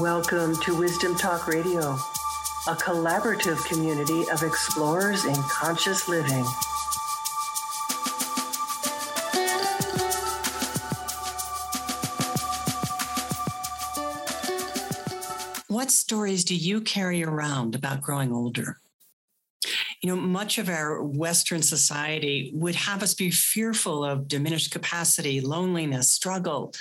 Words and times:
Welcome 0.00 0.56
to 0.62 0.76
Wisdom 0.76 1.14
Talk 1.14 1.46
Radio, 1.46 1.92
a 2.66 2.74
collaborative 2.74 3.64
community 3.64 4.28
of 4.28 4.42
explorers 4.42 5.24
in 5.24 5.36
conscious 5.48 6.08
living. 6.08 6.44
What 15.68 15.92
stories 15.92 16.42
do 16.44 16.56
you 16.56 16.80
carry 16.80 17.22
around 17.22 17.76
about 17.76 18.00
growing 18.00 18.32
older? 18.32 18.80
You 20.02 20.08
know, 20.08 20.16
much 20.16 20.58
of 20.58 20.68
our 20.68 21.04
Western 21.04 21.62
society 21.62 22.50
would 22.52 22.74
have 22.74 23.02
us 23.04 23.14
be 23.14 23.30
fearful 23.30 24.04
of 24.04 24.26
diminished 24.26 24.72
capacity, 24.72 25.40
loneliness, 25.40 26.10
struggle. 26.10 26.74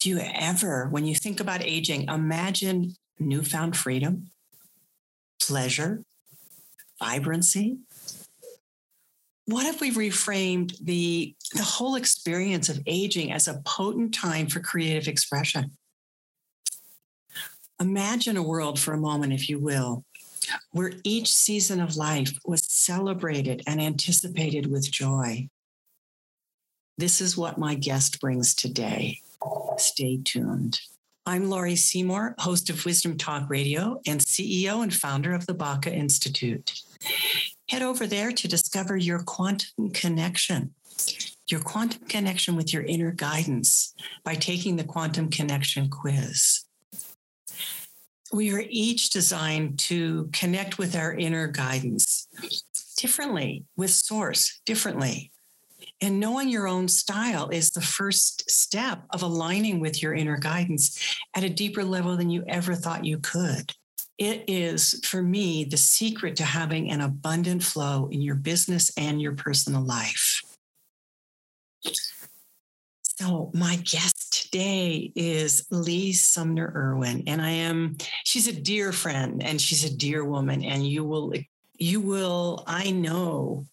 Do 0.00 0.08
you 0.08 0.18
ever, 0.18 0.88
when 0.88 1.04
you 1.04 1.14
think 1.14 1.40
about 1.40 1.62
aging, 1.62 2.08
imagine 2.08 2.96
newfound 3.18 3.76
freedom, 3.76 4.30
pleasure, 5.38 6.02
vibrancy? 6.98 7.76
What 9.44 9.66
if 9.66 9.82
we 9.82 9.90
reframed 9.90 10.78
the, 10.78 11.34
the 11.52 11.62
whole 11.62 11.96
experience 11.96 12.70
of 12.70 12.80
aging 12.86 13.30
as 13.30 13.46
a 13.46 13.60
potent 13.66 14.14
time 14.14 14.46
for 14.46 14.60
creative 14.60 15.06
expression? 15.06 15.72
Imagine 17.78 18.38
a 18.38 18.42
world 18.42 18.80
for 18.80 18.94
a 18.94 18.98
moment, 18.98 19.34
if 19.34 19.50
you 19.50 19.58
will, 19.58 20.04
where 20.70 20.92
each 21.04 21.34
season 21.34 21.78
of 21.78 21.96
life 21.96 22.32
was 22.46 22.62
celebrated 22.62 23.62
and 23.66 23.82
anticipated 23.82 24.70
with 24.70 24.90
joy. 24.90 25.48
This 26.96 27.20
is 27.20 27.36
what 27.36 27.58
my 27.58 27.74
guest 27.74 28.18
brings 28.18 28.54
today. 28.54 29.20
Stay 29.78 30.20
tuned. 30.24 30.80
I'm 31.26 31.48
Laurie 31.48 31.76
Seymour, 31.76 32.34
host 32.38 32.70
of 32.70 32.84
Wisdom 32.84 33.16
Talk 33.16 33.48
Radio 33.48 34.00
and 34.06 34.20
CEO 34.20 34.82
and 34.82 34.94
founder 34.94 35.32
of 35.32 35.46
the 35.46 35.54
Baca 35.54 35.92
Institute. 35.92 36.82
Head 37.68 37.82
over 37.82 38.06
there 38.06 38.32
to 38.32 38.48
discover 38.48 38.96
your 38.96 39.20
quantum 39.20 39.90
connection, 39.90 40.74
your 41.48 41.60
quantum 41.60 42.06
connection 42.08 42.56
with 42.56 42.72
your 42.72 42.82
inner 42.82 43.12
guidance 43.12 43.94
by 44.24 44.34
taking 44.34 44.76
the 44.76 44.84
quantum 44.84 45.28
connection 45.28 45.88
quiz 45.88 46.64
we 48.32 48.52
are 48.52 48.64
each 48.68 49.10
designed 49.10 49.78
to 49.78 50.28
connect 50.32 50.78
with 50.78 50.94
our 50.94 51.12
inner 51.14 51.48
guidance 51.48 52.28
differently, 52.96 53.64
with 53.76 53.90
source 53.90 54.60
differently. 54.64 55.32
And 56.02 56.18
knowing 56.18 56.48
your 56.48 56.66
own 56.66 56.88
style 56.88 57.50
is 57.50 57.70
the 57.70 57.80
first 57.80 58.50
step 58.50 59.02
of 59.10 59.22
aligning 59.22 59.80
with 59.80 60.02
your 60.02 60.14
inner 60.14 60.38
guidance 60.38 60.98
at 61.36 61.44
a 61.44 61.50
deeper 61.50 61.84
level 61.84 62.16
than 62.16 62.30
you 62.30 62.42
ever 62.48 62.74
thought 62.74 63.04
you 63.04 63.18
could. 63.18 63.72
It 64.16 64.44
is, 64.48 65.00
for 65.04 65.22
me, 65.22 65.64
the 65.64 65.76
secret 65.76 66.36
to 66.36 66.44
having 66.44 66.90
an 66.90 67.00
abundant 67.00 67.62
flow 67.62 68.08
in 68.10 68.20
your 68.20 68.34
business 68.34 68.90
and 68.96 69.20
your 69.20 69.34
personal 69.34 69.82
life. 69.82 70.42
So, 73.02 73.50
my 73.54 73.76
guest 73.76 74.44
today 74.44 75.12
is 75.14 75.66
Lee 75.70 76.12
Sumner 76.12 76.72
Irwin, 76.74 77.24
and 77.26 77.40
I 77.40 77.50
am, 77.50 77.96
she's 78.24 78.48
a 78.48 78.52
dear 78.52 78.92
friend 78.92 79.42
and 79.42 79.60
she's 79.60 79.84
a 79.84 79.94
dear 79.94 80.24
woman, 80.24 80.64
and 80.64 80.86
you 80.86 81.04
will, 81.04 81.32
you 81.76 82.00
will, 82.00 82.64
I 82.66 82.90
know, 82.90 83.66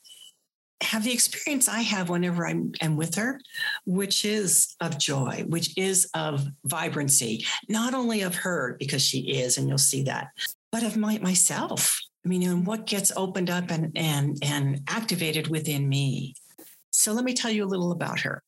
have 0.82 1.04
the 1.04 1.14
experience 1.14 1.68
I 1.68 1.82
have 1.82 2.10
whenever 2.10 2.46
I'm, 2.46 2.72
I'm 2.82 2.98
with 2.98 3.16
her, 3.16 3.40
which 3.86 4.26
is 4.26 4.76
of 4.80 4.98
joy, 4.98 5.44
which 5.48 5.78
is 5.78 6.10
of 6.14 6.48
vibrancy, 6.66 7.46
not 7.68 7.94
only 7.94 8.22
of 8.22 8.36
her, 8.36 8.76
because 8.80 9.02
she 9.02 9.40
is, 9.40 9.58
and 9.58 9.68
you'll 9.68 9.78
see 9.78 10.04
that, 10.04 10.30
but 10.72 10.84
of 10.84 10.96
my, 10.96 11.18
myself. 11.20 12.00
I 12.26 12.30
mean, 12.30 12.44
and 12.44 12.66
what 12.68 12.86
gets 12.86 13.12
opened 13.16 13.50
up 13.50 13.72
and, 13.72 13.92
and, 13.96 14.38
and 14.44 14.82
activated 14.88 15.48
within 15.48 15.88
me. 15.88 16.36
So 16.92 17.14
let 17.14 17.24
me 17.24 17.34
tell 17.34 17.52
you 17.52 17.64
a 17.64 17.66
little 17.66 17.92
about 17.92 18.20
her. 18.22 18.44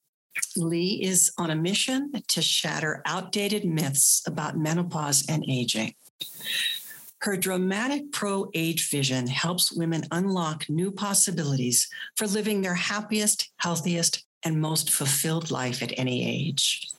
Lee 0.55 1.01
is 1.01 1.31
on 1.37 1.49
a 1.49 1.55
mission 1.55 2.11
to 2.27 2.41
shatter 2.41 3.01
outdated 3.05 3.65
myths 3.65 4.21
about 4.27 4.57
menopause 4.57 5.25
and 5.27 5.43
aging. 5.47 5.93
Her 7.21 7.35
dramatic 7.35 8.11
pro 8.11 8.49
age 8.53 8.89
vision 8.89 9.27
helps 9.27 9.71
women 9.71 10.03
unlock 10.11 10.69
new 10.69 10.91
possibilities 10.91 11.87
for 12.15 12.27
living 12.27 12.61
their 12.61 12.75
happiest, 12.75 13.51
healthiest, 13.57 14.25
and 14.43 14.61
most 14.61 14.89
fulfilled 14.89 15.51
life 15.51 15.83
at 15.83 15.97
any 15.97 16.25
age 16.25 16.89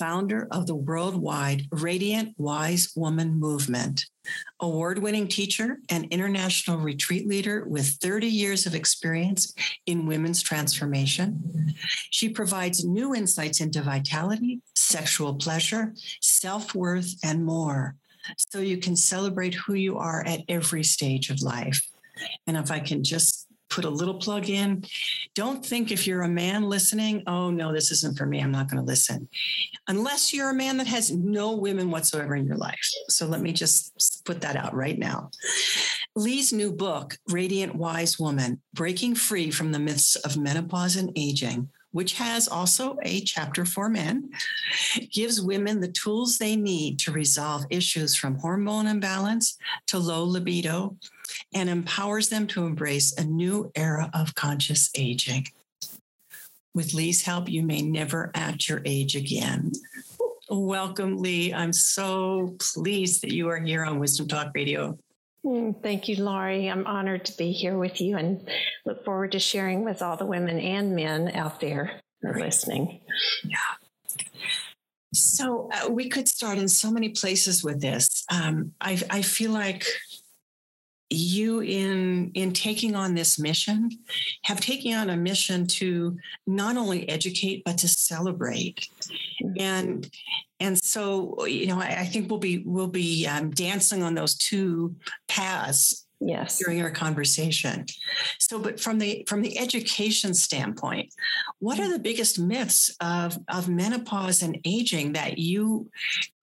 founder 0.00 0.48
of 0.50 0.66
the 0.66 0.74
worldwide 0.74 1.66
Radiant 1.70 2.34
Wise 2.38 2.90
Woman 2.96 3.38
Movement, 3.38 4.06
award 4.58 4.98
winning 4.98 5.28
teacher 5.28 5.78
and 5.90 6.06
international 6.06 6.78
retreat 6.78 7.28
leader 7.28 7.66
with 7.68 7.86
30 8.00 8.26
years 8.26 8.64
of 8.64 8.74
experience 8.74 9.52
in 9.84 10.06
women's 10.06 10.42
transformation. 10.42 11.74
She 12.10 12.30
provides 12.30 12.82
new 12.82 13.14
insights 13.14 13.60
into 13.60 13.82
vitality, 13.82 14.62
sexual 14.74 15.34
pleasure, 15.34 15.92
self 16.20 16.74
worth, 16.74 17.14
and 17.22 17.44
more. 17.44 17.96
So 18.36 18.60
you 18.60 18.78
can 18.78 18.96
celebrate 18.96 19.54
who 19.54 19.74
you 19.74 19.98
are 19.98 20.24
at 20.26 20.40
every 20.48 20.84
stage 20.84 21.30
of 21.30 21.42
life. 21.42 21.86
And 22.46 22.56
if 22.56 22.70
I 22.70 22.80
can 22.80 23.02
just 23.02 23.46
put 23.70 23.84
a 23.84 23.90
little 23.90 24.14
plug 24.14 24.50
in. 24.50 24.84
Don't 25.34 25.64
think 25.64 25.90
if 25.90 26.06
you're 26.06 26.22
a 26.22 26.28
man 26.28 26.64
listening, 26.64 27.22
oh 27.26 27.50
no, 27.50 27.72
this 27.72 27.90
isn't 27.92 28.18
for 28.18 28.26
me. 28.26 28.40
I'm 28.40 28.50
not 28.50 28.68
going 28.68 28.82
to 28.82 28.86
listen. 28.86 29.28
Unless 29.88 30.34
you're 30.34 30.50
a 30.50 30.54
man 30.54 30.76
that 30.78 30.88
has 30.88 31.10
no 31.10 31.56
women 31.56 31.90
whatsoever 31.90 32.34
in 32.34 32.46
your 32.46 32.56
life. 32.56 32.78
So 33.08 33.26
let 33.26 33.40
me 33.40 33.52
just 33.52 34.24
put 34.24 34.40
that 34.42 34.56
out 34.56 34.74
right 34.74 34.98
now. 34.98 35.30
Lee's 36.16 36.52
new 36.52 36.72
book, 36.72 37.16
Radiant 37.28 37.76
Wise 37.76 38.18
Woman 38.18 38.60
Breaking 38.74 39.14
Free 39.14 39.50
from 39.50 39.70
the 39.70 39.78
Myths 39.78 40.16
of 40.16 40.36
Menopause 40.36 40.96
and 40.96 41.12
Aging, 41.14 41.68
which 41.92 42.14
has 42.14 42.46
also 42.48 42.96
a 43.02 43.20
chapter 43.22 43.64
for 43.64 43.88
men, 43.88 44.30
gives 45.10 45.40
women 45.40 45.80
the 45.80 45.88
tools 45.88 46.38
they 46.38 46.56
need 46.56 46.98
to 47.00 47.12
resolve 47.12 47.64
issues 47.70 48.14
from 48.14 48.38
hormone 48.38 48.86
imbalance 48.86 49.58
to 49.86 49.98
low 49.98 50.24
libido 50.24 50.96
and 51.54 51.68
empowers 51.68 52.28
them 52.28 52.46
to 52.46 52.64
embrace 52.64 53.12
a 53.16 53.24
new 53.24 53.70
era 53.74 54.10
of 54.14 54.34
conscious 54.34 54.90
aging. 54.96 55.46
With 56.74 56.94
Lee's 56.94 57.22
help, 57.22 57.48
you 57.48 57.62
may 57.62 57.82
never 57.82 58.30
act 58.34 58.68
your 58.68 58.80
age 58.84 59.16
again. 59.16 59.72
Welcome, 60.48 61.18
Lee. 61.18 61.52
I'm 61.52 61.72
so 61.72 62.56
pleased 62.58 63.22
that 63.22 63.32
you 63.32 63.48
are 63.48 63.60
here 63.60 63.84
on 63.84 63.98
Wisdom 63.98 64.28
Talk 64.28 64.52
Radio. 64.54 64.96
Mm, 65.44 65.82
thank 65.82 66.08
you, 66.08 66.22
Laurie. 66.22 66.68
I'm 66.68 66.86
honored 66.86 67.24
to 67.26 67.36
be 67.36 67.52
here 67.52 67.78
with 67.78 68.00
you 68.00 68.16
and 68.16 68.46
look 68.84 69.04
forward 69.04 69.32
to 69.32 69.38
sharing 69.38 69.84
with 69.84 70.02
all 70.02 70.16
the 70.16 70.26
women 70.26 70.58
and 70.58 70.94
men 70.94 71.30
out 71.34 71.60
there 71.60 72.00
who 72.20 72.28
are 72.28 72.38
listening. 72.38 73.00
Yeah. 73.44 73.56
So 75.12 75.70
uh, 75.72 75.90
we 75.90 76.08
could 76.08 76.28
start 76.28 76.58
in 76.58 76.68
so 76.68 76.90
many 76.90 77.08
places 77.08 77.64
with 77.64 77.80
this. 77.80 78.24
Um, 78.30 78.72
I, 78.80 79.00
I 79.10 79.22
feel 79.22 79.50
like 79.50 79.84
you 81.10 81.60
in 81.60 82.30
in 82.34 82.52
taking 82.52 82.94
on 82.94 83.14
this 83.14 83.38
mission 83.38 83.90
have 84.44 84.60
taken 84.60 84.94
on 84.94 85.10
a 85.10 85.16
mission 85.16 85.66
to 85.66 86.16
not 86.46 86.76
only 86.76 87.08
educate 87.08 87.62
but 87.64 87.76
to 87.78 87.88
celebrate. 87.88 88.88
And 89.58 90.08
and 90.60 90.78
so 90.82 91.44
you 91.46 91.66
know 91.66 91.80
i, 91.80 92.00
I 92.00 92.04
think 92.04 92.30
we'll 92.30 92.38
be 92.38 92.62
we'll 92.64 92.86
be 92.86 93.26
um, 93.26 93.50
dancing 93.50 94.02
on 94.02 94.14
those 94.14 94.36
two 94.36 94.94
paths 95.26 96.06
yes. 96.20 96.58
during 96.58 96.80
our 96.82 96.90
conversation. 96.90 97.86
So 98.38 98.58
but 98.60 98.78
from 98.78 98.98
the 98.98 99.24
from 99.26 99.42
the 99.42 99.58
education 99.58 100.32
standpoint 100.34 101.12
what 101.58 101.80
are 101.80 101.90
the 101.90 101.98
biggest 101.98 102.38
myths 102.38 102.94
of 103.00 103.36
of 103.48 103.68
menopause 103.68 104.42
and 104.42 104.58
aging 104.64 105.14
that 105.14 105.38
you 105.38 105.90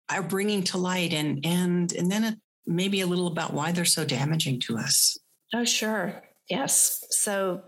are 0.10 0.24
bringing 0.24 0.64
to 0.64 0.78
light 0.78 1.14
and 1.14 1.46
and 1.46 1.94
and 1.94 2.12
then 2.12 2.40
maybe 2.68 3.02
a 3.02 3.08
little 3.08 3.28
about 3.28 3.54
why 3.54 3.72
they're 3.72 3.86
so 3.86 4.06
damaging 4.06 4.60
to 4.62 4.78
us. 4.78 5.18
Oh, 5.54 5.64
sure. 5.64 6.22
Yes. 6.50 7.06
So, 7.10 7.62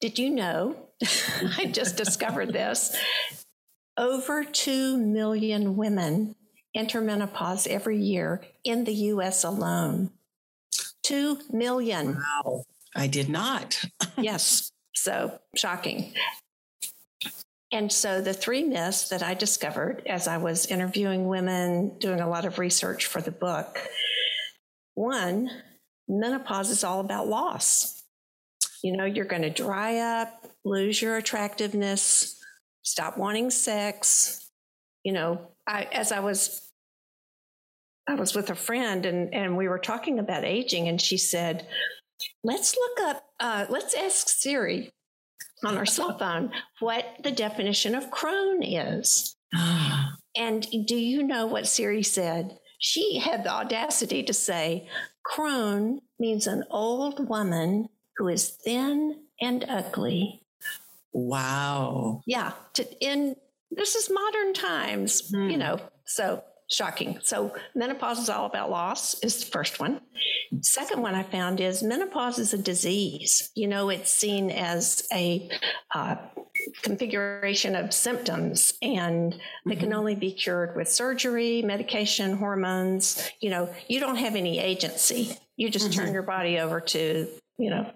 did 0.00 0.18
you 0.18 0.30
know? 0.30 0.76
I 1.58 1.66
just 1.66 1.96
discovered 1.96 2.52
this. 2.52 2.96
Over 3.96 4.44
2 4.44 4.98
million 4.98 5.76
women 5.76 6.34
enter 6.74 7.00
menopause 7.00 7.66
every 7.66 7.98
year 7.98 8.42
in 8.64 8.84
the 8.84 8.94
US 8.94 9.44
alone. 9.44 10.10
2 11.02 11.38
million. 11.52 12.16
Wow. 12.44 12.64
I 12.94 13.06
did 13.06 13.28
not. 13.28 13.84
yes. 14.18 14.72
So 14.94 15.38
shocking. 15.56 16.12
And 17.72 17.92
so 17.92 18.20
the 18.20 18.34
three 18.34 18.64
myths 18.64 19.08
that 19.10 19.22
I 19.22 19.34
discovered 19.34 20.02
as 20.06 20.26
I 20.26 20.38
was 20.38 20.66
interviewing 20.66 21.28
women, 21.28 21.98
doing 21.98 22.20
a 22.20 22.28
lot 22.28 22.44
of 22.44 22.58
research 22.58 23.06
for 23.06 23.20
the 23.20 23.30
book 23.30 23.80
one, 24.94 25.48
menopause 26.08 26.70
is 26.70 26.84
all 26.84 27.00
about 27.00 27.28
loss. 27.28 28.02
You 28.82 28.96
know, 28.96 29.04
you're 29.04 29.24
going 29.24 29.42
to 29.42 29.50
dry 29.50 29.98
up, 29.98 30.46
lose 30.64 31.00
your 31.00 31.16
attractiveness, 31.16 32.36
stop 32.82 33.16
wanting 33.16 33.50
sex, 33.50 34.50
you 35.04 35.12
know, 35.12 35.48
I, 35.66 35.84
as 35.92 36.12
I 36.12 36.20
was 36.20 36.66
I 38.08 38.14
was 38.14 38.34
with 38.34 38.50
a 38.50 38.54
friend 38.54 39.06
and, 39.06 39.32
and 39.32 39.56
we 39.56 39.68
were 39.68 39.78
talking 39.78 40.18
about 40.18 40.44
aging, 40.44 40.88
and 40.88 41.00
she 41.00 41.16
said, 41.16 41.66
Let's 42.42 42.74
look 42.76 43.08
up, 43.08 43.24
uh, 43.38 43.66
let's 43.68 43.94
ask 43.94 44.28
Siri 44.28 44.90
on 45.64 45.76
our 45.76 45.86
cell 45.86 46.18
phone 46.18 46.50
what 46.80 47.04
the 47.22 47.30
definition 47.30 47.94
of 47.94 48.10
crone 48.10 48.62
is. 48.62 49.36
and 50.36 50.66
do 50.86 50.96
you 50.96 51.22
know 51.22 51.46
what 51.46 51.66
Siri 51.66 52.02
said? 52.02 52.58
She 52.78 53.18
had 53.18 53.44
the 53.44 53.50
audacity 53.52 54.22
to 54.22 54.32
say, 54.32 54.88
crone 55.24 56.00
means 56.18 56.46
an 56.46 56.64
old 56.70 57.28
woman 57.28 57.88
who 58.16 58.28
is 58.28 58.48
thin 58.48 59.24
and 59.40 59.64
ugly. 59.68 60.42
Wow. 61.12 62.22
Yeah. 62.26 62.52
To, 62.74 63.04
in 63.04 63.36
this 63.70 63.94
is 63.96 64.10
modern 64.10 64.54
times, 64.54 65.30
you 65.32 65.38
Hmm. 65.52 65.58
know, 65.58 65.80
so 66.06 66.42
shocking. 66.70 67.18
So 67.22 67.54
menopause 67.74 68.18
is 68.20 68.28
all 68.28 68.46
about 68.46 68.70
loss 68.70 69.18
is 69.22 69.44
the 69.44 69.50
first 69.50 69.80
one. 69.80 70.00
Second 70.62 71.02
one 71.02 71.14
I 71.14 71.22
found 71.22 71.60
is 71.60 71.82
menopause 71.82 72.38
is 72.38 72.54
a 72.54 72.58
disease. 72.58 73.50
You 73.54 73.68
know, 73.68 73.88
it's 73.90 74.12
seen 74.12 74.50
as 74.50 75.06
a 75.12 75.48
uh, 75.94 76.16
configuration 76.82 77.74
of 77.74 77.92
symptoms 77.92 78.72
and 78.82 79.34
they 79.66 79.76
can 79.76 79.90
Mhm. 79.90 79.96
only 79.96 80.14
be 80.14 80.32
cured 80.32 80.76
with 80.76 80.88
surgery, 80.88 81.62
medication, 81.62 82.36
hormones. 82.36 83.30
You 83.40 83.50
know, 83.50 83.74
you 83.88 84.00
don't 84.00 84.16
have 84.16 84.36
any 84.36 84.58
agency. 84.58 85.36
You 85.56 85.70
just 85.70 85.92
turn 85.92 86.08
Mhm. 86.08 86.12
your 86.14 86.22
body 86.22 86.58
over 86.58 86.80
to, 86.80 87.28
you 87.58 87.70
know, 87.70 87.90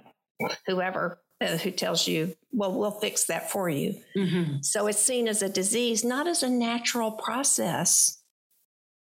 whoever 0.67 1.21
uh, 1.41 1.57
who 1.59 1.71
tells 1.73 2.07
you, 2.07 2.35
well, 2.53 2.73
we'll 2.73 2.93
fix 2.93 3.25
that 3.25 3.51
for 3.51 3.69
you. 3.69 4.01
Mhm. 4.17 4.65
So 4.65 4.87
it's 4.87 5.01
seen 5.01 5.27
as 5.27 5.43
a 5.43 5.49
disease, 5.49 6.05
not 6.05 6.29
as 6.29 6.43
a 6.45 6.49
natural 6.49 7.11
process, 7.11 8.23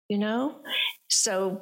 you 0.09 0.17
know? 0.17 0.55
So 1.09 1.61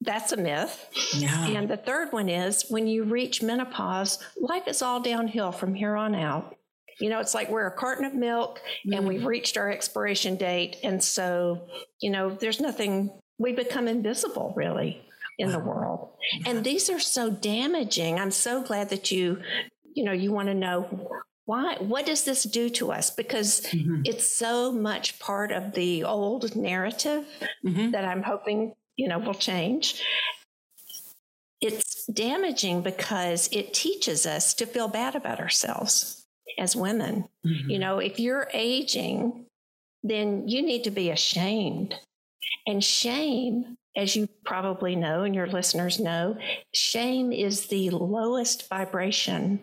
that's 0.00 0.32
a 0.32 0.36
myth. 0.36 0.88
Yeah. 1.14 1.48
And 1.48 1.68
the 1.68 1.76
third 1.76 2.12
one 2.12 2.28
is 2.28 2.64
when 2.68 2.86
you 2.86 3.04
reach 3.04 3.42
menopause, 3.42 4.18
life 4.40 4.66
is 4.66 4.82
all 4.82 5.00
downhill 5.00 5.52
from 5.52 5.74
here 5.74 5.96
on 5.96 6.14
out. 6.14 6.56
You 7.00 7.08
know, 7.08 7.20
it's 7.20 7.34
like 7.34 7.48
we're 7.50 7.66
a 7.66 7.76
carton 7.76 8.04
of 8.04 8.14
milk 8.14 8.60
and 8.84 9.04
Mm. 9.04 9.08
we've 9.08 9.24
reached 9.26 9.56
our 9.56 9.70
expiration 9.70 10.36
date. 10.36 10.76
And 10.82 11.02
so, 11.02 11.68
you 12.00 12.10
know, 12.10 12.30
there's 12.30 12.60
nothing, 12.60 13.10
we 13.38 13.52
become 13.52 13.88
invisible 13.88 14.52
really 14.56 15.00
in 15.38 15.50
the 15.50 15.58
Wow. 15.58 15.64
world. 15.64 16.08
And 16.46 16.62
these 16.64 16.90
are 16.90 17.00
so 17.00 17.30
damaging. 17.30 18.18
I'm 18.20 18.30
so 18.30 18.62
glad 18.62 18.90
that 18.90 19.10
you, 19.10 19.40
you 19.94 20.04
know, 20.04 20.12
you 20.12 20.32
want 20.32 20.48
to 20.48 20.54
know 20.54 21.08
why, 21.44 21.76
what 21.80 22.06
does 22.06 22.24
this 22.24 22.44
do 22.44 22.68
to 22.70 22.92
us? 22.92 23.10
Because 23.10 23.62
Mhm. 23.62 24.02
it's 24.06 24.30
so 24.30 24.70
much 24.72 25.18
part 25.18 25.50
of 25.52 25.72
the 25.72 26.04
old 26.04 26.54
narrative 26.56 27.26
Mhm. 27.64 27.92
that 27.92 28.04
I'm 28.04 28.22
hoping, 28.22 28.74
you 28.96 29.08
know, 29.08 29.18
will 29.18 29.34
change. 29.34 30.02
It's 31.60 32.06
damaging 32.06 32.82
because 32.82 33.48
it 33.52 33.72
teaches 33.72 34.26
us 34.26 34.54
to 34.54 34.66
feel 34.66 34.88
bad 34.88 35.14
about 35.14 35.38
ourselves 35.40 36.24
as 36.58 36.74
women. 36.74 37.28
Mhm. 37.44 37.70
You 37.70 37.78
know, 37.78 37.98
if 37.98 38.18
you're 38.18 38.48
aging, 38.52 39.46
then 40.02 40.48
you 40.48 40.62
need 40.62 40.84
to 40.84 40.90
be 40.90 41.10
ashamed. 41.10 41.94
And 42.66 42.82
shame, 42.82 43.76
as 43.96 44.16
you 44.16 44.26
probably 44.44 44.96
know 44.96 45.22
and 45.22 45.34
your 45.34 45.46
listeners 45.46 46.00
know, 46.00 46.36
shame 46.72 47.32
is 47.32 47.66
the 47.68 47.90
lowest 47.90 48.68
vibration 48.68 49.60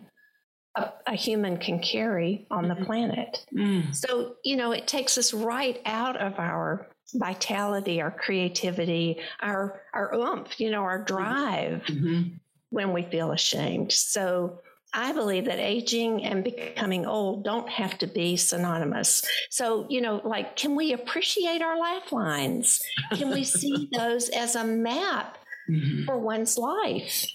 a, 0.76 0.92
a 1.08 1.16
human 1.16 1.58
can 1.58 1.80
carry 1.80 2.48
on 2.52 2.68
the 2.68 2.76
Mhm. 2.76 2.86
planet. 2.86 3.46
Mm. 3.54 3.96
So, 3.96 4.36
you 4.44 4.56
know, 4.56 4.72
it 4.72 4.88
takes 4.88 5.18
us 5.18 5.34
right 5.34 5.82
out 5.86 6.16
of 6.18 6.38
our 6.40 6.88
vitality, 7.16 8.02
our 8.02 8.12
creativity, 8.12 9.20
our 9.42 9.82
our 9.94 10.14
oomph, 10.14 10.60
you 10.60 10.70
know, 10.70 10.84
our 10.84 11.04
drive 11.04 11.84
Mhm. 11.88 12.40
when 12.70 12.94
we 12.94 13.04
feel 13.04 13.32
ashamed. 13.32 13.92
So 13.92 14.60
I 14.94 15.12
believe 15.12 15.46
that 15.46 15.60
aging 15.60 16.24
and 16.24 16.44
becoming 16.44 17.06
old 17.06 17.44
don't 17.44 17.70
have 17.70 17.98
to 18.00 18.08
be 18.08 18.38
synonymous. 18.38 19.24
So, 19.52 19.86
you 19.90 20.02
know, 20.02 20.22
like, 20.24 20.56
can 20.56 20.76
we 20.76 20.94
appreciate 20.94 21.62
our 21.62 21.78
laugh 21.80 22.12
lines? 22.12 22.82
Can 23.14 23.32
we 23.32 23.44
see 23.44 23.88
those 23.98 24.30
as 24.30 24.56
a 24.56 24.64
map 24.64 25.38
Mhm. 25.70 26.06
for 26.06 26.18
one's 26.20 26.58
life? 26.58 27.26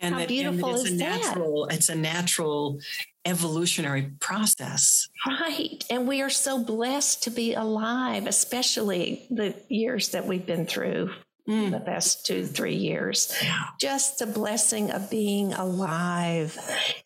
And 0.00 0.14
How 0.14 0.20
that- 0.20 0.22
and 0.22 0.28
beautiful 0.28 0.74
it's 0.74 0.84
is 0.84 0.92
a 0.92 0.96
that? 0.96 1.20
natural, 1.22 1.66
It's 1.66 1.88
a 1.88 1.94
natural 1.94 2.80
evolutionary 3.24 4.10
process. 4.20 5.08
Right. 5.26 5.84
And 5.90 6.08
we 6.08 6.22
are 6.22 6.30
so 6.30 6.62
blessed 6.64 7.22
to 7.24 7.30
be 7.30 7.52
alive, 7.54 8.26
especially 8.26 9.26
the 9.30 9.54
years 9.68 10.08
that 10.10 10.26
we've 10.26 10.46
been 10.46 10.66
through 10.66 11.10
Mm. 11.48 11.70
the 11.72 11.80
past 11.80 12.24
two, 12.26 12.46
three 12.46 12.76
years. 12.76 13.32
Yeah. 13.42 13.64
Just 13.80 14.18
the 14.20 14.26
blessing 14.26 14.90
of 14.90 15.10
being 15.10 15.52
alive. 15.52 16.58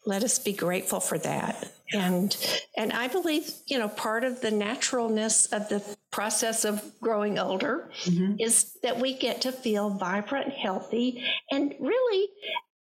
Let 0.05 0.23
us 0.23 0.39
be 0.39 0.53
grateful 0.53 1.01
for 1.01 1.19
that. 1.19 1.73
And 1.93 2.37
and 2.77 2.93
I 2.93 3.09
believe, 3.09 3.53
you 3.67 3.79
know, 3.79 3.89
part 3.89 4.25
of 4.25 4.41
the 4.41 4.51
naturalness 4.51 5.47
of 5.53 5.69
the 5.69 5.83
process 6.11 6.65
of 6.65 6.83
growing 7.01 7.39
older 7.39 7.91
Mhm. 8.07 8.41
is 8.41 8.73
that 8.83 8.99
we 9.01 9.15
get 9.17 9.43
to 9.43 9.53
feel 9.53 9.91
vibrant, 9.91 10.53
healthy, 10.53 11.23
and 11.51 11.75
really 11.79 12.29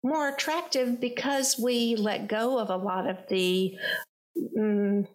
more 0.04 0.30
attractive 0.30 1.00
because 1.00 1.58
we 1.60 1.96
let 1.96 2.28
go 2.28 2.60
of 2.60 2.70
a 2.70 2.78
lot 2.78 3.08
of 3.10 3.18
the 3.30 3.78
mm, 4.38 5.08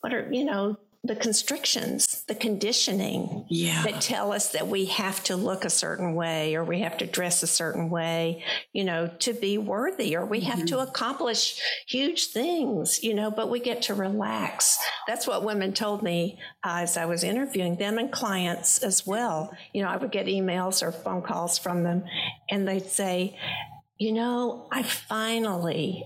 what 0.00 0.12
are 0.14 0.32
you 0.32 0.44
know 0.44 0.76
the 1.06 1.16
constrictions, 1.16 2.24
the 2.28 2.34
conditioning 2.34 3.44
Yeah. 3.48 3.82
that 3.84 4.00
tell 4.00 4.32
us 4.32 4.50
that 4.52 4.68
we 4.68 4.86
have 4.86 5.22
to 5.24 5.36
look 5.36 5.64
a 5.64 5.70
certain 5.70 6.14
way 6.14 6.54
or 6.54 6.64
we 6.64 6.80
have 6.80 6.98
to 6.98 7.06
dress 7.06 7.42
a 7.42 7.46
certain 7.46 7.90
way, 7.90 8.44
you 8.72 8.84
know, 8.84 9.08
to 9.20 9.32
be 9.32 9.58
worthy 9.58 10.16
or 10.16 10.24
we 10.26 10.40
have 10.40 10.64
to 10.66 10.78
accomplish 10.80 11.60
huge 11.86 12.28
things, 12.28 13.02
you 13.02 13.14
know, 13.14 13.30
but 13.30 13.48
we 13.50 13.60
get 13.60 13.82
to 13.82 13.94
relax. 13.94 14.78
That's 15.06 15.26
what 15.26 15.44
women 15.44 15.72
told 15.72 16.02
me 16.02 16.38
uh, 16.64 16.80
as 16.82 16.96
I 16.96 17.06
was 17.06 17.24
interviewing 17.24 17.76
them 17.76 17.98
and 17.98 18.10
clients 18.10 18.78
as 18.82 19.06
well. 19.06 19.56
You 19.72 19.82
know, 19.82 19.88
I 19.88 19.96
would 19.96 20.12
get 20.12 20.26
emails 20.26 20.82
or 20.82 20.92
phone 20.92 21.22
calls 21.22 21.58
from 21.58 21.82
them 21.84 22.04
and 22.50 22.66
they'd 22.66 22.86
say, 22.86 23.38
you 23.98 24.12
know, 24.12 24.68
I 24.70 24.82
finally 24.82 26.04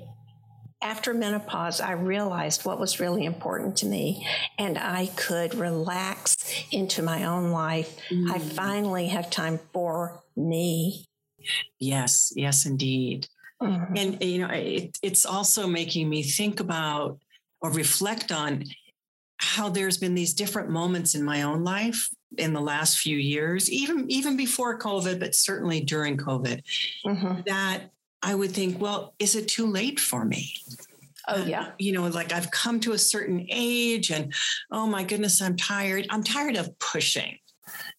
after 0.82 1.12
menopause, 1.14 1.80
I 1.80 1.92
realized 1.92 2.64
what 2.64 2.80
was 2.80 3.00
really 3.00 3.24
important 3.24 3.76
to 3.78 3.86
me, 3.86 4.26
and 4.58 4.78
I 4.78 5.06
could 5.16 5.54
relax 5.54 6.36
into 6.70 7.02
my 7.02 7.24
own 7.24 7.50
life. 7.50 7.98
I 8.10 8.38
Mm. 8.38 8.52
finally 8.52 9.08
have 9.08 9.30
time 9.30 9.58
for 9.72 10.22
me. 10.36 11.04
Yes. 11.78 12.32
Yes, 12.36 12.66
indeed. 12.66 13.26
Mhm. 13.62 13.98
And 13.98 14.22
you 14.24 14.38
know, 14.38 14.48
it, 14.52 14.98
it's 15.02 15.26
also 15.26 15.66
making 15.66 16.08
me 16.08 16.22
think 16.22 16.60
about 16.60 17.18
or 17.60 17.70
reflect 17.70 18.32
on 18.32 18.64
how 19.38 19.68
there's 19.68 19.98
been 19.98 20.14
these 20.14 20.34
different 20.34 20.70
moments 20.70 21.14
in 21.14 21.22
my 21.24 21.42
own 21.42 21.64
life 21.64 22.08
in 22.38 22.52
the 22.52 22.60
last 22.60 22.98
few 22.98 23.16
years, 23.16 23.70
even 23.70 24.10
even 24.10 24.36
before 24.36 24.78
COVID, 24.78 25.18
but 25.18 25.34
certainly 25.34 25.80
during 25.80 26.16
COVID, 26.16 26.62
Mhm. 27.06 27.44
that 27.46 27.90
I 28.22 28.34
would 28.34 28.52
think, 28.52 28.80
well, 28.80 29.14
is 29.18 29.34
it 29.34 29.48
too 29.48 29.66
late 29.66 29.98
for 29.98 30.24
me? 30.24 30.52
Oh, 31.28 31.44
yeah. 31.44 31.72
You 31.78 31.92
know, 31.92 32.06
like 32.08 32.32
I've 32.32 32.50
come 32.50 32.80
to 32.80 32.92
a 32.92 32.98
certain 32.98 33.46
age 33.50 34.10
and 34.10 34.32
oh 34.70 34.86
my 34.86 35.04
goodness, 35.04 35.40
I'm 35.40 35.56
tired. 35.56 36.06
I'm 36.10 36.22
tired 36.22 36.56
of 36.56 36.78
pushing. 36.78 37.38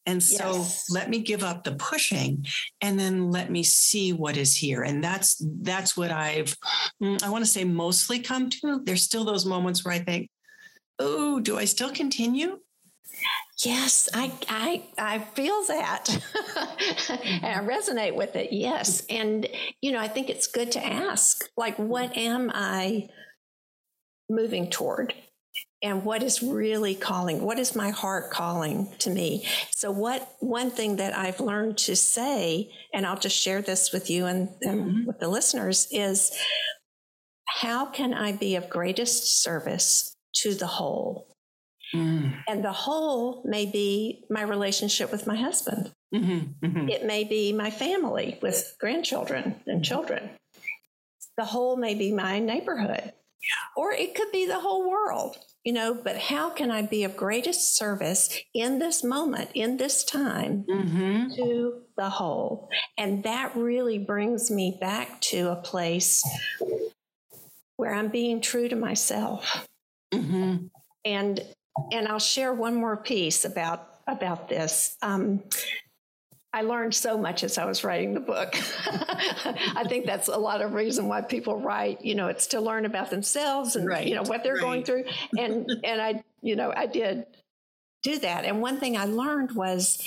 And 0.06 0.22
so 0.22 0.56
Yes. 0.56 0.90
let 0.90 1.10
me 1.10 1.20
give 1.20 1.44
up 1.44 1.64
the 1.64 1.74
pushing 1.76 2.46
and 2.82 3.00
then 3.00 3.32
let 3.32 3.52
me 3.52 3.64
see 3.64 4.12
what 4.14 4.36
is 4.36 4.56
here. 4.56 4.82
And 4.84 5.04
that's 5.04 5.42
that's 5.62 5.96
what 5.96 6.12
I've 6.12 6.56
mm, 7.02 7.22
I 7.24 7.30
want 7.30 7.46
to 7.46 7.50
say 7.50 7.64
mostly 7.64 8.20
come 8.20 8.50
to. 8.50 8.82
There's 8.84 9.04
still 9.04 9.24
those 9.24 9.46
moments 9.46 9.86
where 9.86 9.94
I 9.94 10.00
think, 10.00 10.30
oh, 11.00 11.40
do 11.40 11.58
I 11.58 11.66
still 11.66 11.92
continue? 11.92 12.60
Yes, 13.64 14.10
I, 14.14 14.32
I, 14.50 14.84
I 14.98 15.20
feel 15.20 15.64
that. 15.66 16.10
and 17.10 17.46
I 17.46 17.60
resonate 17.64 18.16
with 18.16 18.36
it. 18.36 18.52
Yes. 18.52 19.04
And, 19.10 19.48
you 19.82 19.92
know, 19.92 20.00
I 20.00 20.08
think 20.08 20.30
it's 20.30 20.48
good 20.48 20.72
to 20.74 20.84
ask, 20.86 21.46
like, 21.56 21.78
what 21.78 22.16
am 22.18 22.52
I 22.54 23.10
moving 24.30 24.70
toward? 24.70 25.14
And 25.84 26.06
what 26.06 26.24
is 26.24 26.42
really 26.44 26.96
calling? 26.96 27.42
What 27.44 27.60
is 27.60 27.76
my 27.76 27.90
heart 27.90 28.32
calling 28.32 28.94
to 29.00 29.10
me? 29.10 29.46
So, 29.72 29.92
what 29.92 30.36
one 30.40 30.70
thing 30.72 30.98
that 30.98 31.18
I've 31.18 31.40
learned 31.40 31.78
to 31.80 31.96
say, 31.96 32.72
and 32.94 33.06
I'll 33.06 33.18
just 33.18 33.36
share 33.38 33.62
this 33.62 33.92
with 33.92 34.10
you 34.10 34.26
and, 34.28 34.50
and 34.62 34.82
Mhm. 34.82 35.06
with 35.08 35.20
the 35.20 35.28
listeners, 35.28 35.88
is 35.92 36.32
how 37.48 37.86
can 37.86 38.14
I 38.14 38.32
be 38.32 38.56
of 38.56 38.70
greatest 38.70 39.42
service 39.42 40.16
to 40.38 40.54
the 40.54 40.68
whole? 40.68 41.31
Mm, 41.94 42.44
And 42.48 42.64
the 42.64 42.72
whole 42.72 43.42
may 43.46 43.66
be 43.66 44.24
my 44.30 44.42
relationship 44.44 45.12
with 45.12 45.28
my 45.28 45.36
husband. 45.36 45.92
mhm, 46.14 46.56
mhm. 46.62 46.90
It 46.90 47.06
may 47.06 47.24
be 47.24 47.52
my 47.54 47.70
family 47.72 48.38
with 48.42 48.76
grandchildren 48.80 49.62
and 49.68 49.84
children. 49.84 50.30
The 51.38 51.46
whole 51.46 51.76
may 51.78 51.96
be 51.96 52.12
my 52.12 52.40
neighborhood. 52.40 53.14
Or 53.76 53.92
it 53.94 54.14
could 54.16 54.32
be 54.32 54.46
the 54.46 54.60
whole 54.60 54.90
world. 54.90 55.38
you 55.64 55.74
know, 55.74 55.94
but 55.94 56.18
how 56.18 56.50
can 56.50 56.72
I 56.72 56.82
be 56.82 57.04
of 57.04 57.16
greatest 57.16 57.76
service 57.78 58.36
in 58.52 58.80
this 58.80 59.04
moment, 59.04 59.50
in 59.54 59.78
this 59.78 60.04
time 60.04 60.66
Mm-hmm. 60.68 61.36
to 61.36 61.84
the 61.96 62.10
whole? 62.10 62.68
And 62.98 63.24
that 63.26 63.56
really 63.56 64.00
brings 64.00 64.50
me 64.50 64.76
back 64.82 65.22
to 65.32 65.50
a 65.52 65.56
place 65.58 66.24
where 67.78 67.94
I'm 67.94 68.10
being 68.10 68.42
true 68.42 68.68
to 68.70 68.76
myself. 68.76 69.68
Mm-hmm. 70.14 70.66
And 71.06 71.42
and 71.92 72.08
I'll 72.08 72.20
share 72.20 72.54
one 72.54 72.76
more 72.76 72.98
piece 72.98 73.46
about 73.46 73.88
about 74.08 74.50
this. 74.50 74.98
Um, 75.02 75.44
I 76.54 76.64
learned 76.64 76.94
so 76.94 77.18
much 77.18 77.44
as 77.44 77.58
I 77.58 77.64
was 77.64 77.84
writing 77.86 78.14
the 78.14 78.20
book. 78.20 78.54
I 78.86 79.86
think 79.88 80.06
that's 80.06 80.28
a 80.28 80.36
lot 80.36 80.62
of 80.62 80.74
reason 80.74 81.08
why 81.08 81.22
people 81.22 81.62
write. 81.62 82.04
You 82.04 82.16
know, 82.16 82.28
it's 82.28 82.48
to 82.48 82.60
learn 82.60 82.86
about 82.86 83.10
themselves 83.10 83.76
and 83.78 83.88
Right, 83.88 84.06
you 84.06 84.16
know 84.16 84.24
what 84.24 84.44
they're 84.44 84.60
going 84.60 84.84
through. 84.84 85.06
And 85.38 85.70
and 85.84 86.02
I, 86.02 86.24
you 86.42 86.56
know, 86.56 86.74
I 86.76 86.88
did 86.88 87.26
do 88.04 88.20
that. 88.20 88.46
And 88.46 88.62
one 88.62 88.80
thing 88.80 88.98
I 88.98 89.06
learned 89.06 89.52
was 89.54 90.04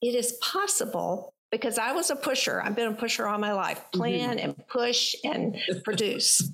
it 0.00 0.14
is 0.14 0.32
possible 0.42 1.32
because 1.52 1.78
I 1.78 1.92
was 1.92 2.10
a 2.10 2.16
pusher. 2.16 2.60
I've 2.64 2.74
been 2.74 2.88
a 2.88 2.94
pusher 2.94 3.28
all 3.28 3.38
my 3.38 3.52
life. 3.52 3.78
Mm-hmm. 3.78 3.98
Plan 4.00 4.38
and 4.38 4.66
push 4.68 5.14
and 5.22 5.56
produce. 5.84 6.50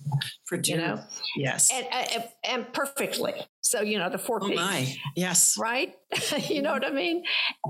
For 0.47 0.59
You 0.63 0.77
know, 0.77 1.01
yes. 1.37 1.71
and, 1.73 1.87
and 1.93 2.25
and 2.45 2.73
perfectly. 2.73 3.35
So 3.61 3.81
you 3.81 3.99
know 3.99 4.11
the 4.11 4.19
four 4.19 4.41
oh 4.43 4.49
P's 4.49 4.57
my, 4.57 4.95
yes. 5.15 5.57
right? 5.59 5.95
you 6.49 6.61
know 6.61 6.73
what 6.73 6.85
I 6.85 6.91
mean? 6.91 7.23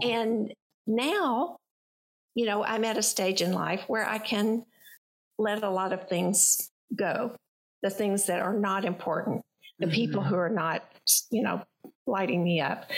And 0.02 0.52
now, 0.86 1.56
you 2.34 2.46
know, 2.46 2.64
I'm 2.64 2.84
at 2.84 2.96
a 2.96 3.02
stage 3.02 3.42
in 3.42 3.52
life 3.52 3.82
where 3.88 4.08
I 4.08 4.18
can 4.18 4.64
let 5.38 5.62
a 5.62 5.70
lot 5.70 5.92
of 5.92 6.08
things 6.08 6.70
go, 6.96 7.36
the 7.82 7.90
things 7.90 8.26
that 8.26 8.40
are 8.40 8.54
not 8.54 8.84
important, 8.84 9.42
the 9.78 9.88
people 9.88 10.22
Mhm. 10.22 10.26
who 10.28 10.36
are 10.36 10.48
not, 10.50 10.82
you 11.30 11.42
know, 11.42 11.62
lighting 12.06 12.42
me 12.42 12.60
up. 12.60 12.90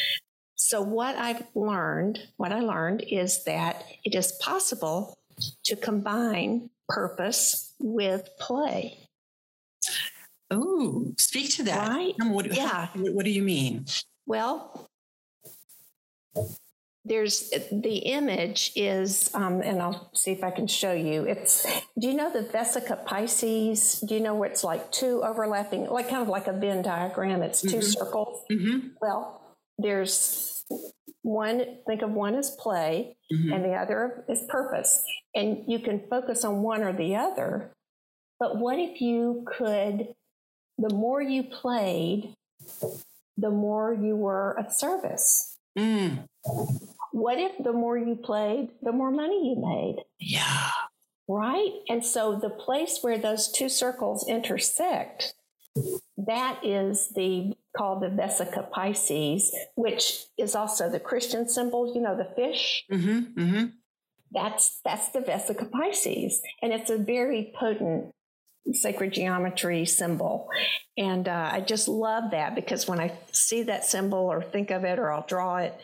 So, 0.70 0.80
what 0.82 1.16
I've 1.16 1.42
learned, 1.56 2.20
what 2.36 2.52
I 2.52 2.60
learned 2.60 3.02
is 3.02 3.42
that 3.42 3.82
it 4.04 4.14
is 4.14 4.30
possible 4.40 5.18
to 5.64 5.74
combine 5.74 6.70
purpose 6.88 7.74
with 7.80 8.28
play, 8.38 9.08
Oh, 10.48 11.12
speak 11.18 11.50
to 11.56 11.64
that. 11.64 11.88
right? 11.88 12.14
What, 12.20 12.54
Yeah. 12.54 12.86
What, 12.94 13.14
what 13.14 13.24
do 13.24 13.32
you 13.32 13.42
mean? 13.42 13.84
Well, 14.26 14.88
there's 17.04 17.50
the 17.72 17.96
image 18.04 18.70
is, 18.76 19.28
um, 19.34 19.62
and 19.62 19.82
I'll 19.82 20.10
see 20.14 20.30
if 20.30 20.44
I 20.44 20.52
can 20.52 20.68
show 20.68 20.92
you. 20.92 21.24
It's, 21.24 21.66
do 21.98 22.06
you 22.06 22.14
know 22.14 22.30
the 22.32 22.44
Vesica 22.44 23.04
Pisces? 23.04 23.98
Do 24.06 24.14
you 24.14 24.20
know 24.20 24.36
where 24.36 24.48
it's 24.48 24.62
like 24.62 24.92
two 24.92 25.24
overlapping, 25.24 25.88
like 25.90 26.08
kind 26.08 26.22
of 26.22 26.28
like 26.28 26.46
a 26.46 26.52
Venn 26.52 26.82
diagram? 26.82 27.42
It's 27.42 27.60
2 27.60 27.78
Mhm. 27.78 27.82
circles. 27.82 28.44
Mm-hmm. 28.52 28.88
Well, 29.00 29.40
there's 29.76 30.59
one, 31.22 31.78
think 31.86 32.02
of 32.02 32.12
one 32.12 32.34
as 32.34 32.50
play, 32.56 33.16
Mhm. 33.32 33.54
and 33.54 33.64
the 33.64 33.74
other 33.74 34.24
is 34.28 34.44
purpose. 34.48 35.04
And 35.34 35.64
you 35.66 35.78
can 35.78 36.06
focus 36.08 36.44
on 36.44 36.62
one 36.62 36.82
or 36.82 36.92
the 36.92 37.16
other. 37.16 37.72
But 38.38 38.56
what 38.56 38.78
if 38.78 39.00
you 39.00 39.44
could, 39.46 40.14
the 40.78 40.94
more 40.94 41.20
you 41.20 41.42
played, 41.42 42.34
the 43.36 43.50
more 43.50 43.92
you 43.92 44.16
were 44.16 44.58
of 44.58 44.72
service? 44.72 45.58
Mm. 45.78 46.26
What 47.12 47.38
if 47.38 47.62
the 47.62 47.72
more 47.72 47.98
you 47.98 48.16
played, 48.16 48.70
the 48.82 48.92
more 48.92 49.10
money 49.10 49.50
you 49.50 49.56
made? 49.56 50.04
Yeah. 50.18 50.70
Right? 51.28 51.82
And 51.88 52.04
so 52.04 52.34
the 52.34 52.50
place 52.50 53.02
where 53.02 53.18
those 53.18 53.52
two 53.52 53.68
circles 53.68 54.26
intersect, 54.28 55.34
that 56.16 56.64
is 56.64 57.10
the 57.10 57.56
called 57.76 58.02
the 58.02 58.08
Vesica 58.08 58.70
Pisces, 58.70 59.54
which 59.76 60.24
is 60.38 60.54
also 60.54 60.88
the 60.90 61.00
Christian 61.00 61.48
symbol, 61.48 61.92
you 61.94 62.00
know, 62.00 62.16
the 62.16 62.28
fish. 62.36 62.84
Mm-hmm. 62.90 63.40
Mm-hmm. 63.40 63.64
That's 64.32 64.80
that's 64.84 65.08
the 65.10 65.20
Vesica 65.20 65.70
Pisces. 65.70 66.40
And 66.62 66.72
it's 66.72 66.90
a 66.90 66.98
very 66.98 67.52
potent 67.58 68.12
sacred 68.72 69.12
geometry 69.12 69.84
symbol. 69.86 70.48
And 70.96 71.26
uh, 71.28 71.50
I 71.52 71.60
just 71.60 71.88
love 71.88 72.30
that 72.32 72.54
because 72.54 72.86
when 72.86 73.00
I 73.00 73.12
see 73.32 73.62
that 73.64 73.84
symbol 73.84 74.18
or 74.18 74.42
think 74.42 74.70
of 74.70 74.84
it 74.84 74.98
or 74.98 75.10
I'll 75.10 75.26
draw 75.26 75.56
it, 75.58 75.74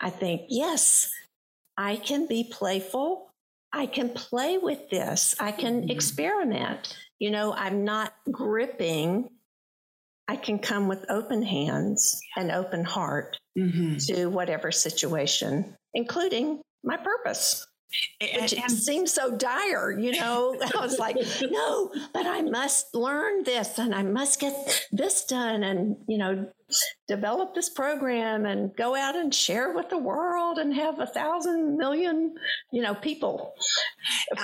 I 0.00 0.10
think, 0.10 0.42
yes, 0.48 1.10
I 1.76 1.96
can 1.96 2.26
be 2.26 2.44
playful. 2.44 3.30
I 3.72 3.86
can 3.86 4.10
play 4.10 4.58
with 4.58 4.88
this. 4.90 5.34
I 5.40 5.50
can 5.52 5.82
Mhm. 5.82 5.90
experiment. 5.90 6.96
You 7.18 7.30
know, 7.30 7.52
I'm 7.54 7.84
not 7.84 8.12
gripping. 8.30 9.30
I 10.28 10.36
can 10.36 10.58
come 10.58 10.88
with 10.88 11.04
open 11.08 11.42
hands 11.42 12.20
and 12.36 12.50
open 12.50 12.84
heart 12.84 13.38
Mm-hmm. 13.58 13.96
to 14.12 14.26
whatever 14.26 14.70
situation, 14.70 15.74
including 15.94 16.60
my 16.84 16.98
purpose 16.98 17.66
which 18.20 18.52
it 18.52 18.70
seems 18.70 19.12
so 19.12 19.36
dire, 19.36 19.96
you 19.98 20.12
know. 20.12 20.56
I 20.76 20.80
was 20.80 20.98
like, 20.98 21.16
no, 21.42 21.92
but 22.12 22.26
I 22.26 22.42
must 22.42 22.94
learn 22.94 23.44
this 23.44 23.78
and 23.78 23.94
I 23.94 24.02
must 24.02 24.40
get 24.40 24.88
this 24.92 25.24
done 25.24 25.62
and, 25.62 25.96
you 26.08 26.18
know, 26.18 26.50
develop 27.06 27.54
this 27.54 27.68
program 27.68 28.44
and 28.44 28.74
go 28.76 28.94
out 28.96 29.14
and 29.14 29.32
share 29.32 29.72
with 29.72 29.88
the 29.88 29.98
world 29.98 30.58
and 30.58 30.74
have 30.74 30.98
a 30.98 31.06
thousand 31.06 31.76
million, 31.76 32.34
you 32.72 32.82
know, 32.82 32.94
people, 32.94 33.54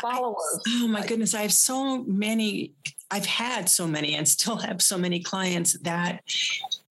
followers. 0.01 0.61
Oh 0.69 0.89
my 0.89 1.05
goodness, 1.05 1.35
I 1.35 1.43
have 1.43 1.53
so 1.53 2.05
many. 2.05 2.75
I've 3.13 3.27
had 3.27 3.69
so 3.69 3.87
many, 3.87 4.15
and 4.17 4.27
still 4.27 4.57
have 4.57 4.81
so 4.83 4.97
many 4.99 5.21
clients 5.21 5.79
that 5.81 6.23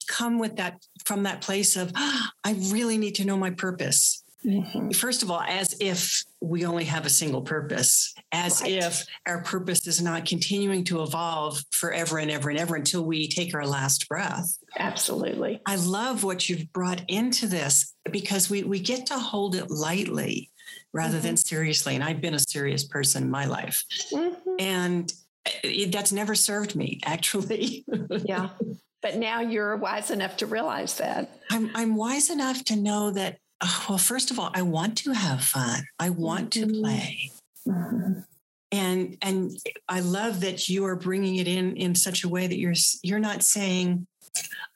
come 0.07 0.39
with 0.39 0.55
that 0.57 0.85
from 1.05 1.23
that 1.23 1.41
place 1.41 1.75
of 1.75 1.91
"Ah, 1.95 2.31
I 2.43 2.51
really 2.71 2.97
need 2.97 3.15
to 3.15 3.25
know 3.25 3.37
my 3.37 3.49
purpose. 3.49 4.23
Mhm. 4.45 4.95
First 4.95 5.21
of 5.21 5.29
all, 5.29 5.41
as 5.41 5.75
if 5.79 6.23
we 6.41 6.65
only 6.65 6.85
have 6.85 7.05
a 7.05 7.09
single 7.11 7.41
purpose, 7.43 8.13
as 8.31 8.61
Right. 8.61 8.71
if 8.71 9.05
our 9.27 9.43
purpose 9.43 9.85
is 9.85 10.01
not 10.01 10.25
continuing 10.25 10.83
to 10.85 11.03
evolve 11.03 11.63
forever 11.71 12.17
and 12.17 12.31
ever 12.31 12.49
and 12.49 12.57
ever 12.57 12.75
until 12.75 13.03
we 13.05 13.27
take 13.27 13.53
our 13.53 13.67
last 13.67 14.07
breath. 14.09 14.57
Absolutely. 14.79 15.61
I 15.67 15.75
love 15.75 16.23
what 16.23 16.49
you've 16.49 16.73
brought 16.73 17.03
into 17.07 17.45
this 17.45 17.93
because 18.11 18.49
we, 18.49 18.63
we 18.63 18.79
get 18.79 19.05
to 19.07 19.19
hold 19.19 19.53
it 19.55 19.69
lightly 19.69 20.49
rather 20.91 21.19
than 21.19 21.37
seriously. 21.37 21.93
And 21.93 22.03
I've 22.03 22.19
been 22.21 22.33
a 22.33 22.39
serious 22.39 22.83
person 22.83 23.23
in 23.23 23.29
my 23.29 23.45
life. 23.45 23.85
Mhm. 24.11 24.35
And 24.59 25.13
that's 25.89 26.11
never 26.11 26.35
served 26.35 26.75
me, 26.75 26.99
actually. 27.05 27.85
Yeah. 28.25 28.49
But 29.01 29.17
now 29.17 29.41
you're 29.41 29.75
wise 29.77 30.11
enough 30.11 30.37
to 30.37 30.45
realize 30.45 30.97
that. 30.97 31.39
I'm, 31.49 31.71
I'm 31.73 31.95
wise 31.95 32.29
enough 32.29 32.63
to 32.65 32.75
know 32.75 33.09
that, 33.11 33.39
oh, 33.61 33.85
well, 33.89 33.97
first 33.97 34.29
of 34.29 34.37
all, 34.37 34.51
I 34.53 34.61
want 34.61 34.95
to 34.99 35.11
have 35.13 35.43
fun, 35.43 35.83
I 35.97 36.11
want 36.11 36.51
to 36.53 36.67
Mhm. 36.67 36.79
play. 36.81 37.31
Mhm. 37.67 38.25
and 38.71 39.17
and 39.21 39.51
I 39.89 39.99
love 39.99 40.39
that 40.41 40.69
you 40.69 40.85
are 40.85 40.95
bringing 40.95 41.35
it 41.37 41.47
in 41.47 41.75
in 41.77 41.93
such 41.93 42.23
a 42.23 42.29
way 42.29 42.47
that 42.47 42.57
you're 42.57 42.73
you're 43.03 43.19
not 43.19 43.43
saying, 43.43 44.07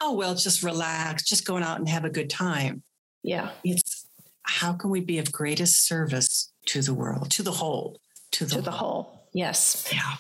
"Oh 0.01 0.13
well, 0.13 0.35
just 0.35 0.61
relax, 0.63 1.23
just 1.23 1.45
going 1.45 1.63
out 1.63 1.79
and 1.79 1.87
have 1.89 2.03
a 2.05 2.09
good 2.09 2.29
time." 2.29 2.83
Yeah. 3.23 3.51
It's 3.63 4.05
how 4.43 4.73
can 4.73 4.89
we 4.89 4.99
be 5.01 5.17
of 5.19 5.31
greatest 5.31 5.87
service 5.87 6.51
to 6.67 6.81
the 6.81 6.93
world, 6.93 7.31
to 7.31 7.43
the 7.43 7.53
whole, 7.53 7.99
to 8.33 8.45
the, 8.45 8.55
To 8.55 8.61
the 8.61 8.71
whole. 8.71 9.29
Yes. 9.33 9.87
Yeah. 9.91 10.15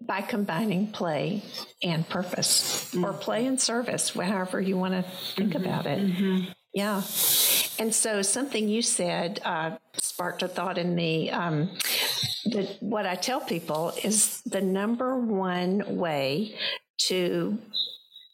By 0.00 0.20
combining 0.20 0.92
play 0.92 1.42
and 1.82 2.08
purpose 2.08 2.94
or 2.94 3.12
Mm-hmm. 3.12 3.18
play 3.20 3.46
and 3.46 3.60
service, 3.60 4.10
however 4.10 4.60
you 4.60 4.76
want 4.76 4.94
to 4.94 5.02
think 5.34 5.54
about 5.54 5.86
it. 5.86 5.98
Mhm. 5.98 6.54
Yeah. 6.72 6.98
And 7.78 7.94
so 7.94 8.22
something 8.22 8.68
you 8.68 8.82
said 8.82 9.40
uh, 9.44 9.76
sparked 9.94 10.42
a 10.42 10.48
thought 10.48 10.78
in 10.78 10.94
me. 10.94 11.30
Um, 11.30 11.70
that 12.52 12.76
what 12.80 13.06
I 13.06 13.16
tell 13.16 13.40
people 13.40 13.92
is 14.04 14.42
the 14.42 14.60
number 14.60 15.18
one 15.18 15.96
way 15.96 16.54
to 17.08 17.58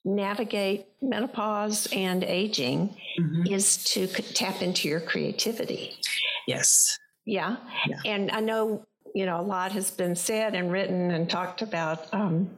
navigate 0.05 0.87
menopause 1.00 1.87
and 1.93 2.25
aging 2.25 2.95
Mhm. 3.19 3.50
is 3.50 3.83
to 3.85 4.07
tap 4.09 4.61
into 4.62 4.88
your 4.88 5.00
creativity. 5.00 5.97
Yes. 6.47 6.99
Yeah. 7.25 7.57
Yeah. 7.87 8.00
And 8.05 8.31
I 8.33 8.41
know, 8.41 8.85
you 9.14 9.26
know, 9.26 9.40
a 9.40 9.42
lot 9.42 9.73
has 9.73 9.90
been 9.90 10.16
said 10.16 10.54
and 10.54 10.73
written 10.73 11.11
and 11.11 11.28
talked 11.28 11.62
about 11.62 12.12
um, 12.12 12.50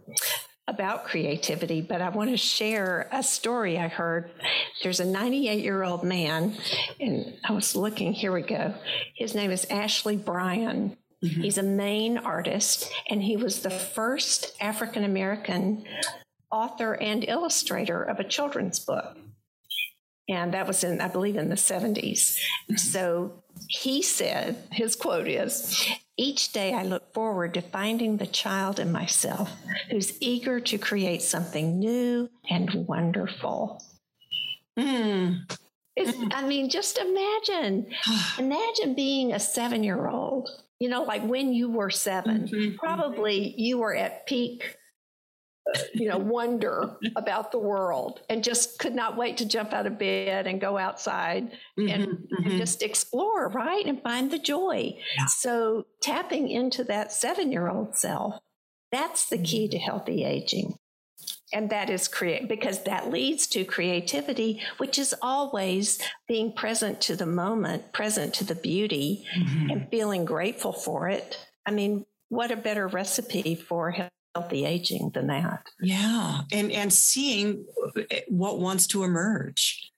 about 0.66 1.04
creativity, 1.04 1.82
but 1.82 2.00
I 2.00 2.08
want 2.08 2.30
to 2.30 2.36
share 2.36 3.08
a 3.12 3.22
story 3.22 3.78
I 3.78 3.88
heard. 3.88 4.30
There's 4.82 5.00
a 5.00 5.04
98 5.04 5.62
year 5.62 5.82
old 5.82 6.04
man, 6.04 6.56
and 6.98 7.34
I 7.44 7.52
was 7.52 7.76
looking, 7.76 8.12
here 8.12 8.32
we 8.32 8.42
go. 8.42 8.74
His 9.14 9.34
name 9.34 9.50
is 9.50 9.66
Ashley 9.68 10.16
Bryan. 10.16 10.96
Mhm. 11.22 11.42
He's 11.42 11.58
a 11.58 11.62
Maine 11.62 12.18
artist, 12.18 12.90
and 13.08 13.22
he 13.22 13.36
was 13.36 13.60
the 13.60 13.70
first 13.70 14.54
African 14.60 15.04
American 15.04 15.84
author 16.50 16.94
and 16.94 17.24
illustrator 17.28 18.02
of 18.02 18.20
a 18.20 18.24
children's 18.24 18.78
book. 18.78 19.16
And 20.28 20.54
that 20.54 20.66
was 20.66 20.82
in, 20.84 21.00
I 21.02 21.08
believe, 21.08 21.36
in 21.36 21.50
the 21.50 21.56
70s. 21.56 22.38
So 22.76 23.42
he 23.68 24.00
said, 24.00 24.56
his 24.72 24.96
quote 24.96 25.28
is, 25.28 25.86
Each 26.16 26.52
day 26.52 26.72
I 26.72 26.84
look 26.84 27.12
forward 27.12 27.54
to 27.54 27.60
finding 27.60 28.16
the 28.18 28.26
child 28.26 28.78
in 28.78 28.92
myself 28.92 29.50
who's 29.90 30.16
eager 30.22 30.60
to 30.60 30.78
create 30.78 31.22
something 31.22 31.78
new 31.80 32.30
and 32.48 32.86
wonderful. 32.86 33.82
Mm. 34.78 35.50
I 36.32 36.46
mean, 36.46 36.68
just 36.70 36.98
imagine, 36.98 37.92
imagine 38.38 38.94
being 38.94 39.32
a 39.32 39.40
seven 39.40 39.82
year 39.82 40.08
old, 40.08 40.48
you 40.78 40.88
know, 40.88 41.02
like 41.02 41.22
when 41.24 41.52
you 41.52 41.70
were 41.70 41.90
7 41.90 42.48
Mhm. 42.48 42.76
probably 42.76 43.54
you 43.58 43.78
were 43.78 43.94
at 43.94 44.26
peak 44.26 44.76
you 45.98 46.08
know, 46.08 46.18
wonder 46.18 46.98
about 47.16 47.52
the 47.52 47.58
world 47.58 48.20
and 48.28 48.44
just 48.44 48.78
could 48.78 48.94
not 48.94 49.16
wait 49.16 49.36
to 49.38 49.46
jump 49.46 49.72
out 49.72 49.86
of 49.86 49.98
bed 49.98 50.46
and 50.46 50.60
go 50.60 50.76
outside 50.78 51.58
and, 51.86 52.06
Mhm, 52.06 52.28
and 52.44 52.56
just 52.56 52.82
explore, 52.82 53.48
right? 53.48 53.86
And 53.86 54.02
find 54.02 54.30
the 54.30 54.38
joy. 54.38 54.98
Yeah. 55.16 55.26
So 55.26 55.86
tapping 56.02 56.48
into 56.48 56.84
that 56.84 57.12
seven 57.12 57.52
year 57.52 57.68
old 57.68 57.96
self, 57.96 58.40
that's 58.92 59.28
the 59.28 59.38
key 59.38 59.68
Mm-hmm. 59.68 59.70
to 59.70 59.78
healthy 59.78 60.24
aging. 60.24 60.76
And 61.52 61.70
that 61.70 61.90
is 61.90 62.08
create 62.08 62.48
because 62.48 62.82
that 62.84 63.10
leads 63.10 63.46
to 63.48 63.64
creativity, 63.64 64.60
which 64.78 64.98
is 64.98 65.14
always 65.22 66.00
being 66.26 66.52
present 66.52 67.00
to 67.02 67.16
the 67.16 67.26
moment, 67.26 67.92
present 67.92 68.34
to 68.34 68.44
the 68.44 68.54
beauty, 68.56 69.24
Mhm. 69.32 69.68
and 69.70 69.88
feeling 69.90 70.24
grateful 70.24 70.72
for 70.72 71.08
it. 71.08 71.38
I 71.66 71.70
mean, 71.70 72.06
what 72.28 72.50
a 72.50 72.56
better 72.56 72.88
recipe 72.88 73.54
for 73.54 73.92
healthy 74.34 74.64
aging 74.64 75.10
than 75.14 75.28
that? 75.28 75.64
Yeah, 75.80 76.40
and 76.52 76.70
and 76.72 76.92
seeing 76.92 77.64
what 78.28 78.58
wants 78.60 78.86
to 78.88 79.04
emerge. 79.04 79.90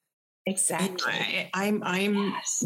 And 0.47 0.55
Exactly. 0.55 1.13
I, 1.13 1.51
I'm 1.55 1.83
I'm 1.83 2.15
Yes. 2.15 2.65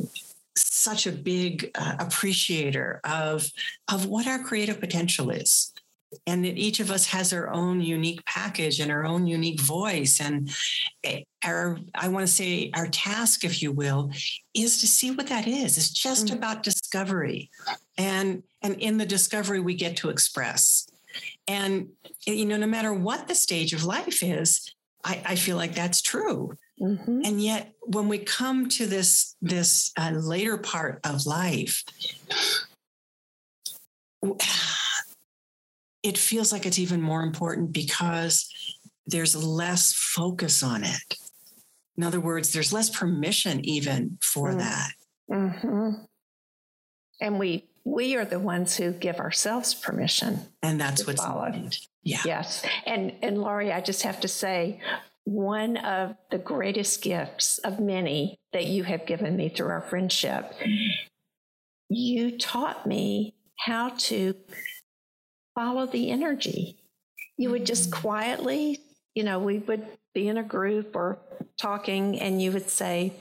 such 0.57 1.07
a 1.07 1.13
big 1.13 1.71
uh, 1.75 1.97
appreciator 1.99 3.01
of 3.05 3.49
of 3.89 4.07
what 4.07 4.27
our 4.27 4.43
creative 4.43 4.81
potential 4.81 5.31
is 5.31 5.73
and 6.27 6.45
that 6.45 6.59
each 6.59 6.81
of 6.81 6.91
us 6.91 7.07
has 7.07 7.33
our 7.33 7.49
own 7.51 7.81
unique 7.81 8.23
package 8.27 8.81
and 8.81 8.91
our 8.91 9.05
own 9.07 9.27
unique 9.29 9.61
voice 9.61 10.21
and 10.21 10.51
eh, 11.05 11.21
our 11.45 11.79
i 11.95 12.09
want 12.09 12.27
to 12.27 12.33
say 12.33 12.71
our 12.75 12.89
task 12.89 13.45
if 13.45 13.63
you 13.63 13.71
will 13.71 14.11
is 14.53 14.81
to 14.81 14.89
see 14.89 15.13
what 15.13 15.29
that 15.29 15.47
is 15.47 15.79
it's 15.79 15.89
just 15.89 16.27
Mm. 16.27 16.35
about 16.35 16.65
discovery 16.65 17.49
and 17.97 18.43
and 18.61 18.75
in 18.81 18.99
the 18.99 19.07
discovery 19.07 19.61
we 19.61 19.75
get 19.75 19.97
to 19.99 20.11
express 20.11 20.90
and 21.49 21.89
you 22.27 22.45
know 22.45 22.57
no 22.57 22.67
matter 22.67 22.93
what 22.93 23.27
the 23.29 23.35
stage 23.35 23.73
of 23.73 23.85
life 23.85 24.23
is 24.23 24.73
i, 25.05 25.23
I 25.25 25.37
feel 25.37 25.57
like 25.57 25.75
that's 25.75 26.03
true 26.03 26.53
Mhm. 26.81 27.27
and 27.27 27.43
yet 27.43 27.75
when 27.83 28.09
we 28.09 28.19
come 28.19 28.69
to 28.71 28.87
this 28.87 29.37
this 29.43 29.93
uh, 29.99 30.13
later 30.13 30.57
part 30.57 31.01
of 31.05 31.27
life 31.27 31.85
it 36.03 36.17
feels 36.17 36.53
like 36.53 36.65
it's 36.67 36.79
even 36.79 37.03
more 37.03 37.23
important 37.23 37.73
because 37.73 38.49
there's 39.07 39.37
less 39.37 39.93
focus 39.93 40.63
on 40.63 40.85
it 40.85 41.15
in 41.97 42.05
other 42.05 42.21
words 42.21 42.53
there's 42.53 42.73
less 42.73 42.89
permission 42.91 43.63
even 43.65 44.19
for 44.23 44.53
Mm. 44.53 44.59
that 44.59 44.93
Mhm. 45.31 46.07
And 47.21 47.39
we 47.39 47.69
we 47.85 48.15
are 48.17 48.25
the 48.25 48.39
ones 48.39 48.77
who 48.77 48.93
give 48.93 49.17
ourselves 49.19 49.75
permission. 49.75 50.41
and 50.63 50.81
that's 50.81 51.07
what's 51.07 51.23
follow. 51.25 51.49
needed 51.49 51.77
yeah 52.03 52.21
Yes. 52.25 52.65
And 52.87 53.13
and 53.23 53.39
Laurie, 53.39 53.73
I 53.73 53.81
just 53.81 54.03
have 54.03 54.21
to 54.21 54.29
say, 54.29 54.81
one 55.25 55.77
of 55.77 56.17
the 56.31 56.39
greatest 56.39 57.03
gifts 57.03 57.59
of 57.59 57.79
many 57.79 58.39
that 58.53 58.67
you 58.67 58.85
have 58.85 59.05
given 59.07 59.37
me 59.37 59.49
through 59.51 59.69
our 59.69 59.83
friendship, 59.83 60.53
you 61.89 62.39
taught 62.39 62.87
me 62.87 63.35
how 63.59 63.91
to 63.91 64.35
follow 65.55 65.87
the 65.87 66.11
energy. 66.11 66.77
You 67.37 67.51
would 67.51 67.67
just 67.67 67.91
Mm. 67.91 68.01
quietly, 68.01 68.79
you 69.15 69.23
know, 69.25 69.39
we 69.39 69.59
would 69.59 69.87
be 70.15 70.29
in 70.29 70.39
a 70.39 70.43
group 70.43 70.97
or 70.97 71.19
talking 71.59 72.19
and 72.21 72.41
you 72.41 72.53
would 72.53 72.69
say, 72.71 73.13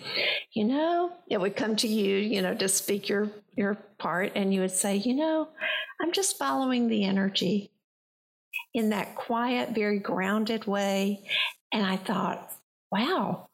you 0.54 0.64
know, 0.64 1.12
it 1.30 1.40
would 1.40 1.56
come 1.56 1.76
to 1.78 1.88
you, 1.88 2.16
you 2.18 2.42
know, 2.42 2.56
to 2.56 2.68
speak 2.70 3.10
your 3.10 3.30
your 3.60 3.76
part 3.98 4.32
and 4.36 4.54
you 4.54 4.62
would 4.62 4.72
say, 4.72 4.96
you 4.96 5.14
know, 5.14 5.50
I'm 6.02 6.14
just 6.14 6.38
following 6.40 6.88
the 6.88 7.04
energy 7.04 7.72
in 8.74 8.90
that 8.92 9.16
quiet, 9.16 9.76
very 9.76 10.00
grounded 10.00 10.66
way. 10.66 11.28
And 11.74 11.86
I 11.86 11.98
thought, 11.98 12.52
wow, 12.90 13.50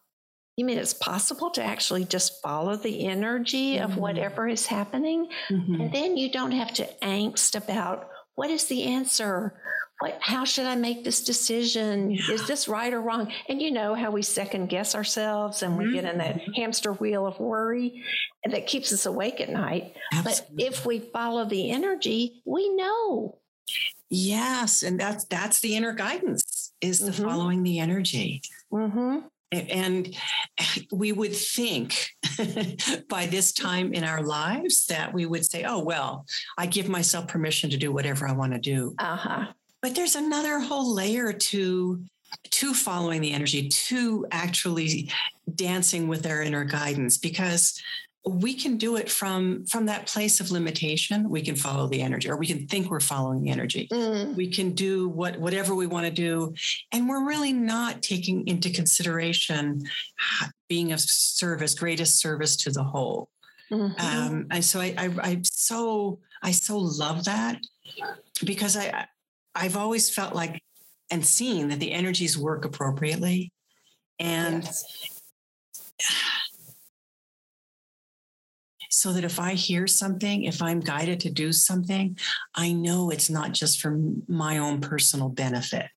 you 0.56 0.64
mean 0.64 0.78
it's 0.78 0.94
possible 0.94 1.50
to 1.52 1.64
actually 1.64 2.06
just 2.06 2.42
follow 2.44 2.76
the 2.78 3.08
energy 3.08 3.78
of 3.80 3.92
Mhm. 3.92 3.98
whatever 3.98 4.48
is 4.48 4.68
happening? 4.68 5.28
Mhm. 5.50 5.82
And 5.82 5.92
then 5.92 6.18
you 6.18 6.32
don't 6.32 6.52
have 6.52 6.72
to 6.76 6.86
angst 7.02 7.56
about 7.56 8.08
what 8.36 8.52
is 8.52 8.66
the 8.66 8.84
answer? 8.84 9.60
What, 10.00 10.18
how 10.22 10.44
should 10.44 10.66
I 10.66 10.76
make 10.76 11.04
this 11.04 11.24
decision? 11.24 12.12
Is 12.30 12.46
this 12.48 12.68
right 12.68 12.94
or 12.94 13.02
wrong? 13.02 13.32
And 13.48 13.62
you 13.62 13.72
know 13.72 13.96
how 13.96 14.12
we 14.12 14.22
second 14.24 14.68
guess 14.68 14.94
ourselves 14.94 15.64
and 15.64 15.78
we 15.78 15.94
get 15.94 16.04
in 16.04 16.18
that 16.18 16.42
hamster 16.56 16.92
wheel 16.94 17.26
of 17.26 17.40
worry 17.40 18.04
that 18.50 18.68
keeps 18.68 18.92
us 18.92 19.06
awake 19.06 19.40
at 19.40 19.50
night. 19.50 19.94
But 20.24 20.46
if 20.58 20.86
we 20.86 21.00
follow 21.00 21.46
the 21.46 21.72
energy, 21.72 22.42
we 22.46 22.70
know. 22.76 23.40
yes 24.12 24.84
and 24.84 25.00
that's 25.00 25.26
that's 25.26 25.60
the 25.62 25.76
inner 25.76 25.92
guidance 25.94 26.72
is 26.82 27.00
the 27.00 27.12
Mhm. 27.12 27.24
following 27.26 27.64
the 27.64 27.80
energy 27.80 28.42
Mm-hmm. 28.72 29.20
And 29.52 30.16
we 30.92 31.12
would 31.14 31.36
think 31.36 32.10
by 33.10 33.26
this 33.28 33.54
time 33.54 33.94
in 33.94 34.04
our 34.04 34.22
lives 34.22 34.86
that 34.88 35.14
we 35.14 35.26
would 35.26 35.46
say, 35.46 35.64
oh, 35.64 35.80
well, 35.80 36.26
I 36.58 36.66
give 36.66 36.90
myself 36.90 37.28
permission 37.30 37.70
to 37.70 37.78
do 37.78 37.92
whatever 37.94 38.28
I 38.28 38.34
want 38.34 38.52
to 38.54 38.60
do. 38.60 38.94
Uh 39.00 39.16
huh. 39.16 39.46
But 39.86 39.94
there's 39.94 40.16
another 40.16 40.58
whole 40.58 40.96
layer 40.96 41.32
to 41.32 42.04
to 42.50 42.74
following 42.74 43.22
the 43.22 43.32
energy, 43.34 43.70
to 43.70 44.26
actually 44.32 45.12
dancing 45.54 46.08
with 46.08 46.26
our 46.26 46.42
inner 46.42 46.64
guidance, 46.64 47.20
because 47.20 47.80
we 48.28 48.56
can 48.56 48.78
do 48.78 48.96
it 48.96 49.12
from 49.12 49.64
from 49.68 49.86
that 49.86 50.08
place 50.08 50.40
of 50.40 50.50
limitation. 50.50 51.30
We 51.30 51.44
can 51.44 51.56
follow 51.56 51.88
the 51.88 52.02
energy, 52.02 52.28
or 52.28 52.36
we 52.36 52.48
can 52.48 52.66
think 52.66 52.90
we're 52.90 53.00
following 53.00 53.44
the 53.44 53.52
energy 53.52 53.88
Mm, 53.92 54.36
we 54.36 54.48
can 54.48 54.72
do 54.72 55.08
what 55.08 55.40
whatever 55.40 55.76
we 55.76 55.86
want 55.86 56.08
to 56.08 56.12
do 56.12 56.56
and 56.92 57.08
we're 57.08 57.28
really 57.28 57.54
not 57.54 58.02
taking 58.02 58.48
into 58.48 58.72
consideration 58.72 59.86
being 60.68 60.94
of 60.94 61.00
service 61.00 61.76
greatest 61.76 62.20
service 62.20 62.56
to 62.56 62.72
the 62.72 62.84
whole 62.84 63.30
mhm. 63.70 63.94
um, 64.02 64.48
and 64.50 64.66
so 64.66 64.82
I, 64.82 64.96
I 64.98 65.08
i 65.22 65.42
so 65.44 66.18
i 66.42 66.50
so 66.50 66.76
love 66.80 67.26
that 67.26 67.60
because 68.44 68.76
i 68.76 69.06
i've 69.56 69.78
always 69.78 70.10
felt 70.10 70.36
like 70.36 70.62
and 71.12 71.26
seen 71.26 71.70
that 71.70 71.80
the 71.80 71.92
energies 71.92 72.38
work 72.38 72.66
appropriately 72.66 73.52
and 74.20 74.64
Yes. 74.64 74.84
so 78.90 79.12
that 79.12 79.26
if 79.26 79.40
I 79.40 79.54
hear 79.54 79.88
something, 79.88 80.46
if 80.46 80.62
I'm 80.62 80.80
guided 80.80 81.20
to 81.22 81.30
do 81.30 81.52
something, 81.52 82.18
I 82.56 82.72
know 82.72 83.10
it's 83.10 83.30
not 83.30 83.52
just 83.52 83.82
for 83.82 84.00
my 84.28 84.58
own 84.58 84.80
personal 84.80 85.28
benefit. 85.28 85.88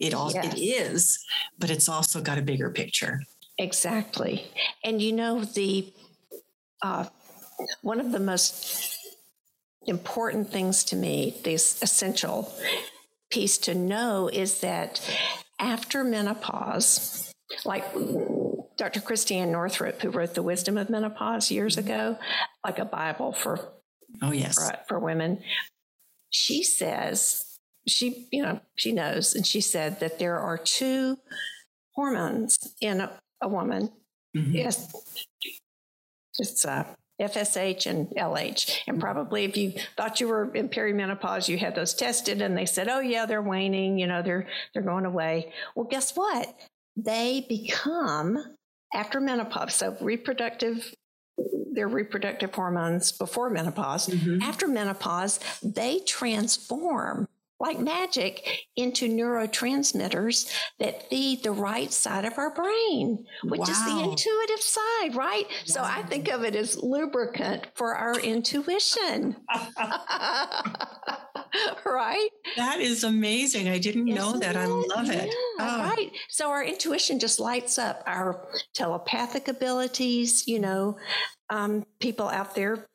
It 0.00 0.12
also 0.12 0.40
Yes. 0.42 0.54
it 0.54 0.58
is, 0.58 1.24
but 1.58 1.70
it's 1.70 1.88
also 1.88 2.20
got 2.20 2.36
a 2.36 2.42
bigger 2.42 2.70
picture. 2.70 3.22
Exactly. 3.58 4.48
And 4.84 5.00
you 5.00 5.12
know, 5.12 5.44
the 5.44 5.92
uh, 6.82 7.06
one 7.82 8.00
of 8.00 8.10
the 8.12 8.20
most 8.20 8.98
important 9.86 10.50
things 10.50 10.84
to 10.84 10.96
me, 10.96 11.36
this 11.44 11.80
essential 11.82 12.52
piece 13.30 13.58
to 13.58 13.74
know 13.74 14.28
is 14.32 14.60
that 14.60 15.00
after 15.58 16.04
menopause, 16.04 17.32
like 17.64 17.84
Dr. 18.76 19.00
Christiane 19.00 19.50
Northrup, 19.52 20.00
who 20.02 20.10
wrote 20.10 20.34
The 20.34 20.42
Wisdom 20.42 20.78
of 20.78 20.88
Menopause 20.90 21.50
years 21.50 21.76
ago, 21.76 22.18
like 22.64 22.78
a 22.78 22.84
Bible 22.84 23.32
for 23.32 23.72
Oh 24.22 24.32
yes. 24.32 24.54
for, 24.56 24.78
for 24.88 24.98
women. 24.98 25.42
She 26.30 26.62
says, 26.62 27.44
she, 27.86 28.28
you 28.32 28.42
know, 28.42 28.60
she 28.74 28.92
knows, 28.92 29.34
and 29.34 29.46
she 29.46 29.60
said 29.60 30.00
that 30.00 30.18
there 30.18 30.38
are 30.38 30.56
two 30.58 31.18
hormones 31.94 32.58
in 32.80 33.00
a, 33.00 33.18
a 33.42 33.48
woman. 33.48 33.90
Mhm. 34.36 34.54
Yes, 34.54 34.92
it's 36.38 36.64
uh, 36.64 36.84
FSH 37.20 37.86
and 37.86 38.08
LH. 38.10 38.80
And 38.86 39.00
probably 39.00 39.44
if 39.44 39.56
you 39.56 39.72
thought 39.96 40.20
you 40.20 40.28
were 40.28 40.54
in 40.54 40.68
perimenopause, 40.68 41.48
you 41.48 41.58
had 41.58 41.74
those 41.74 41.94
tested, 41.94 42.40
and 42.42 42.56
they 42.56 42.66
said, 42.66 42.88
"Oh 42.88 43.00
yeah, 43.00 43.26
they're 43.26 43.42
waning. 43.42 43.98
You 43.98 44.06
know, 44.06 44.22
they're 44.22 44.46
they're 44.72 44.82
going 44.82 45.04
away." 45.04 45.52
Well, 45.74 45.86
guess 45.86 46.16
what? 46.16 46.54
They 46.96 47.44
become 47.48 48.38
after 48.94 49.20
menopause. 49.20 49.74
So 49.74 49.96
reproductive, 50.00 50.94
their 51.72 51.88
reproductive 51.88 52.54
hormones 52.54 53.12
before 53.12 53.50
menopause 53.50 54.08
Mhm. 54.08 54.42
after 54.42 54.66
menopause, 54.66 55.38
they 55.62 56.00
transform 56.00 57.28
like 57.60 57.78
magic 57.78 58.46
into 58.76 59.08
neurotransmitters 59.08 60.52
that 60.78 61.08
feed 61.10 61.42
the 61.42 61.50
right 61.50 61.92
side 61.92 62.24
of 62.24 62.38
our 62.38 62.54
brain, 62.54 63.24
which 63.44 63.60
wow. 63.60 63.66
is 63.68 63.84
the 63.84 63.98
intuitive 63.98 64.60
side, 64.60 65.16
right? 65.16 65.44
Wow. 65.48 65.56
So 65.64 65.82
I 65.82 66.02
think 66.02 66.28
of 66.28 66.44
it 66.44 66.54
as 66.54 66.76
lubricant 66.82 67.66
for 67.74 67.94
our 67.94 68.18
intuition. 68.20 69.36
right? 71.84 72.28
That 72.56 72.80
is 72.80 73.04
amazing. 73.04 73.68
I 73.68 73.78
didn't 73.78 74.08
Isn't 74.08 74.20
know 74.20 74.38
that. 74.38 74.56
It? 74.56 74.58
I 74.58 74.66
love 74.66 75.10
it. 75.10 75.26
Yeah, 75.26 75.32
oh. 75.60 75.82
Right. 75.82 76.10
So 76.28 76.50
our 76.50 76.64
intuition 76.64 77.18
just 77.18 77.40
lights 77.40 77.78
up 77.78 78.02
our 78.06 78.48
telepathic 78.74 79.48
abilities, 79.48 80.46
you 80.46 80.58
know, 80.58 80.96
um, 81.50 81.84
people 82.00 82.28
out 82.28 82.54
there 82.54 82.86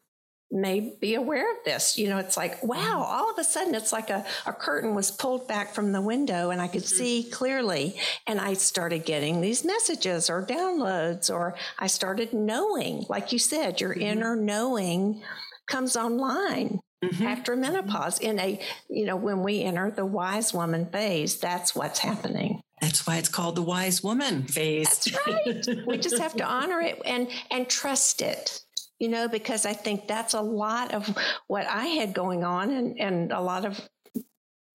may 0.53 0.95
be 0.99 1.15
aware 1.15 1.51
of 1.51 1.57
this. 1.65 1.97
You 1.97 2.09
know, 2.09 2.19
it's 2.19 2.37
like, 2.37 2.63
wow, 2.63 2.77
mm-hmm. 2.77 3.01
all 3.01 3.31
of 3.31 3.37
a 3.37 3.43
sudden 3.43 3.75
it's 3.75 3.91
like 3.91 4.09
a, 4.09 4.25
a 4.45 4.53
curtain 4.53 4.93
was 4.93 5.11
pulled 5.11 5.47
back 5.47 5.73
from 5.73 5.91
the 5.91 6.01
window 6.01 6.51
and 6.51 6.61
I 6.61 6.67
could 6.67 6.83
mm-hmm. 6.83 6.95
see 6.95 7.29
clearly. 7.31 7.97
And 8.27 8.39
I 8.39 8.53
started 8.53 9.05
getting 9.05 9.41
these 9.41 9.65
messages 9.65 10.29
or 10.29 10.45
downloads, 10.45 11.33
or 11.33 11.55
I 11.79 11.87
started 11.87 12.33
knowing, 12.33 13.05
like 13.09 13.31
you 13.31 13.39
said, 13.39 13.81
your 13.81 13.91
mm-hmm. 13.91 14.01
inner 14.01 14.35
knowing 14.35 15.23
comes 15.67 15.95
online. 15.95 16.79
Mm-hmm. 17.03 17.27
After 17.27 17.57
menopause, 17.57 18.19
in 18.19 18.39
a, 18.39 18.57
you 18.87 19.05
know, 19.05 19.17
when 19.17 19.43
we 19.43 19.61
enter 19.61 19.91
the 19.91 20.05
wise 20.05 20.53
woman 20.53 20.85
phase, 20.85 21.37
that's 21.37 21.75
what's 21.75 21.99
happening. 21.99 22.61
That's 22.79 23.05
why 23.05 23.17
it's 23.17 23.27
called 23.27 23.55
the 23.55 23.61
wise 23.61 24.01
woman 24.01 24.43
phase. 24.43 24.87
That's 24.87 25.27
right. 25.27 25.85
we 25.85 25.97
just 25.97 26.17
have 26.17 26.35
to 26.37 26.45
honor 26.45 26.79
it 26.79 27.01
and 27.03 27.27
and 27.51 27.67
trust 27.67 28.21
it 28.21 28.62
you 29.03 29.09
know, 29.09 29.27
because 29.27 29.65
I 29.65 29.73
think 29.73 30.07
that's 30.07 30.33
a 30.33 30.39
lot 30.39 30.93
of 30.93 31.13
what 31.47 31.67
I 31.67 31.87
had 31.87 32.13
going 32.13 32.45
on 32.45 32.71
and, 32.71 32.97
and 32.97 33.33
a 33.33 33.41
lot 33.41 33.65
of 33.65 33.81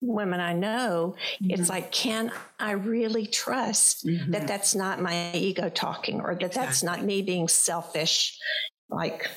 women 0.01 0.39
I 0.39 0.53
know, 0.53 1.15
mm-hmm. 1.41 1.49
it's 1.49 1.67
like, 1.67 1.91
can 1.91 2.31
I 2.59 2.73
really 2.73 3.25
trust 3.25 4.05
mm-hmm. 4.05 4.29
that 4.29 4.45
that's 4.45 4.75
not 4.75 5.01
my 5.01 5.31
ego 5.33 5.67
talking 5.67 6.21
or 6.21 6.35
that 6.35 6.43
exactly. 6.43 6.63
that's 6.63 6.83
not 6.83 7.03
me 7.03 7.23
being 7.23 7.47
selfish? 7.47 8.37
Like, 8.87 9.31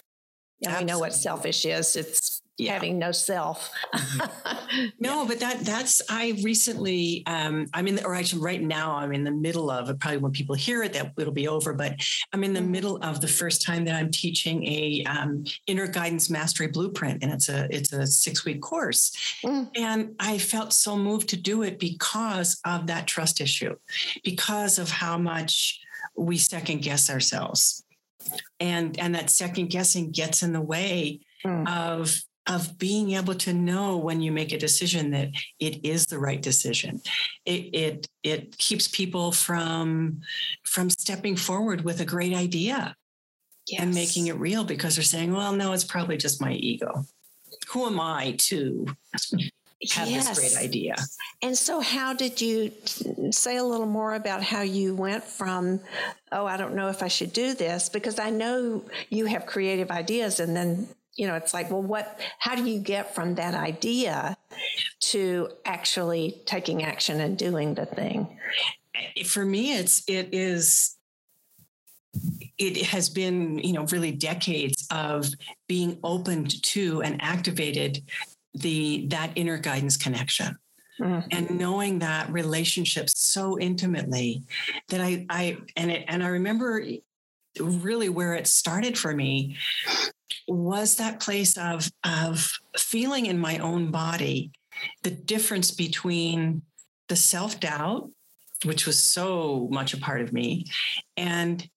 yeah, 0.60 0.78
we 0.78 0.84
know 0.84 0.98
what 0.98 1.14
selfish 1.14 1.64
is. 1.64 1.96
It's 1.96 2.42
yeah. 2.62 2.74
having 2.74 2.98
no 2.98 3.12
self. 3.12 3.72
Mm-hmm. 3.94 4.86
no, 5.00 5.26
but 5.26 5.40
that 5.40 5.60
that's 5.60 6.02
I 6.08 6.38
recently 6.42 7.22
um, 7.26 7.66
I'm 7.74 7.86
in 7.86 7.96
the, 7.96 8.04
or 8.04 8.14
actually 8.14 8.42
right 8.42 8.62
now 8.62 8.96
I'm 8.96 9.12
in 9.12 9.24
the 9.24 9.30
middle 9.30 9.70
of. 9.70 9.98
Probably 9.98 10.18
when 10.18 10.32
people 10.32 10.54
hear 10.54 10.82
it, 10.82 10.92
that 10.94 11.12
it'll 11.18 11.32
be 11.32 11.48
over. 11.48 11.72
But 11.72 11.96
I'm 12.32 12.44
in 12.44 12.52
the 12.52 12.60
mm. 12.60 12.68
middle 12.68 12.96
of 12.98 13.20
the 13.20 13.28
first 13.28 13.62
time 13.62 13.84
that 13.84 13.94
I'm 13.94 14.10
teaching 14.10 14.64
a 14.66 15.04
um, 15.06 15.44
inner 15.66 15.86
guidance 15.86 16.30
mastery 16.30 16.68
blueprint, 16.68 17.22
and 17.22 17.32
it's 17.32 17.48
a 17.48 17.68
it's 17.70 17.92
a 17.92 18.06
six 18.06 18.44
week 18.44 18.60
course. 18.60 19.12
Mm. 19.44 19.70
And 19.76 20.14
I 20.18 20.38
felt 20.38 20.72
so 20.72 20.96
moved 20.96 21.28
to 21.30 21.36
do 21.36 21.62
it 21.62 21.78
because 21.78 22.60
of 22.64 22.86
that 22.86 23.06
trust 23.06 23.40
issue, 23.40 23.76
because 24.24 24.78
of 24.78 24.90
how 24.90 25.18
much 25.18 25.80
we 26.16 26.36
second 26.36 26.82
guess 26.82 27.08
ourselves 27.08 27.84
and 28.60 28.98
and 28.98 29.14
that 29.14 29.30
second 29.30 29.66
guessing 29.70 30.10
gets 30.10 30.42
in 30.42 30.52
the 30.52 30.60
way 30.60 31.20
mm. 31.44 31.68
of 31.68 32.22
of 32.46 32.76
being 32.78 33.12
able 33.12 33.34
to 33.34 33.52
know 33.52 33.96
when 33.96 34.20
you 34.20 34.32
make 34.32 34.52
a 34.52 34.58
decision 34.58 35.10
that 35.12 35.28
it 35.60 35.84
is 35.84 36.06
the 36.06 36.18
right 36.18 36.42
decision 36.42 37.00
it 37.44 37.70
it 37.72 38.08
it 38.22 38.58
keeps 38.58 38.88
people 38.88 39.30
from 39.30 40.20
from 40.64 40.90
stepping 40.90 41.36
forward 41.36 41.84
with 41.84 42.00
a 42.00 42.04
great 42.04 42.34
idea 42.34 42.96
yes. 43.68 43.80
and 43.80 43.94
making 43.94 44.26
it 44.26 44.36
real 44.36 44.64
because 44.64 44.96
they're 44.96 45.04
saying 45.04 45.32
well 45.32 45.52
no 45.52 45.72
it's 45.72 45.84
probably 45.84 46.16
just 46.16 46.40
my 46.40 46.52
ego 46.52 47.04
who 47.68 47.86
am 47.86 48.00
i 48.00 48.34
to 48.38 48.86
have 49.90 50.08
yes. 50.08 50.28
this 50.28 50.38
great 50.38 50.64
idea 50.64 50.96
and 51.42 51.56
so 51.56 51.80
how 51.80 52.12
did 52.12 52.40
you 52.40 52.72
say 53.30 53.56
a 53.56 53.64
little 53.64 53.86
more 53.86 54.14
about 54.14 54.42
how 54.42 54.62
you 54.62 54.94
went 54.94 55.22
from 55.22 55.80
oh 56.32 56.46
i 56.46 56.56
don't 56.56 56.74
know 56.74 56.88
if 56.88 57.02
i 57.02 57.08
should 57.08 57.32
do 57.32 57.54
this 57.54 57.88
because 57.88 58.18
i 58.18 58.30
know 58.30 58.84
you 59.10 59.26
have 59.26 59.46
creative 59.46 59.90
ideas 59.90 60.40
and 60.40 60.56
then 60.56 60.88
you 61.16 61.26
know, 61.26 61.34
it's 61.34 61.52
like, 61.52 61.70
well, 61.70 61.82
what, 61.82 62.18
how 62.38 62.54
do 62.54 62.64
you 62.64 62.80
get 62.80 63.14
from 63.14 63.34
that 63.34 63.54
idea 63.54 64.36
to 65.00 65.48
actually 65.64 66.42
taking 66.46 66.82
action 66.82 67.20
and 67.20 67.36
doing 67.36 67.74
the 67.74 67.86
thing? 67.86 68.38
For 69.26 69.44
me, 69.44 69.74
it's, 69.74 70.02
it 70.08 70.30
is, 70.32 70.96
it 72.58 72.86
has 72.86 73.08
been, 73.08 73.58
you 73.58 73.72
know, 73.72 73.84
really 73.86 74.12
decades 74.12 74.86
of 74.90 75.26
being 75.68 75.98
opened 76.02 76.62
to 76.62 77.02
and 77.02 77.20
activated 77.20 78.02
the, 78.54 79.06
that 79.08 79.32
inner 79.34 79.58
guidance 79.58 79.96
connection. 79.96 80.56
Mm-hmm. 81.00 81.28
and 81.30 81.58
knowing 81.58 81.98
that 82.00 82.30
relationship 82.30 83.08
so 83.08 83.58
intimately 83.58 84.42
that 84.88 85.00
I, 85.00 85.24
I 85.30 85.56
and 85.74 85.90
it, 85.90 86.04
and 86.06 86.22
I 86.22 86.28
remember 86.28 86.84
really 87.58 88.10
where 88.10 88.34
it 88.34 88.46
started 88.46 88.98
for 88.98 89.14
me 89.14 89.56
was 90.52 90.96
that 90.96 91.20
place 91.20 91.56
of 91.56 91.90
of 92.04 92.48
feeling 92.76 93.26
in 93.26 93.38
my 93.38 93.58
own 93.58 93.90
body 93.90 94.50
the 95.02 95.10
difference 95.10 95.70
between 95.70 96.62
the 97.08 97.16
self-doubt 97.16 98.10
which 98.64 98.86
was 98.86 98.98
so 98.98 99.68
much 99.70 99.92
a 99.92 99.98
part 99.98 100.20
of 100.20 100.32
me 100.32 100.64
and 101.16 101.68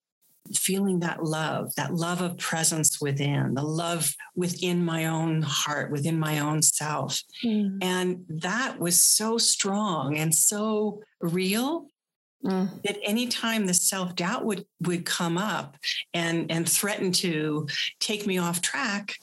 feeling 0.53 0.99
that 0.99 1.23
love 1.23 1.73
that 1.75 1.93
love 1.93 2.21
of 2.21 2.37
presence 2.37 3.01
within 3.01 3.55
the 3.55 3.63
love 3.63 4.13
within 4.35 4.83
my 4.85 5.05
own 5.05 5.41
heart 5.41 5.91
within 5.91 6.19
my 6.19 6.39
own 6.39 6.61
self 6.61 7.19
mm. 7.43 7.77
and 7.81 8.23
that 8.29 8.77
was 8.79 8.99
so 8.99 9.37
strong 9.37 10.17
and 10.17 10.35
so 10.35 11.01
real 11.19 11.87
Mm. 12.45 12.81
That 12.83 12.97
anytime 13.03 13.65
the 13.65 13.73
self 13.73 14.15
doubt 14.15 14.45
would 14.45 14.65
would 14.81 15.05
come 15.05 15.37
up 15.37 15.77
and 16.13 16.51
and 16.51 16.69
threaten 16.69 17.11
to 17.13 17.67
take 17.99 18.27
me 18.27 18.37
off 18.37 18.61
track, 18.61 19.15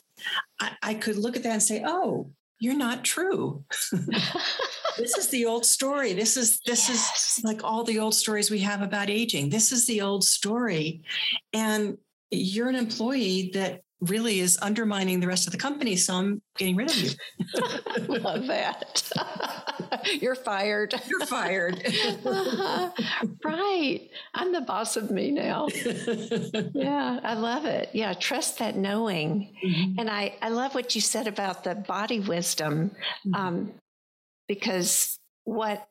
I, 0.61 0.73
I 0.83 0.95
could 0.95 1.17
look 1.17 1.37
at 1.37 1.45
that 1.45 1.53
and 1.53 1.63
say, 1.63 1.85
"Oh, 1.87 2.31
you're 2.59 2.77
not 2.77 3.05
true." 3.05 3.65
this 3.93 5.17
is 5.17 5.29
the 5.29 5.47
old 5.47 5.65
story. 5.65 6.15
This 6.15 6.37
is 6.37 6.61
this 6.67 6.89
yes. 6.89 7.39
is 7.39 7.45
like 7.45 7.63
all 7.63 7.85
the 7.85 8.01
old 8.01 8.15
stories 8.15 8.51
we 8.51 8.59
have 8.61 8.83
about 8.83 9.09
aging. 9.09 9.51
This 9.51 9.71
is 9.71 9.87
the 9.87 10.01
old 10.01 10.25
story, 10.25 11.03
and 11.53 11.99
you're 12.33 12.69
an 12.69 12.75
employee 12.75 13.51
that 13.55 13.83
really 14.03 14.41
is 14.41 14.59
undermining 14.61 15.21
the 15.21 15.27
rest 15.27 15.47
of 15.47 15.53
the 15.53 15.59
company. 15.59 15.95
So 15.97 16.15
I'm 16.15 16.43
getting 16.59 16.77
rid 16.77 16.91
of 16.91 16.97
you. 16.97 17.11
Love 18.09 18.47
that. 18.49 19.11
You're 20.21 20.35
fired. 20.35 20.95
You're 21.07 21.27
fired. 21.27 21.83
uh-huh. 22.25 22.91
Right. 23.45 24.11
I'm 24.35 24.53
the 24.53 24.61
boss 24.61 24.97
of 24.97 25.11
me 25.11 25.31
now. 25.31 25.69
yeah, 26.75 27.21
I 27.23 27.35
love 27.35 27.65
it. 27.65 27.91
Yeah, 27.93 28.13
trust 28.15 28.59
that 28.59 28.77
knowing. 28.77 29.55
Mm-hmm. 29.65 29.99
And 29.99 30.11
I, 30.11 30.35
I 30.41 30.49
love 30.49 30.75
what 30.75 30.95
you 30.95 31.01
said 31.01 31.27
about 31.27 31.65
the 31.65 31.75
body 31.75 32.21
wisdom 32.21 32.91
mm-hmm. 33.27 33.35
um, 33.35 33.73
because 34.49 35.19
what 35.45 35.87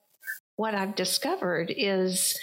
what 0.56 0.76
I've 0.76 0.96
discovered 0.96 1.74
is 1.76 2.40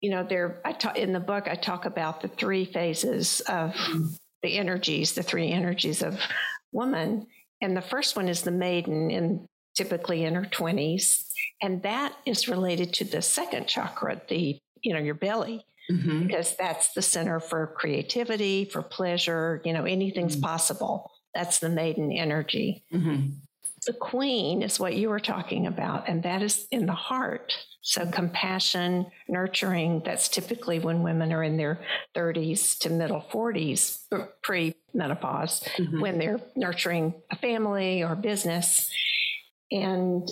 you 0.00 0.10
know 0.10 0.22
there 0.22 0.60
I 0.64 0.72
talk 0.72 0.96
in 0.96 1.12
the 1.12 1.20
book 1.20 1.48
I 1.48 1.54
talk 1.54 1.84
about 1.84 2.20
the 2.20 2.28
three 2.28 2.64
phases 2.64 3.40
of 3.40 3.72
mm-hmm 3.72 4.14
the 4.44 4.58
energies, 4.58 5.14
the 5.14 5.22
three 5.22 5.50
energies 5.50 6.02
of 6.02 6.20
woman. 6.70 7.26
And 7.62 7.74
the 7.74 7.80
first 7.80 8.14
one 8.14 8.28
is 8.28 8.42
the 8.42 8.50
maiden, 8.50 9.10
in 9.10 9.48
typically 9.74 10.24
in 10.24 10.34
her 10.34 10.44
20s. 10.44 11.24
And 11.62 11.82
that 11.82 12.14
is 12.26 12.46
related 12.46 12.92
to 12.94 13.04
the 13.04 13.22
second 13.22 13.66
chakra, 13.66 14.20
the, 14.28 14.58
you 14.82 14.92
know, 14.92 15.00
your 15.00 15.14
belly. 15.14 15.64
Mm-hmm. 15.90 16.26
Because 16.26 16.56
that's 16.56 16.92
the 16.94 17.02
center 17.02 17.40
for 17.40 17.74
creativity, 17.76 18.64
for 18.64 18.82
pleasure, 18.82 19.60
you 19.64 19.72
know, 19.72 19.84
anything's 19.84 20.34
mm-hmm. 20.36 20.46
possible. 20.46 21.10
That's 21.34 21.58
the 21.58 21.68
maiden 21.68 22.12
energy. 22.12 22.84
Mm-hmm. 22.92 23.30
The 23.86 23.92
queen 23.92 24.62
is 24.62 24.80
what 24.80 24.94
you 24.94 25.10
were 25.10 25.20
talking 25.20 25.66
about, 25.66 26.08
and 26.08 26.22
that 26.22 26.40
is 26.40 26.66
in 26.70 26.86
the 26.86 26.92
heart. 26.92 27.52
So, 27.86 28.06
compassion, 28.06 29.08
nurturing, 29.28 30.00
that's 30.06 30.30
typically 30.30 30.78
when 30.78 31.02
women 31.02 31.34
are 31.34 31.42
in 31.42 31.58
their 31.58 31.80
30s 32.16 32.78
to 32.78 32.88
middle 32.88 33.22
40s, 33.30 33.98
pre 34.42 34.74
menopause, 34.94 35.60
mm-hmm. 35.76 36.00
when 36.00 36.18
they're 36.18 36.40
nurturing 36.56 37.12
a 37.30 37.36
family 37.36 38.02
or 38.02 38.16
business. 38.16 38.90
And 39.70 40.26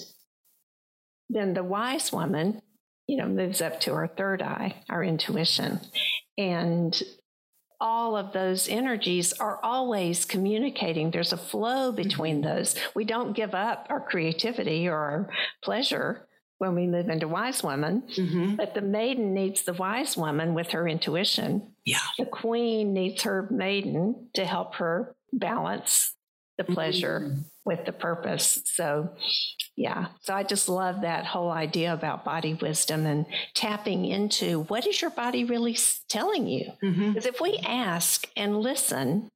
then 1.28 1.52
the 1.52 1.62
wise 1.62 2.10
woman, 2.10 2.62
you 3.06 3.18
know, 3.18 3.26
moves 3.26 3.60
up 3.60 3.80
to 3.80 3.92
our 3.92 4.08
third 4.08 4.40
eye, 4.40 4.82
our 4.88 5.04
intuition. 5.04 5.80
And 6.38 7.00
all 7.78 8.16
of 8.16 8.32
those 8.32 8.66
energies 8.66 9.34
are 9.34 9.60
always 9.62 10.24
communicating. 10.24 11.10
There's 11.10 11.34
a 11.34 11.36
flow 11.36 11.92
between 11.92 12.40
mm-hmm. 12.40 12.56
those. 12.56 12.76
We 12.94 13.04
don't 13.04 13.34
give 13.34 13.54
up 13.54 13.88
our 13.90 14.00
creativity 14.00 14.88
or 14.88 14.96
our 14.96 15.30
pleasure 15.62 16.26
when 16.62 16.76
we 16.76 16.86
move 16.86 17.08
into 17.08 17.26
wise 17.26 17.60
woman. 17.64 18.04
Mm-hmm. 18.16 18.54
But 18.54 18.72
the 18.72 18.80
maiden 18.80 19.34
needs 19.34 19.62
the 19.62 19.72
wise 19.72 20.16
woman 20.16 20.54
with 20.54 20.70
her 20.70 20.86
intuition. 20.86 21.74
Yeah. 21.84 21.98
The 22.20 22.26
queen 22.26 22.94
needs 22.94 23.24
her 23.24 23.48
maiden 23.50 24.28
to 24.34 24.44
help 24.44 24.76
her 24.76 25.16
balance 25.32 26.14
the 26.58 26.64
pleasure 26.64 27.20
mm-hmm. 27.20 27.40
with 27.64 27.84
the 27.84 27.92
purpose. 27.92 28.62
So, 28.66 29.10
yeah. 29.74 30.06
So 30.20 30.34
I 30.34 30.44
just 30.44 30.68
love 30.68 31.00
that 31.00 31.26
whole 31.26 31.50
idea 31.50 31.92
about 31.92 32.24
body 32.24 32.54
wisdom 32.54 33.06
and 33.06 33.26
tapping 33.54 34.04
into 34.04 34.60
what 34.60 34.86
is 34.86 35.02
your 35.02 35.10
body 35.10 35.42
really 35.42 35.76
telling 36.08 36.46
you? 36.46 36.70
Mm-hmm. 36.80 37.08
Because 37.08 37.26
if 37.26 37.40
we 37.40 37.58
ask 37.66 38.28
and 38.36 38.60
listen, 38.60 39.28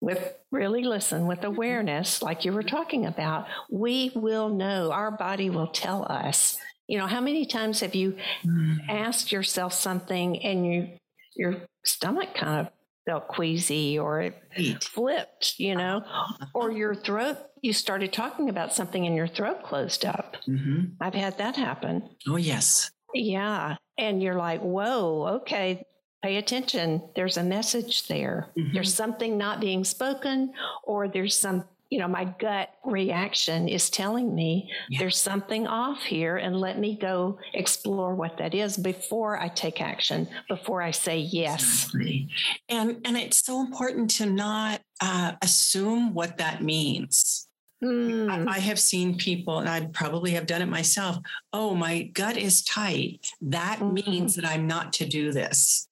with 0.00 0.34
really 0.50 0.84
listen 0.84 1.26
with 1.26 1.40
mm-hmm. 1.40 1.54
awareness, 1.54 2.22
like 2.22 2.44
you 2.44 2.52
were 2.52 2.62
talking 2.62 3.06
about, 3.06 3.46
we 3.70 4.12
will 4.14 4.48
know, 4.48 4.92
our 4.92 5.10
body 5.10 5.50
will 5.50 5.68
tell 5.68 6.04
us. 6.10 6.56
You 6.86 6.98
know, 6.98 7.06
how 7.06 7.20
many 7.20 7.44
times 7.44 7.80
have 7.80 7.94
you 7.94 8.16
mm. 8.44 8.78
asked 8.88 9.30
yourself 9.30 9.74
something 9.74 10.42
and 10.42 10.64
you 10.66 10.88
your 11.36 11.56
stomach 11.84 12.34
kind 12.34 12.66
of 12.66 12.72
felt 13.08 13.28
queasy 13.28 13.98
or 13.98 14.20
it 14.20 14.84
flipped, 14.84 15.54
you 15.58 15.74
know, 15.74 16.02
uh-huh. 16.04 16.46
or 16.54 16.70
your 16.70 16.94
throat, 16.94 17.38
you 17.62 17.72
started 17.72 18.12
talking 18.12 18.50
about 18.50 18.74
something 18.74 19.06
and 19.06 19.16
your 19.16 19.26
throat 19.26 19.62
closed 19.64 20.04
up. 20.04 20.36
Mm-hmm. 20.46 20.92
I've 21.00 21.14
had 21.14 21.38
that 21.38 21.56
happen. 21.56 22.10
Oh, 22.28 22.36
yes. 22.36 22.90
Yeah. 23.14 23.76
And 23.96 24.22
you're 24.22 24.36
like, 24.36 24.60
whoa, 24.60 25.38
okay, 25.40 25.84
pay 26.22 26.36
attention. 26.36 27.02
There's 27.14 27.36
a 27.36 27.42
message 27.42 28.06
there. 28.08 28.48
Mm-hmm. 28.56 28.74
There's 28.74 28.94
something 28.94 29.38
not 29.38 29.60
being 29.60 29.84
spoken, 29.84 30.52
or 30.84 31.08
there's 31.08 31.38
some, 31.38 31.64
you 31.90 31.98
know, 31.98 32.08
my 32.08 32.24
gut 32.38 32.70
reaction 32.84 33.68
is 33.68 33.88
telling 33.88 34.34
me 34.34 34.70
yeah. 34.90 34.98
there's 34.98 35.16
something 35.16 35.66
off 35.66 36.02
here, 36.02 36.36
and 36.36 36.60
let 36.60 36.78
me 36.78 36.98
go 37.00 37.38
explore 37.54 38.14
what 38.14 38.38
that 38.38 38.54
is 38.54 38.76
before 38.76 39.38
I 39.38 39.48
take 39.48 39.80
action, 39.80 40.28
before 40.48 40.82
I 40.82 40.90
say 40.90 41.18
yes. 41.18 41.62
Exactly. 41.62 42.28
And 42.68 43.00
and 43.04 43.16
it's 43.16 43.44
so 43.44 43.60
important 43.60 44.10
to 44.10 44.26
not 44.26 44.80
uh, 45.00 45.32
assume 45.42 46.14
what 46.14 46.38
that 46.38 46.62
means. 46.62 47.46
Mm. 47.82 48.48
I 48.48 48.58
have 48.58 48.80
seen 48.80 49.16
people, 49.16 49.60
and 49.60 49.68
I 49.68 49.86
probably 49.86 50.32
have 50.32 50.46
done 50.46 50.62
it 50.62 50.66
myself. 50.66 51.18
Oh, 51.52 51.76
my 51.76 52.02
gut 52.02 52.36
is 52.36 52.64
tight. 52.64 53.20
That 53.40 53.78
mm-hmm. 53.78 53.94
means 53.94 54.34
that 54.34 54.44
I'm 54.44 54.66
not 54.66 54.92
to 54.94 55.06
do 55.06 55.30
this. 55.32 55.87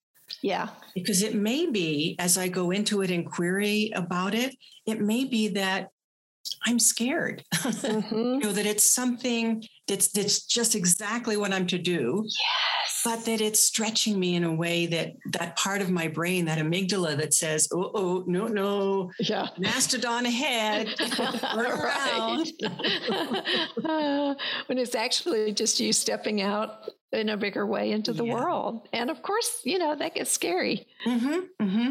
Yeah. 0.47 0.69
Because 0.95 1.23
it 1.23 1.35
may 1.35 1.69
be, 1.69 2.15
as 2.21 2.39
I 2.39 2.47
go 2.47 2.71
into 2.71 3.03
it 3.03 3.11
and 3.11 3.27
query 3.27 3.91
about 3.97 4.33
it, 4.33 4.55
it 4.87 5.01
may 5.01 5.25
be 5.25 5.49
that 5.49 5.89
I'm 6.67 6.79
scared. 6.79 7.45
Mm-hmm. 7.55 8.15
you 8.17 8.39
know, 8.41 8.53
that 8.53 8.67
it's 8.67 8.85
something 8.85 9.65
that's 9.87 10.09
that's 10.09 10.45
just 10.45 10.75
exactly 10.75 11.37
what 11.37 11.53
I'm 11.53 11.67
to 11.69 11.79
do. 11.79 12.23
Yes. 12.25 13.03
But 13.05 13.25
that 13.27 13.41
it's 13.41 13.61
stretching 13.61 14.19
me 14.19 14.35
in 14.35 14.45
a 14.45 14.55
way 14.55 14.87
that 14.87 15.15
that 15.33 15.57
part 15.57 15.81
of 15.81 15.91
my 15.91 16.09
brain, 16.09 16.45
that 16.47 16.59
amygdala 16.59 17.17
that 17.19 17.35
says, 17.35 17.69
oh, 17.73 17.91
oh, 17.95 18.25
no, 18.27 18.49
no. 18.49 19.11
Yeah. 19.21 19.49
Mastodon 19.59 20.27
ahead. 20.27 20.89
right. 21.01 22.45
uh, 23.85 24.35
when 24.67 24.79
it's 24.79 24.95
actually 24.95 25.53
just 25.53 25.79
you 25.79 25.93
stepping 25.93 26.43
out 26.43 26.91
in 27.13 27.29
a 27.29 27.37
bigger 27.37 27.67
way 27.67 27.93
into 27.93 28.13
the 28.13 28.25
yeah. 28.25 28.35
world. 28.35 28.89
And 28.93 29.11
of 29.11 29.23
course, 29.23 29.61
you 29.65 29.79
know, 29.79 29.95
that 29.95 30.15
gets 30.15 30.31
scary. 30.31 30.87
Mm-hmm, 31.07 31.65
mm-hmm. 31.65 31.91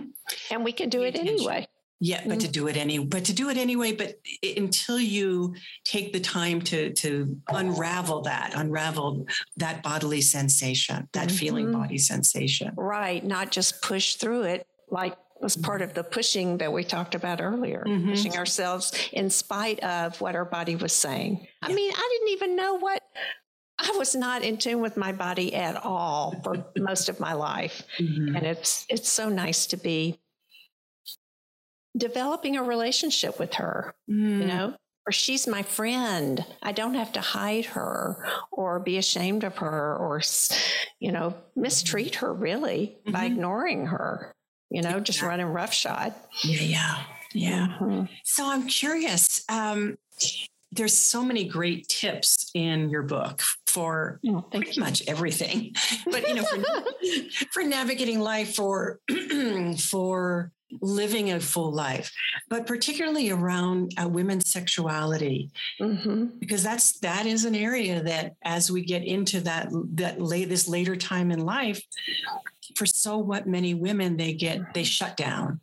And 0.52 0.64
we 0.64 0.72
can 0.72 0.90
do 0.90 1.04
it 1.04 1.16
anyway. 1.16 1.68
Yeah, 2.02 2.22
but 2.24 2.32
mm-hmm. 2.32 2.40
to 2.40 2.48
do 2.50 2.68
it 2.68 2.76
any, 2.76 3.00
but 3.00 3.26
to 3.26 3.34
do 3.34 3.50
it 3.50 3.58
anyway. 3.58 3.94
But 3.94 4.20
until 4.58 5.00
you 5.00 5.56
take 5.86 6.12
the 6.12 6.20
time 6.20 6.62
to 6.64 6.92
to 6.92 7.38
unravel 7.50 8.22
that, 8.24 8.54
unravel 8.56 9.28
that 9.58 9.82
bodily 9.82 10.22
sensation, 10.22 11.08
that 11.14 11.32
feeling 11.32 11.68
mm-hmm. 11.68 11.82
body 11.82 11.98
sensation, 11.98 12.74
right? 12.76 13.24
Not 13.24 13.52
just 13.52 13.82
push 13.82 14.16
through 14.16 14.44
it 14.44 14.68
like 14.90 15.16
was 15.42 15.56
part 15.56 15.82
of 15.82 15.94
the 15.94 16.04
pushing 16.04 16.58
that 16.58 16.72
we 16.72 16.84
talked 16.84 17.16
about 17.16 17.42
earlier, 17.42 17.84
mm-hmm. 17.88 18.10
pushing 18.10 18.38
ourselves 18.38 18.94
in 19.12 19.30
spite 19.30 19.80
of 19.82 20.20
what 20.22 20.36
our 20.36 20.46
body 20.46 20.76
was 20.76 20.94
saying. 20.94 21.40
Yeah. 21.42 21.70
I 21.70 21.74
mean, 21.74 21.92
I 21.94 22.10
didn't 22.12 22.34
even 22.34 22.56
know 22.56 22.76
what 22.76 23.02
I 23.78 23.92
was 23.98 24.16
not 24.16 24.44
in 24.44 24.58
tune 24.58 24.82
with 24.82 24.96
my 24.96 25.12
body 25.12 25.54
at 25.54 25.76
all 25.84 26.36
for 26.44 26.66
most 26.78 27.10
of 27.10 27.20
my 27.20 27.34
life. 27.34 27.84
Mm-hmm. 28.00 28.36
And 28.36 28.46
it's 28.46 28.86
it's 28.90 29.10
so 29.10 29.30
nice 29.30 29.68
to 29.68 29.78
be 29.78 30.20
developing 31.96 32.58
a 32.58 32.64
relationship 32.64 33.40
with 33.40 33.56
her, 33.56 33.96
mm. 34.10 34.40
you 34.40 34.46
know, 34.46 34.76
or 35.08 35.12
she's 35.12 35.48
my 35.48 35.62
friend. 35.62 36.46
I 36.64 36.72
don't 36.72 36.96
have 36.96 37.14
to 37.14 37.22
hide 37.22 37.66
her 37.66 38.26
or 38.52 38.80
be 38.80 38.98
ashamed 38.98 39.44
of 39.44 39.58
her 39.58 39.96
or, 39.96 40.22
you 41.00 41.12
know, 41.12 41.36
mistreat 41.56 42.16
her 42.16 42.34
really 42.34 42.98
mm-hmm. 43.02 43.12
by 43.12 43.26
ignoring 43.26 43.88
her, 43.88 44.34
you 44.70 44.82
know, 44.82 45.00
just 45.00 45.22
running 45.22 45.46
roughshod. 45.46 46.14
Yeah, 46.44 46.62
yeah, 46.62 47.04
yeah. 47.34 47.68
Mm-hmm. 47.80 48.06
So 48.24 48.50
I'm 48.50 48.68
curious. 48.68 49.44
Um, 49.48 49.98
there's 50.72 50.98
so 50.98 51.24
many 51.24 51.46
great 51.46 51.88
tips 51.88 52.52
in 52.54 52.90
your 52.90 53.04
book 53.04 53.42
for 53.68 54.20
oh, 54.28 54.42
pretty 54.42 54.72
you. 54.74 54.82
much 54.82 55.04
everything 55.08 55.74
but 56.12 56.28
you 56.28 56.36
know 56.36 56.44
for, 56.44 56.64
for 57.52 57.64
navigating 57.64 58.20
life 58.20 58.56
for 58.56 59.00
for 59.78 60.52
living 60.82 61.32
a 61.32 61.40
full 61.40 61.72
life 61.72 62.12
but 62.50 62.66
particularly 62.66 63.30
around 63.30 63.92
uh, 64.02 64.08
women's 64.08 64.50
sexuality 64.50 65.52
mm-hmm. 65.80 66.26
because 66.40 66.64
that's 66.64 67.00
that 67.00 67.26
is 67.26 67.46
an 67.46 67.56
area 67.56 68.02
that 68.02 68.34
as 68.44 68.72
we 68.72 68.84
get 68.84 69.04
into 69.04 69.40
that 69.40 69.68
that 69.94 70.20
late 70.20 70.50
this 70.50 70.68
later 70.68 70.96
time 70.96 71.32
in 71.32 71.40
life 71.46 71.82
for 72.76 72.86
so 72.86 73.18
what 73.18 73.48
many 73.48 73.74
women 73.74 74.18
they 74.18 74.34
get 74.34 74.74
they 74.74 74.84
shut 74.84 75.16
down 75.16 75.60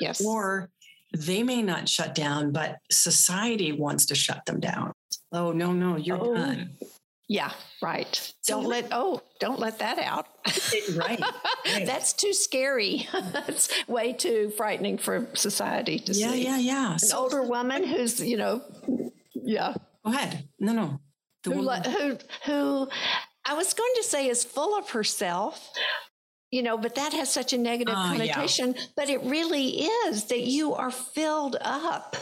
yes 0.00 0.24
or 0.24 0.70
they 1.12 1.42
may 1.42 1.62
not 1.62 1.88
shut 1.88 2.14
down, 2.14 2.52
but 2.52 2.78
society 2.90 3.72
wants 3.72 4.06
to 4.06 4.14
shut 4.14 4.44
them 4.46 4.60
down. 4.60 4.92
Oh, 5.32 5.52
no, 5.52 5.72
no, 5.72 5.96
you're 5.96 6.20
oh. 6.20 6.34
done. 6.34 6.70
Yeah, 7.28 7.50
right. 7.82 8.32
Don't 8.46 8.62
so, 8.62 8.68
let 8.68 8.88
oh, 8.92 9.20
don't 9.40 9.58
let 9.58 9.80
that 9.80 9.98
out. 9.98 10.28
right, 10.94 11.20
right. 11.20 11.86
That's 11.86 12.12
too 12.12 12.32
scary. 12.32 13.08
That's 13.32 13.68
way 13.88 14.12
too 14.12 14.52
frightening 14.56 14.98
for 14.98 15.26
society 15.34 15.98
to 15.98 16.12
yeah, 16.12 16.30
see. 16.30 16.44
Yeah, 16.44 16.56
yeah, 16.56 16.58
yeah. 16.58 16.92
An 16.92 16.98
so, 17.00 17.18
older 17.18 17.42
woman 17.42 17.82
who's, 17.82 18.20
you 18.20 18.36
know, 18.36 18.62
yeah. 19.34 19.74
Go 20.04 20.12
ahead. 20.12 20.48
No, 20.60 20.72
no. 20.72 21.00
The 21.42 21.50
who, 21.52 21.68
who, 21.90 22.18
who 22.44 22.88
I 23.44 23.54
was 23.54 23.74
going 23.74 23.92
to 23.96 24.04
say 24.04 24.28
is 24.28 24.44
full 24.44 24.78
of 24.78 24.90
herself, 24.90 25.72
you 26.50 26.62
know, 26.62 26.78
but 26.78 26.94
that 26.94 27.12
has 27.12 27.32
such 27.32 27.52
a 27.52 27.58
negative 27.58 27.94
uh, 27.94 28.08
connotation. 28.08 28.74
Yeah. 28.76 28.82
But 28.96 29.08
it 29.08 29.22
really 29.24 29.82
is 29.82 30.24
that 30.24 30.42
you 30.42 30.74
are 30.74 30.90
filled 30.90 31.56
up 31.60 32.16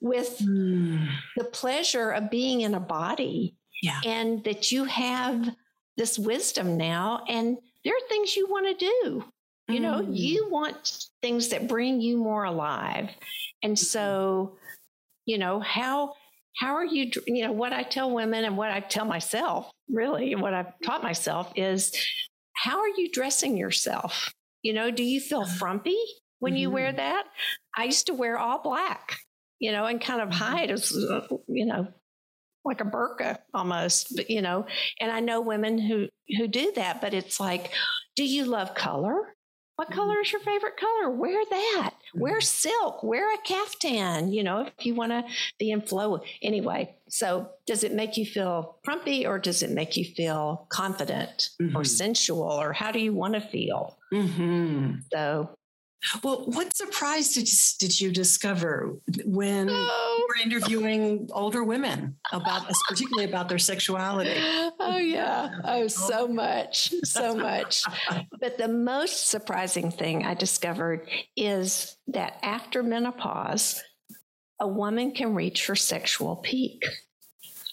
with 0.00 0.38
mm. 0.38 1.06
the 1.36 1.44
pleasure 1.44 2.10
of 2.10 2.30
being 2.30 2.60
in 2.62 2.74
a 2.74 2.80
body. 2.80 3.56
Yeah. 3.82 4.00
And 4.04 4.44
that 4.44 4.72
you 4.72 4.84
have 4.84 5.54
this 5.96 6.18
wisdom 6.18 6.76
now. 6.76 7.24
And 7.28 7.58
there 7.84 7.94
are 7.94 8.08
things 8.08 8.36
you 8.36 8.48
want 8.48 8.78
to 8.78 8.86
do. 8.86 9.24
You 9.68 9.78
mm. 9.78 9.82
know, 9.82 10.06
you 10.10 10.48
want 10.50 11.06
things 11.22 11.48
that 11.48 11.68
bring 11.68 12.00
you 12.00 12.16
more 12.16 12.44
alive. 12.44 13.10
And 13.62 13.74
mm-hmm. 13.74 13.84
so, 13.84 14.56
you 15.26 15.38
know, 15.38 15.60
how 15.60 16.14
how 16.56 16.74
are 16.74 16.84
you 16.84 17.10
you 17.28 17.44
know 17.44 17.52
what 17.52 17.72
i 17.72 17.84
tell 17.84 18.10
women 18.10 18.44
and 18.44 18.56
what 18.56 18.72
i 18.72 18.80
tell 18.80 19.04
myself 19.04 19.70
really 19.88 20.32
and 20.32 20.42
what 20.42 20.52
i've 20.52 20.72
taught 20.82 21.00
myself 21.00 21.52
is 21.54 21.92
how 22.62 22.80
are 22.80 22.88
you 22.88 23.10
dressing 23.10 23.56
yourself? 23.56 24.34
You 24.62 24.74
know, 24.74 24.90
do 24.90 25.02
you 25.02 25.20
feel 25.20 25.46
frumpy 25.46 25.96
when 26.40 26.52
mm-hmm. 26.52 26.58
you 26.58 26.70
wear 26.70 26.88
mm-hmm. 26.88 26.98
that? 26.98 27.24
I 27.76 27.84
used 27.84 28.06
to 28.06 28.14
wear 28.14 28.38
all 28.38 28.62
black, 28.62 29.16
you 29.58 29.72
know, 29.72 29.86
and 29.86 30.00
kind 30.00 30.20
of 30.20 30.28
mm-hmm. 30.28 30.44
hide 30.44 30.70
as, 30.70 30.92
uh, 30.92 31.26
you 31.48 31.64
know, 31.64 31.88
like 32.64 32.80
a 32.80 32.84
burqa 32.84 33.38
almost, 33.54 34.14
but 34.16 34.30
you 34.30 34.42
know, 34.42 34.66
and 35.00 35.10
I 35.10 35.20
know 35.20 35.40
women 35.40 35.78
who 35.78 36.08
who 36.36 36.46
do 36.46 36.72
that, 36.76 37.00
but 37.00 37.14
it's 37.14 37.40
like, 37.40 37.70
do 38.16 38.24
you 38.24 38.44
love 38.44 38.74
color? 38.74 39.34
What 39.80 39.88
mm-hmm. 39.88 39.98
color 39.98 40.20
is 40.20 40.30
your 40.30 40.42
favorite 40.42 40.76
color? 40.76 41.10
Wear 41.10 41.42
that. 41.48 41.94
Wear 42.14 42.34
mm-hmm. 42.34 42.40
silk. 42.42 43.02
Wear 43.02 43.32
a 43.34 43.38
caftan, 43.38 44.30
you 44.30 44.42
know, 44.42 44.66
if 44.66 44.84
you 44.84 44.94
want 44.94 45.12
to 45.12 45.24
be 45.58 45.70
in 45.70 45.80
flow. 45.80 46.20
Anyway, 46.42 46.96
so 47.08 47.48
does 47.66 47.82
it 47.82 47.94
make 47.94 48.18
you 48.18 48.26
feel 48.26 48.76
frumpy 48.84 49.26
or 49.26 49.38
does 49.38 49.62
it 49.62 49.70
make 49.70 49.96
you 49.96 50.04
feel 50.04 50.66
confident 50.68 51.48
mm-hmm. 51.62 51.74
or 51.74 51.84
sensual 51.84 52.42
or 52.42 52.74
how 52.74 52.92
do 52.92 52.98
you 52.98 53.14
want 53.14 53.32
to 53.32 53.40
feel? 53.40 53.96
Mm-hmm. 54.12 54.96
So 55.10 55.56
well, 56.22 56.44
what 56.46 56.74
surprise 56.74 57.34
did 57.34 57.50
you, 57.50 57.58
did 57.78 58.00
you 58.00 58.10
discover 58.10 58.96
when 59.24 59.68
oh. 59.70 60.16
you 60.18 60.26
were 60.28 60.50
interviewing 60.50 61.28
older 61.32 61.62
women 61.62 62.16
about, 62.32 62.70
particularly 62.88 63.28
about 63.28 63.48
their 63.48 63.58
sexuality? 63.58 64.34
Oh 64.78 64.96
yeah, 64.96 65.60
oh 65.64 65.88
so 65.88 66.26
much, 66.26 66.92
so 67.04 67.34
much. 67.36 67.84
but 68.40 68.56
the 68.56 68.68
most 68.68 69.28
surprising 69.28 69.90
thing 69.90 70.24
I 70.24 70.34
discovered 70.34 71.08
is 71.36 71.96
that 72.08 72.38
after 72.42 72.82
menopause, 72.82 73.82
a 74.58 74.68
woman 74.68 75.12
can 75.12 75.34
reach 75.34 75.66
her 75.66 75.76
sexual 75.76 76.36
peak 76.36 76.82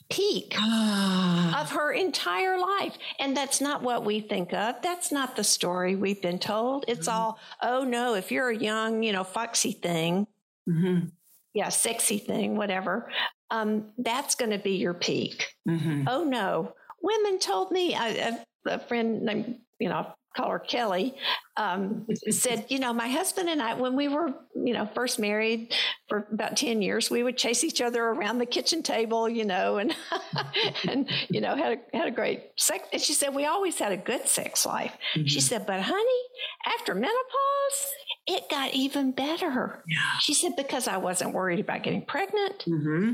peak 0.10 0.54
ah. 0.58 1.62
of 1.62 1.72
her 1.72 1.92
entire 1.92 2.60
life. 2.60 2.98
And 3.20 3.36
that's 3.36 3.62
not 3.62 3.82
what 3.82 4.06
we 4.06 4.20
think 4.22 4.54
of. 4.54 4.76
That's 4.82 5.12
not 5.12 5.36
the 5.36 5.44
story 5.44 5.96
we've 5.96 6.22
been 6.22 6.40
told. 6.40 6.86
It's 6.88 7.08
mm-hmm. 7.08 7.18
all, 7.18 7.40
oh 7.62 7.84
no, 7.84 8.16
if 8.16 8.32
you're 8.32 8.50
a 8.50 8.58
young, 8.58 9.04
you 9.04 9.12
know, 9.12 9.24
foxy 9.24 9.74
thing, 9.74 10.28
mm-hmm. 10.70 11.08
yeah, 11.54 11.70
sexy 11.70 12.18
thing, 12.18 12.56
whatever, 12.56 13.10
um, 13.52 13.86
that's 13.98 14.36
going 14.36 14.52
to 14.52 14.60
be 14.60 14.76
your 14.78 14.94
peak. 14.94 15.56
Mm-hmm. 15.68 16.04
Oh 16.08 16.24
no, 16.24 16.74
women 17.02 17.40
told 17.40 17.72
me. 17.72 17.96
I, 17.96 18.08
a, 18.10 18.38
a 18.66 18.80
friend 18.80 19.22
named 19.24 19.60
you 19.80 19.90
know 19.90 20.14
call 20.38 20.52
her 20.52 20.60
Kelly, 20.60 21.16
um, 21.58 22.06
said, 22.30 22.66
you 22.70 22.78
know, 22.78 22.94
my 22.94 23.08
husband 23.08 23.50
and 23.50 23.62
I, 23.62 23.74
when 23.74 23.96
we 23.96 24.08
were, 24.08 24.30
you 24.56 24.74
know, 24.74 24.88
first 24.94 25.18
married 25.18 25.74
for 26.08 26.28
about 26.32 26.56
10 26.56 26.82
years, 26.82 27.10
we 27.10 27.24
would 27.24 27.38
chase 27.38 27.64
each 27.64 27.82
other 27.82 28.04
around 28.04 28.38
the 28.38 28.46
kitchen 28.46 28.84
table, 28.84 29.28
you 29.28 29.44
know, 29.44 29.78
and, 29.78 29.96
and, 30.88 31.10
you 31.30 31.42
know, 31.42 31.56
had 31.56 31.80
a, 31.80 31.98
had 31.98 32.08
a 32.08 32.12
great 32.12 32.44
sex. 32.56 32.88
And 32.94 33.02
she 33.02 33.14
said, 33.14 33.34
we 33.34 33.46
always 33.46 33.80
had 33.80 33.92
a 33.92 33.98
good 33.98 34.28
sex 34.28 34.66
life. 34.66 34.96
Mm-hmm. 35.16 35.26
She 35.26 35.42
said, 35.42 35.66
but 35.66 35.82
honey, 35.82 36.22
after 36.68 36.94
menopause, 36.94 37.94
it 38.28 38.50
got 38.50 38.74
even 38.74 39.12
better. 39.12 39.84
Yeah. 39.88 40.20
She 40.20 40.36
said, 40.36 40.56
because 40.56 40.88
I 40.88 40.98
wasn't 40.98 41.34
worried 41.34 41.60
about 41.60 41.82
getting 41.82 42.06
pregnant. 42.06 42.66
Mm-hmm. 42.68 43.14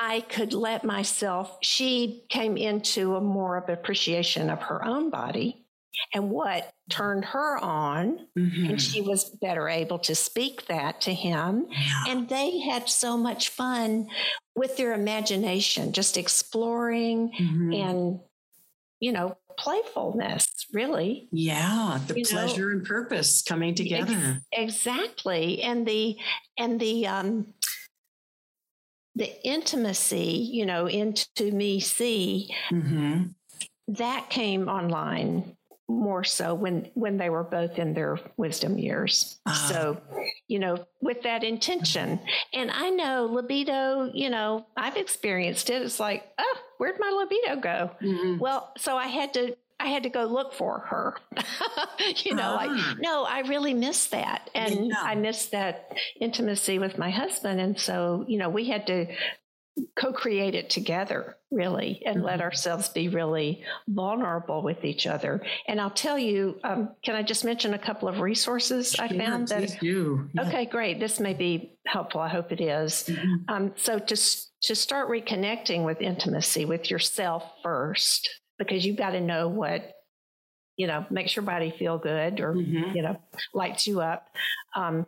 I 0.00 0.20
could 0.20 0.54
let 0.54 0.84
myself, 0.84 1.58
she 1.60 2.24
came 2.30 2.56
into 2.56 3.16
a 3.16 3.20
more 3.20 3.58
of 3.58 3.68
appreciation 3.68 4.48
of 4.48 4.62
her 4.62 4.82
own 4.82 5.10
body 5.10 5.61
and 6.14 6.30
what 6.30 6.72
turned 6.90 7.24
her 7.24 7.58
on 7.58 8.26
mm-hmm. 8.38 8.66
and 8.66 8.80
she 8.80 9.00
was 9.00 9.24
better 9.24 9.68
able 9.68 9.98
to 9.98 10.14
speak 10.14 10.66
that 10.66 11.00
to 11.00 11.12
him 11.12 11.66
yeah. 11.70 12.04
and 12.08 12.28
they 12.28 12.60
had 12.60 12.88
so 12.88 13.16
much 13.16 13.48
fun 13.48 14.06
with 14.54 14.76
their 14.76 14.92
imagination 14.92 15.92
just 15.92 16.16
exploring 16.16 17.32
mm-hmm. 17.38 17.72
and 17.72 18.20
you 19.00 19.12
know 19.12 19.36
playfulness 19.58 20.48
really 20.72 21.28
yeah 21.30 22.00
the 22.06 22.18
you 22.18 22.24
pleasure 22.24 22.70
know, 22.70 22.78
and 22.78 22.86
purpose 22.86 23.42
coming 23.42 23.74
together 23.74 24.40
ex- 24.54 24.76
exactly 24.86 25.62
and 25.62 25.86
the 25.86 26.16
and 26.58 26.80
the 26.80 27.06
um 27.06 27.46
the 29.14 29.46
intimacy 29.46 30.48
you 30.50 30.64
know 30.64 30.86
into 30.86 31.52
me 31.52 31.80
see 31.80 32.54
mm-hmm. 32.70 33.24
that 33.88 34.30
came 34.30 34.68
online 34.68 35.54
more 35.92 36.24
so 36.24 36.54
when 36.54 36.90
when 36.94 37.16
they 37.16 37.30
were 37.30 37.44
both 37.44 37.78
in 37.78 37.94
their 37.94 38.18
wisdom 38.36 38.78
years 38.78 39.38
uh-huh. 39.46 39.72
so 39.72 40.00
you 40.48 40.58
know 40.58 40.84
with 41.00 41.22
that 41.22 41.44
intention 41.44 42.18
and 42.52 42.70
i 42.70 42.90
know 42.90 43.26
libido 43.26 44.10
you 44.14 44.30
know 44.30 44.66
i've 44.76 44.96
experienced 44.96 45.70
it 45.70 45.82
it's 45.82 46.00
like 46.00 46.24
oh 46.38 46.58
where'd 46.78 46.98
my 46.98 47.10
libido 47.10 47.60
go 47.60 47.90
mm-hmm. 48.02 48.38
well 48.38 48.72
so 48.78 48.96
i 48.96 49.06
had 49.06 49.34
to 49.34 49.56
I 49.82 49.88
had 49.88 50.04
to 50.04 50.10
go 50.10 50.26
look 50.26 50.52
for 50.52 50.78
her. 50.78 51.16
you 52.24 52.36
know, 52.36 52.54
like, 52.54 52.70
ah. 52.70 52.94
no, 53.00 53.24
I 53.24 53.40
really 53.40 53.74
miss 53.74 54.06
that. 54.08 54.48
And 54.54 54.86
yeah. 54.86 54.94
I 55.00 55.16
miss 55.16 55.46
that 55.46 55.96
intimacy 56.20 56.78
with 56.78 56.98
my 56.98 57.10
husband. 57.10 57.60
And 57.60 57.76
so, 57.78 58.24
you 58.28 58.38
know, 58.38 58.48
we 58.48 58.68
had 58.68 58.86
to 58.86 59.06
co-create 59.98 60.54
it 60.54 60.68
together 60.68 61.36
really 61.50 62.02
and 62.04 62.16
mm-hmm. 62.16 62.26
let 62.26 62.40
ourselves 62.42 62.90
be 62.90 63.08
really 63.08 63.62
vulnerable 63.88 64.62
with 64.62 64.84
each 64.84 65.06
other 65.06 65.40
and 65.66 65.80
i'll 65.80 65.90
tell 65.90 66.18
you 66.18 66.58
um, 66.62 66.90
can 67.02 67.14
i 67.14 67.22
just 67.22 67.42
mention 67.42 67.72
a 67.72 67.78
couple 67.78 68.06
of 68.06 68.20
resources 68.20 68.94
i 68.98 69.08
found 69.08 69.48
that 69.48 69.82
you 69.82 70.28
yeah. 70.34 70.42
okay 70.42 70.66
great 70.66 71.00
this 71.00 71.18
may 71.18 71.32
be 71.32 71.78
helpful 71.86 72.20
i 72.20 72.28
hope 72.28 72.52
it 72.52 72.60
is. 72.60 73.04
Mm-hmm. 73.08 73.34
Um, 73.48 73.72
so 73.76 73.98
to, 73.98 74.16
to 74.62 74.74
start 74.74 75.08
reconnecting 75.08 75.84
with 75.84 76.00
intimacy 76.00 76.64
with 76.64 76.90
yourself 76.90 77.44
first 77.62 78.28
because 78.58 78.84
you've 78.84 78.98
got 78.98 79.10
to 79.10 79.20
know 79.20 79.48
what 79.48 79.92
you 80.76 80.86
know 80.86 81.04
makes 81.10 81.36
your 81.36 81.44
body 81.44 81.74
feel 81.78 81.98
good 81.98 82.40
or 82.40 82.54
mm-hmm. 82.54 82.96
you 82.96 83.02
know 83.02 83.16
lights 83.52 83.86
you 83.86 84.00
up 84.00 84.28
um, 84.76 85.06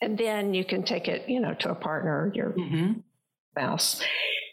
and 0.00 0.18
then 0.18 0.54
you 0.54 0.64
can 0.64 0.82
take 0.82 1.08
it, 1.08 1.28
you 1.28 1.40
know, 1.40 1.54
to 1.54 1.70
a 1.70 1.74
partner, 1.74 2.30
your 2.34 2.50
mm-hmm. 2.50 3.00
spouse. 3.52 4.02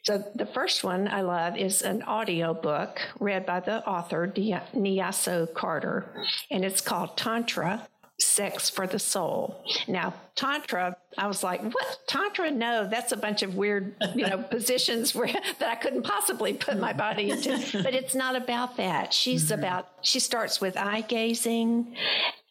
So 0.04 0.22
the 0.36 0.46
first 0.46 0.84
one 0.84 1.08
I 1.08 1.22
love 1.22 1.56
is 1.58 1.82
an 1.82 2.02
audio 2.04 2.54
book 2.54 3.00
read 3.20 3.46
by 3.46 3.62
the 3.62 3.86
author 3.88 4.28
Nyaso 4.28 5.54
Carter, 5.54 6.14
and 6.52 6.66
it's 6.66 6.82
called 6.82 7.16
Tantra 7.16 7.88
Sex 8.20 8.70
for 8.70 8.86
the 8.86 9.00
Soul. 9.00 9.64
Now, 9.88 10.14
Tantra, 10.36 10.98
I 11.18 11.28
was 11.28 11.42
like, 11.42 11.62
what? 11.64 12.00
Tantra? 12.08 12.52
No, 12.52 12.88
that's 12.88 13.12
a 13.12 13.18
bunch 13.18 13.44
of 13.44 13.56
weird, 13.56 13.96
you 14.14 14.28
know, 14.28 14.38
positions 14.52 15.16
where 15.16 15.28
that 15.28 15.70
I 15.70 15.76
couldn't 15.76 16.04
possibly 16.04 16.54
put 16.54 16.78
my 16.80 16.94
body 16.94 17.32
into. 17.32 17.54
But 17.84 17.94
it's 17.94 18.16
not 18.16 18.36
about 18.36 18.78
that. 18.78 19.14
She's 19.14 19.46
mm-hmm. 19.46 19.60
about, 19.60 19.88
she 20.02 20.20
starts 20.20 20.60
with 20.62 20.78
eye 20.78 21.02
gazing 21.02 21.96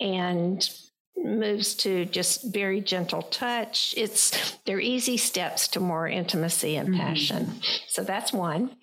and 0.01 0.69
moves 1.17 1.75
to 1.75 2.05
just 2.07 2.53
very 2.53 2.81
gentle 2.81 3.23
touch. 3.23 3.95
It's 3.97 4.57
they're 4.65 4.81
easy 4.81 5.17
steps 5.17 5.69
to 5.69 5.81
more 5.81 6.09
intimacy 6.09 6.77
and 6.77 6.89
mm-hmm. 6.91 7.01
passion. 7.01 7.47
Mm-hmm. 7.47 7.61
So 7.89 8.03
that's 8.03 8.33
one. 8.33 8.77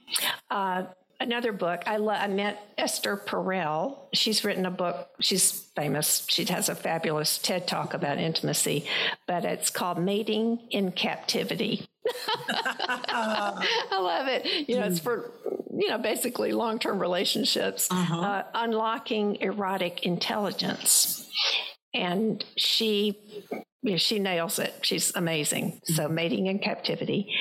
Uh, 0.49 0.83
another 1.19 1.51
book 1.51 1.83
I, 1.85 1.97
lo- 1.97 2.13
I 2.13 2.27
met 2.27 2.59
Esther 2.77 3.17
Perel. 3.17 3.97
She's 4.13 4.43
written 4.43 4.65
a 4.65 4.71
book. 4.71 5.09
She's 5.19 5.51
famous. 5.75 6.25
She 6.29 6.45
has 6.45 6.69
a 6.69 6.75
fabulous 6.75 7.37
TED 7.37 7.67
talk 7.67 7.93
about 7.93 8.17
intimacy, 8.17 8.85
but 9.27 9.45
it's 9.45 9.69
called 9.69 9.99
Mating 9.99 10.59
in 10.71 10.91
Captivity. 10.91 11.87
I 12.49 13.99
love 13.99 14.27
it. 14.27 14.67
You 14.67 14.79
know, 14.79 14.85
it's 14.85 14.99
for 14.99 15.31
you 15.71 15.89
know 15.89 15.97
basically 15.97 16.53
long 16.53 16.79
term 16.79 16.99
relationships, 16.99 17.87
uh-huh. 17.91 18.19
uh, 18.19 18.43
unlocking 18.55 19.35
erotic 19.41 20.03
intelligence 20.03 21.29
and 21.93 22.43
she 22.55 23.17
you 23.81 23.91
know, 23.91 23.97
she 23.97 24.19
nails 24.19 24.59
it. 24.59 24.73
She's 24.81 25.15
amazing. 25.15 25.71
Mm-hmm. 25.71 25.93
So 25.93 26.07
mating 26.07 26.47
in 26.47 26.59
captivity. 26.59 27.33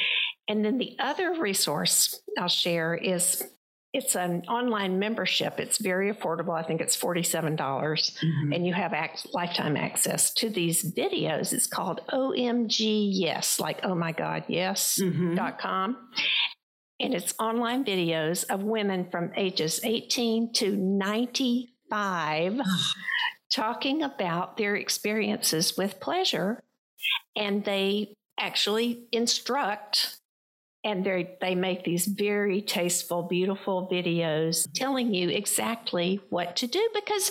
And 0.47 0.65
then 0.65 0.79
the 0.79 0.97
other 0.99 1.35
resource 1.39 2.21
I'll 2.39 2.49
share 2.49 2.95
is 2.95 3.45
it's 3.93 4.15
an 4.17 4.43
online 4.49 4.99
membership. 4.99 5.59
It's 5.59 5.79
very 5.79 6.13
affordable. 6.13 6.57
I 6.57 6.63
think 6.63 6.81
it's 6.81 6.97
$47 6.97 7.57
mm-hmm. 7.57 8.53
and 8.53 8.67
you 8.67 8.75
have 8.75 8.93
ac- 8.93 9.31
lifetime 9.33 9.77
access 9.77 10.33
to 10.35 10.51
these 10.51 10.95
videos. 10.95 11.53
It's 11.53 11.67
called 11.67 12.01
OMG 12.13 13.09
Yes, 13.13 13.59
like 13.59 13.81
oh 13.83 13.95
my 13.95 14.13
god, 14.13 14.45
yes 14.47 15.01
mm-hmm. 15.03 15.35
dot 15.35 15.59
com. 15.59 15.97
And 17.01 17.15
it's 17.15 17.35
online 17.39 17.85
videos 17.85 18.45
of 18.51 18.63
women 18.63 19.09
from 19.11 19.31
ages 19.37 19.81
18 19.85 20.53
to 20.55 20.77
95 20.77 22.61
talking 23.51 24.03
about 24.03 24.57
their 24.57 24.77
experiences 24.77 25.77
with 25.77 26.01
pleasure. 26.01 26.63
And 27.37 27.65
they 27.65 28.15
actually 28.39 29.07
instruct 29.13 30.19
and 30.85 31.05
they 31.05 31.37
they 31.41 31.55
make 31.55 31.85
these 31.85 32.07
very 32.07 32.63
tasteful, 32.63 33.23
beautiful 33.25 33.89
videos 33.91 34.69
telling 34.75 35.13
you 35.13 35.29
exactly 35.29 36.21
what 36.31 36.57
to 36.57 36.67
do 36.67 36.89
because 36.95 37.31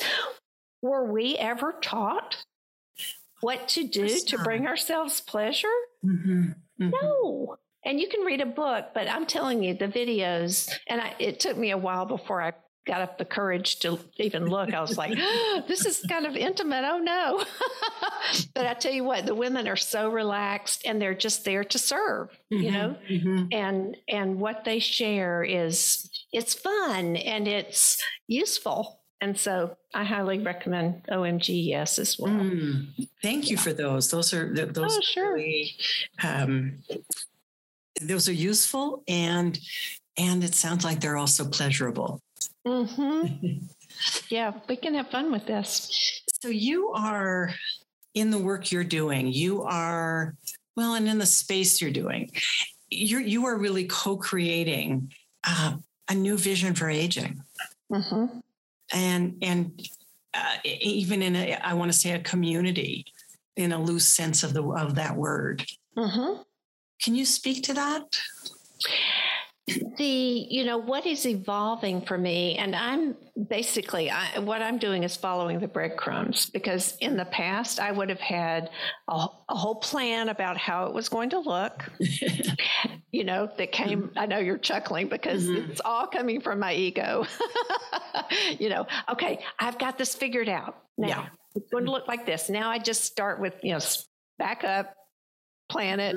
were 0.82 1.12
we 1.12 1.36
ever 1.38 1.76
taught 1.82 2.44
what 3.42 3.68
to 3.70 3.88
do 3.88 4.08
to 4.08 4.38
bring 4.40 4.68
ourselves 4.68 5.22
pleasure? 5.22 5.68
Mm-hmm. 6.06 6.50
Mm-hmm. 6.82 6.90
No. 6.90 7.58
And 7.86 8.00
you 8.00 8.10
can 8.10 8.26
read 8.26 8.42
a 8.42 8.46
book, 8.46 8.88
but 8.94 9.08
I'm 9.10 9.26
telling 9.26 9.64
you, 9.64 9.74
the 9.74 9.88
videos, 9.88 10.70
and 10.88 11.00
I, 11.00 11.16
it 11.20 11.40
took 11.40 11.56
me 11.58 11.72
a 11.72 11.78
while 11.78 12.06
before 12.06 12.42
I 12.42 12.54
got 12.88 13.02
up 13.02 13.18
the 13.18 13.26
courage 13.26 13.80
to 13.80 14.00
even 14.18 14.48
look. 14.48 14.74
I 14.74 14.82
was 14.82 14.98
like, 14.98 15.16
oh, 15.20 15.64
this 15.68 15.86
is 15.86 16.04
kind 16.10 16.26
of 16.26 16.36
intimate. 16.36 16.84
Oh 16.86 16.98
no. 16.98 17.44
but 18.56 18.66
I 18.66 18.74
tell 18.74 18.94
you 18.94 19.04
what, 19.04 19.26
the 19.26 19.36
women 19.36 19.68
are 19.68 19.76
so 19.76 20.10
relaxed 20.10 20.84
and 20.86 21.00
they're 21.00 21.14
just 21.14 21.46
there 21.46 21.64
to 21.66 21.78
serve, 21.78 22.30
mm-hmm, 22.52 22.64
you 22.64 22.72
know? 22.72 22.96
Mm-hmm. 23.10 23.46
And 23.52 23.98
and 24.08 24.40
what 24.40 24.64
they 24.64 24.80
share 24.80 25.44
is 25.44 26.10
it's 26.32 26.54
fun 26.54 27.16
and 27.18 27.48
it's 27.48 28.02
useful. 28.28 29.02
And 29.20 29.38
so 29.38 29.76
I 29.94 30.04
highly 30.04 30.40
recommend 30.40 31.04
OMG 31.10 31.66
Yes 31.66 32.00
as 32.00 32.18
well. 32.20 32.34
Mm, 32.34 33.08
thank 33.22 33.50
you 33.50 33.56
yeah. 33.58 33.64
for 33.64 33.74
those. 33.74 34.10
Those 34.12 34.34
are 34.34 34.54
those 34.54 34.98
oh, 34.98 35.02
sure. 35.02 35.34
Really, 35.34 35.76
um, 36.24 36.80
those 38.02 38.30
are 38.30 38.34
useful 38.34 39.04
and 39.08 39.60
and 40.18 40.44
it 40.44 40.56
sounds 40.56 40.84
like 40.84 41.00
they're 41.00 41.18
also 41.18 41.48
pleasurable. 41.48 42.22
Mm-hmm. 42.68 43.66
yeah, 44.30 44.54
we 44.68 44.76
can 44.76 44.94
have 44.94 45.10
fun 45.10 45.32
with 45.32 45.46
this. 45.46 46.22
So 46.42 46.50
you 46.50 46.90
are 46.90 47.52
in 48.14 48.32
the 48.32 48.38
work 48.38 48.72
you're 48.72 48.84
doing. 48.84 49.32
You 49.32 49.64
are 49.64 50.36
well, 50.76 50.94
and 50.94 51.08
in 51.08 51.18
the 51.18 51.26
space 51.26 51.82
you're 51.82 51.92
doing. 51.92 52.30
You're 52.90 53.22
you 53.22 53.46
are 53.46 53.58
really 53.58 53.86
co-creating 53.86 55.12
uh, 55.48 55.78
a 56.10 56.16
new 56.16 56.38
vision 56.38 56.74
for 56.74 56.90
aging, 56.90 57.42
mm-hmm. 57.92 58.40
and 58.94 59.38
and 59.42 59.90
uh, 60.34 60.56
even 60.64 61.22
in 61.22 61.36
a 61.36 61.54
I 61.56 61.74
want 61.74 61.92
to 61.92 61.98
say 61.98 62.12
a 62.12 62.20
community 62.20 63.06
in 63.56 63.72
a 63.72 63.82
loose 63.82 64.08
sense 64.08 64.44
of 64.44 64.54
the 64.54 64.64
of 64.64 64.96
that 64.96 65.16
word. 65.16 65.66
Mm-hmm. 65.98 66.42
Can 67.02 67.16
you 67.16 67.26
speak 67.26 67.64
to 67.64 67.74
that? 67.74 68.20
The 69.68 70.48
you 70.50 70.64
know 70.64 70.78
what 70.78 71.06
is 71.06 71.26
evolving 71.26 72.00
for 72.02 72.18
me 72.18 72.56
and 72.56 72.74
i'm 72.74 73.18
basically 73.50 74.10
I, 74.10 74.40
what 74.40 74.62
i'm 74.62 74.78
doing 74.78 75.04
is 75.04 75.18
following 75.18 75.60
the 75.60 75.68
breadcrumbs 75.68 76.50
because 76.50 76.96
in 77.02 77.18
the 77.18 77.26
past 77.26 77.78
i 77.80 77.92
would 77.92 78.08
have 78.08 78.20
had 78.20 78.70
a, 79.10 79.28
a 79.50 79.56
whole 79.56 79.76
plan 79.76 80.30
about 80.30 80.56
how 80.56 80.86
it 80.86 80.94
was 80.94 81.10
going 81.10 81.30
to 81.32 81.40
look 81.40 81.84
you 83.12 83.26
know 83.26 83.50
that 83.58 83.74
came 83.74 84.10
i 84.16 84.26
know 84.26 84.38
you're 84.38 84.58
chuckling 84.58 85.10
because 85.10 85.46
mm-hmm. 85.46 85.70
it's 85.70 85.82
all 85.84 86.08
coming 86.08 86.40
from 86.40 86.60
my 86.60 86.74
ego 86.74 87.26
you 88.60 88.70
know 88.70 88.88
okay 89.10 89.40
i've 89.60 89.78
got 89.78 89.98
this 89.98 90.16
figured 90.16 90.48
out 90.48 90.78
now 90.98 91.08
yeah. 91.08 91.26
it's 91.56 91.70
going 91.72 91.84
to 91.84 91.92
look 91.92 92.08
like 92.08 92.26
this 92.26 92.50
now 92.50 92.70
i 92.70 92.80
just 92.80 93.04
start 93.04 93.42
with 93.42 93.54
you 93.64 93.74
know 93.74 93.80
back 94.40 94.64
up 94.64 94.94
plan 95.70 96.00
it 96.00 96.16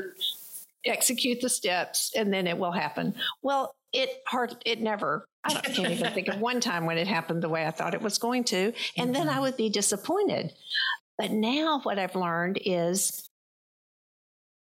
execute 0.84 1.40
the 1.40 1.48
steps 1.48 2.12
and 2.16 2.32
then 2.32 2.46
it 2.46 2.58
will 2.58 2.72
happen. 2.72 3.14
Well, 3.42 3.74
it 3.92 4.10
hard 4.26 4.54
it 4.64 4.80
never 4.80 5.26
I, 5.44 5.54
can't 5.54 5.90
even 5.90 6.12
think 6.12 6.28
of 6.28 6.40
one 6.40 6.60
time 6.60 6.86
when 6.86 6.98
it 6.98 7.06
happened 7.06 7.42
the 7.42 7.48
way 7.48 7.66
I 7.66 7.70
thought 7.70 7.94
it 7.94 8.02
was 8.02 8.18
going 8.18 8.44
to. 8.44 8.72
And 8.96 9.14
then 9.14 9.28
I 9.28 9.32
mm-hmm. 9.32 9.42
would 9.42 9.56
be 9.56 9.70
disappointed. 9.70 10.52
But 11.18 11.30
now 11.30 11.80
what 11.82 11.98
I've 11.98 12.16
learned 12.16 12.58
is 12.64 13.28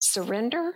surrender. 0.00 0.74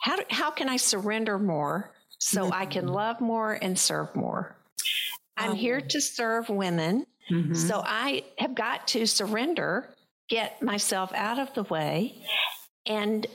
How, 0.00 0.16
do, 0.16 0.22
how 0.30 0.50
can 0.50 0.68
I 0.68 0.76
surrender 0.76 1.38
more 1.38 1.92
so 2.18 2.44
mm-hmm. 2.44 2.52
I 2.52 2.66
can 2.66 2.84
mm-hmm. 2.84 2.94
love 2.94 3.20
more 3.20 3.52
and 3.60 3.78
serve 3.78 4.14
more? 4.14 4.56
I'm 5.36 5.52
oh. 5.52 5.54
here 5.54 5.80
to 5.80 6.00
serve 6.00 6.48
women. 6.48 7.06
Mm-hmm. 7.30 7.54
So 7.54 7.82
I 7.84 8.24
have 8.38 8.54
got 8.54 8.88
to 8.88 9.06
surrender, 9.06 9.94
get 10.28 10.62
myself 10.62 11.12
out 11.14 11.38
of 11.38 11.52
the 11.54 11.64
way, 11.64 12.22
and 12.86 13.26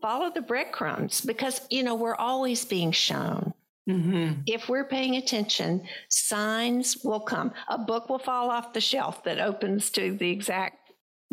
follow 0.00 0.30
the 0.30 0.42
breadcrumbs 0.42 1.20
because, 1.20 1.60
you 1.70 1.82
know, 1.82 1.94
we're 1.94 2.14
always 2.14 2.64
being 2.64 2.92
shown. 2.92 3.52
Mm-hmm. 3.88 4.42
If 4.46 4.68
we're 4.68 4.88
paying 4.88 5.16
attention, 5.16 5.82
signs 6.08 6.98
will 7.02 7.20
come. 7.20 7.52
A 7.68 7.78
book 7.78 8.08
will 8.08 8.18
fall 8.18 8.50
off 8.50 8.72
the 8.72 8.80
shelf 8.80 9.24
that 9.24 9.40
opens 9.40 9.90
to 9.90 10.16
the 10.16 10.30
exact 10.30 10.76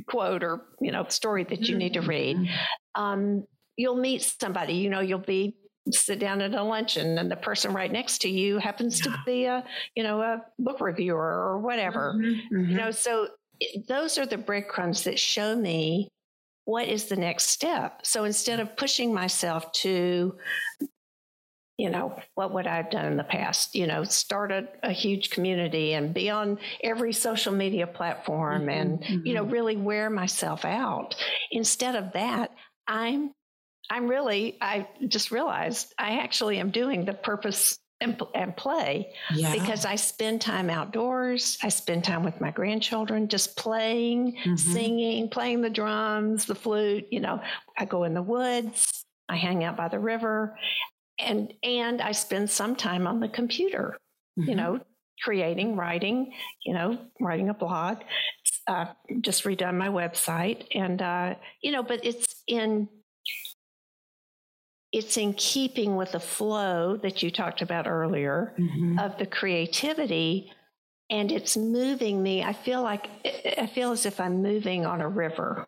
quote 0.07 0.43
or, 0.43 0.65
you 0.79 0.91
know, 0.91 1.05
story 1.09 1.43
that 1.45 1.67
you 1.67 1.77
need 1.77 1.93
to 1.93 2.01
read. 2.01 2.37
Mm-hmm. 2.37 3.01
Um, 3.01 3.47
you'll 3.75 3.97
meet 3.97 4.23
somebody, 4.23 4.73
you 4.73 4.89
know, 4.89 5.01
you'll 5.01 5.19
be 5.19 5.55
sit 5.91 6.19
down 6.19 6.41
at 6.41 6.53
a 6.53 6.63
luncheon 6.63 7.17
and 7.17 7.31
the 7.31 7.35
person 7.35 7.73
right 7.73 7.91
next 7.91 8.19
to 8.19 8.29
you 8.29 8.57
happens 8.57 8.99
to 9.01 9.15
be 9.25 9.45
a, 9.45 9.63
you 9.95 10.03
know, 10.03 10.21
a 10.21 10.41
book 10.59 10.81
reviewer 10.81 11.17
or 11.17 11.59
whatever. 11.59 12.13
Mm-hmm. 12.15 12.23
You 12.25 12.63
mm-hmm. 12.63 12.75
know, 12.75 12.91
so 12.91 13.29
those 13.87 14.17
are 14.17 14.25
the 14.25 14.37
breadcrumbs 14.37 15.03
that 15.03 15.19
show 15.19 15.55
me 15.55 16.09
what 16.67 16.89
is 16.89 17.05
the 17.05 17.15
next 17.15 17.45
step? 17.45 18.01
So 18.03 18.25
instead 18.25 18.59
of 18.59 18.75
pushing 18.75 19.13
myself 19.13 19.71
to, 19.83 20.35
you 21.77 21.89
know, 21.89 22.19
what 22.35 22.53
would 22.53 22.67
I 22.67 22.75
have 22.75 22.91
done 22.91 23.05
in 23.05 23.15
the 23.15 23.23
past? 23.23 23.73
You 23.73 23.87
know, 23.87 24.03
start 24.03 24.51
a, 24.51 24.67
a 24.83 24.91
huge 24.91 25.29
community 25.29 25.93
and 25.93 26.13
be 26.13 26.29
on 26.29 26.59
every 26.83 27.13
social 27.13 27.53
media 27.53 27.87
platform 27.87 28.63
mm-hmm, 28.63 28.69
and, 28.69 28.99
mm-hmm. 29.01 29.25
you 29.25 29.33
know, 29.33 29.43
mm-hmm. 29.43 29.53
really 29.53 29.77
wear 29.77 30.09
myself 30.09 30.65
out. 30.65 31.15
Instead 31.51 31.95
of 31.95 32.11
that, 32.13 32.51
I'm 32.85 33.31
I'm 33.89 34.09
really, 34.09 34.57
I 34.59 34.89
just 35.07 35.31
realized 35.31 35.93
I 35.97 36.19
actually 36.19 36.59
am 36.59 36.71
doing 36.71 37.05
the 37.05 37.13
purpose 37.13 37.79
and, 37.99 38.21
and 38.35 38.55
play 38.55 39.13
yeah. 39.33 39.51
because 39.53 39.85
I 39.85 39.95
spend 39.95 40.41
time 40.41 40.69
outdoors. 40.69 41.57
I 41.63 41.69
spend 41.69 42.03
time 42.03 42.23
with 42.23 42.39
my 42.39 42.51
grandchildren, 42.51 43.27
just 43.27 43.57
playing, 43.57 44.33
mm-hmm. 44.33 44.55
singing, 44.55 45.29
playing 45.29 45.61
the 45.61 45.69
drums, 45.69 46.45
the 46.45 46.55
flute. 46.55 47.07
You 47.11 47.19
know, 47.19 47.41
I 47.77 47.85
go 47.85 48.03
in 48.03 48.13
the 48.13 48.21
woods, 48.21 49.03
I 49.27 49.35
hang 49.35 49.63
out 49.63 49.77
by 49.77 49.87
the 49.87 49.99
river, 49.99 50.57
and 51.19 51.53
and 51.63 52.01
I 52.01 52.11
spend 52.11 52.49
some 52.49 52.75
time 52.75 53.07
on 53.07 53.19
the 53.19 53.29
computer. 53.29 53.97
Mm-hmm. 54.39 54.49
You 54.49 54.55
know, 54.55 54.79
creating, 55.23 55.75
writing. 55.75 56.33
You 56.65 56.73
know, 56.75 56.97
writing 57.19 57.49
a 57.49 57.53
blog. 57.53 57.99
Uh, 58.67 58.85
just 59.21 59.43
redone 59.43 59.75
my 59.75 59.87
website, 59.87 60.67
and 60.75 61.01
uh, 61.01 61.35
you 61.61 61.71
know, 61.71 61.81
but 61.81 62.05
it's 62.05 62.43
in 62.47 62.89
it's 64.97 65.15
in 65.15 65.33
keeping 65.33 65.95
with 65.95 66.13
the 66.13 66.19
flow 66.19 66.97
that 66.97 67.21
you 67.21 67.29
talked 67.29 67.61
about 67.61 67.87
earlier 67.87 68.55
mm-hmm. 68.57 68.97
of 68.97 69.15
the 69.19 69.27
creativity 69.27 70.51
and 71.11 71.31
it's 71.31 71.55
moving 71.55 72.21
me 72.21 72.43
i 72.43 72.51
feel 72.51 72.81
like 72.81 73.07
i 73.57 73.67
feel 73.67 73.91
as 73.91 74.07
if 74.07 74.19
i'm 74.19 74.41
moving 74.41 74.87
on 74.87 74.99
a 75.01 75.07
river 75.07 75.67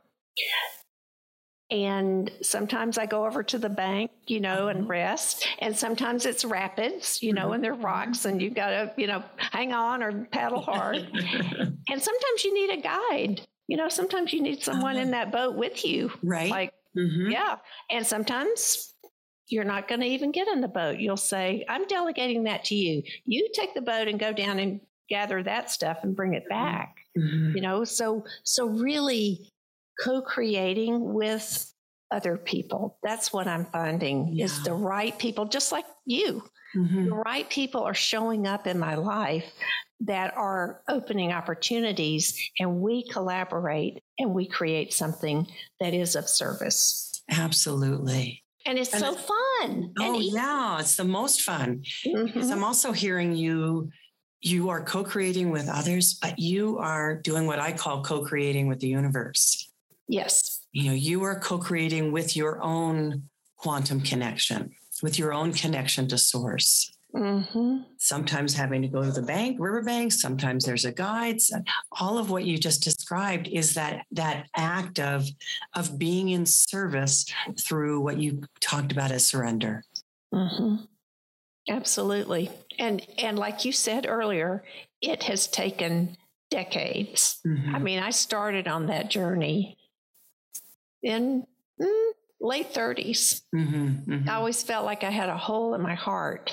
and 1.69 2.31
sometimes 2.41 2.97
i 2.97 3.05
go 3.05 3.23
over 3.27 3.43
to 3.43 3.59
the 3.59 3.69
bank 3.69 4.09
you 4.25 4.39
know 4.39 4.69
and 4.69 4.81
mm-hmm. 4.81 4.91
rest 4.91 5.47
and 5.59 5.77
sometimes 5.77 6.25
it's 6.25 6.43
rapids 6.43 7.21
you 7.21 7.31
know 7.31 7.45
mm-hmm. 7.45 7.53
and 7.53 7.63
there 7.63 7.73
are 7.73 7.75
rocks 7.75 8.25
and 8.25 8.41
you've 8.41 8.55
got 8.55 8.69
to 8.69 8.91
you 8.97 9.05
know 9.05 9.23
hang 9.37 9.71
on 9.73 10.01
or 10.01 10.25
paddle 10.31 10.61
hard 10.61 10.97
and 10.97 12.01
sometimes 12.01 12.43
you 12.43 12.51
need 12.51 12.79
a 12.79 12.81
guide 12.81 13.41
you 13.67 13.77
know 13.77 13.89
sometimes 13.89 14.33
you 14.33 14.41
need 14.41 14.63
someone 14.63 14.95
uh-huh. 14.95 15.03
in 15.03 15.11
that 15.11 15.31
boat 15.31 15.55
with 15.55 15.85
you 15.85 16.11
right 16.23 16.49
like 16.49 16.73
mm-hmm. 16.97 17.29
yeah 17.29 17.57
and 17.91 18.05
sometimes 18.05 18.95
you're 19.49 19.63
not 19.63 19.87
going 19.87 20.01
to 20.01 20.07
even 20.07 20.31
get 20.31 20.47
on 20.47 20.61
the 20.61 20.67
boat. 20.67 20.99
You'll 20.99 21.17
say, 21.17 21.65
I'm 21.67 21.85
delegating 21.87 22.43
that 22.43 22.63
to 22.65 22.75
you. 22.75 23.03
You 23.25 23.49
take 23.53 23.73
the 23.73 23.81
boat 23.81 24.07
and 24.07 24.19
go 24.19 24.31
down 24.31 24.59
and 24.59 24.79
gather 25.09 25.41
that 25.43 25.71
stuff 25.71 25.99
and 26.03 26.15
bring 26.15 26.33
it 26.33 26.43
mm-hmm. 26.43 26.63
back. 26.63 26.95
Mm-hmm. 27.17 27.55
You 27.55 27.61
know, 27.61 27.83
so 27.83 28.25
so 28.43 28.67
really 28.67 29.51
co-creating 30.03 31.13
with 31.13 31.73
other 32.11 32.37
people. 32.37 32.97
That's 33.03 33.33
what 33.33 33.47
I'm 33.47 33.65
finding 33.65 34.29
yeah. 34.33 34.45
is 34.45 34.63
the 34.63 34.73
right 34.73 35.17
people, 35.17 35.45
just 35.45 35.71
like 35.71 35.85
you. 36.05 36.43
Mm-hmm. 36.75 37.05
The 37.05 37.15
right 37.15 37.49
people 37.49 37.83
are 37.83 37.95
showing 37.95 38.47
up 38.47 38.67
in 38.67 38.79
my 38.79 38.95
life 38.95 39.51
that 40.01 40.33
are 40.37 40.81
opening 40.87 41.31
opportunities 41.31 42.51
and 42.59 42.79
we 42.79 43.07
collaborate 43.09 44.01
and 44.17 44.33
we 44.33 44.47
create 44.47 44.93
something 44.93 45.47
that 45.79 45.93
is 45.93 46.15
of 46.15 46.29
service. 46.29 47.21
Absolutely. 47.29 48.43
And 48.65 48.77
it's 48.77 48.93
and 48.93 49.01
so 49.01 49.13
it's, 49.13 49.21
fun. 49.21 49.93
Oh, 49.99 50.19
yeah. 50.19 50.79
It's 50.79 50.95
the 50.95 51.05
most 51.05 51.41
fun. 51.41 51.83
Mm-hmm. 52.05 52.51
I'm 52.51 52.63
also 52.63 52.91
hearing 52.91 53.35
you, 53.35 53.89
you 54.41 54.69
are 54.69 54.81
co 54.83 55.03
creating 55.03 55.49
with 55.51 55.67
others, 55.69 56.15
but 56.21 56.37
you 56.37 56.77
are 56.77 57.15
doing 57.15 57.47
what 57.47 57.59
I 57.59 57.71
call 57.71 58.03
co 58.03 58.23
creating 58.23 58.67
with 58.67 58.79
the 58.79 58.87
universe. 58.87 59.71
Yes. 60.07 60.65
You 60.71 60.85
know, 60.85 60.93
you 60.93 61.23
are 61.23 61.39
co 61.39 61.57
creating 61.57 62.11
with 62.11 62.35
your 62.35 62.61
own 62.61 63.23
quantum 63.57 64.01
connection, 64.01 64.71
with 65.01 65.17
your 65.17 65.33
own 65.33 65.53
connection 65.53 66.07
to 66.09 66.17
source. 66.17 66.95
Mm-hmm. 67.15 67.77
Sometimes 67.97 68.53
having 68.53 68.83
to 68.83 68.87
go 68.87 69.03
to 69.03 69.11
the 69.11 69.23
bank, 69.23 69.57
riverbank. 69.59 70.11
Sometimes 70.11 70.63
there's 70.63 70.85
a 70.85 70.91
guide. 70.91 71.39
All 71.99 72.19
of 72.19 72.29
what 72.29 72.45
you 72.45 72.57
just 72.57 72.83
described 72.83 73.47
is 73.47 73.73
that 73.73 74.05
that 74.11 74.47
act 74.55 74.99
of 74.99 75.27
of 75.75 75.97
being 75.97 76.29
in 76.29 76.45
service 76.45 77.25
through 77.67 78.01
what 78.01 78.19
you 78.19 78.43
talked 78.61 78.91
about 78.91 79.11
as 79.11 79.25
surrender. 79.25 79.83
Mm-hmm. 80.31 80.83
Absolutely, 81.67 82.51
and 82.77 83.05
and 83.17 83.39
like 83.39 83.65
you 83.65 83.71
said 83.71 84.05
earlier, 84.07 84.63
it 85.01 85.23
has 85.23 85.47
taken 85.47 86.15
decades. 86.51 87.39
Mm-hmm. 87.45 87.75
I 87.75 87.79
mean, 87.79 87.99
I 87.99 88.11
started 88.11 88.67
on 88.67 88.85
that 88.87 89.09
journey 89.09 89.77
in 91.01 91.45
mm, 91.81 92.11
late 92.39 92.73
30s. 92.73 93.41
Mm-hmm, 93.55 94.11
mm-hmm. 94.11 94.29
I 94.29 94.35
always 94.35 94.61
felt 94.63 94.85
like 94.85 95.03
I 95.03 95.09
had 95.09 95.29
a 95.29 95.37
hole 95.37 95.73
in 95.73 95.81
my 95.81 95.95
heart 95.95 96.51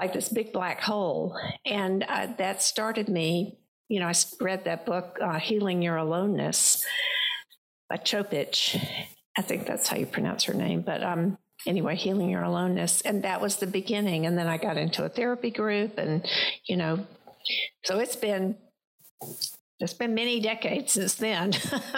like 0.00 0.14
this 0.14 0.30
big 0.30 0.52
black 0.52 0.80
hole. 0.80 1.38
And 1.66 2.04
uh, 2.08 2.28
that 2.38 2.62
started 2.62 3.08
me, 3.08 3.58
you 3.88 4.00
know, 4.00 4.06
I 4.06 4.14
read 4.40 4.64
that 4.64 4.86
book, 4.86 5.18
uh, 5.20 5.38
Healing 5.38 5.82
Your 5.82 5.96
Aloneness 5.96 6.84
by 7.90 7.96
Chopich. 7.96 8.82
I 9.36 9.42
think 9.42 9.66
that's 9.66 9.88
how 9.88 9.98
you 9.98 10.06
pronounce 10.06 10.44
her 10.44 10.54
name. 10.54 10.80
But 10.80 11.02
um, 11.02 11.36
anyway, 11.66 11.96
Healing 11.96 12.30
Your 12.30 12.44
Aloneness. 12.44 13.02
And 13.02 13.24
that 13.24 13.42
was 13.42 13.56
the 13.56 13.66
beginning. 13.66 14.24
And 14.24 14.38
then 14.38 14.46
I 14.46 14.56
got 14.56 14.78
into 14.78 15.04
a 15.04 15.10
therapy 15.10 15.50
group 15.50 15.98
and, 15.98 16.26
you 16.64 16.78
know, 16.78 17.06
so 17.84 17.98
it's 17.98 18.16
been 18.16 18.56
it's 19.80 19.94
been 19.94 20.14
many 20.14 20.40
decades 20.40 20.92
since 20.92 21.14
then. 21.14 21.52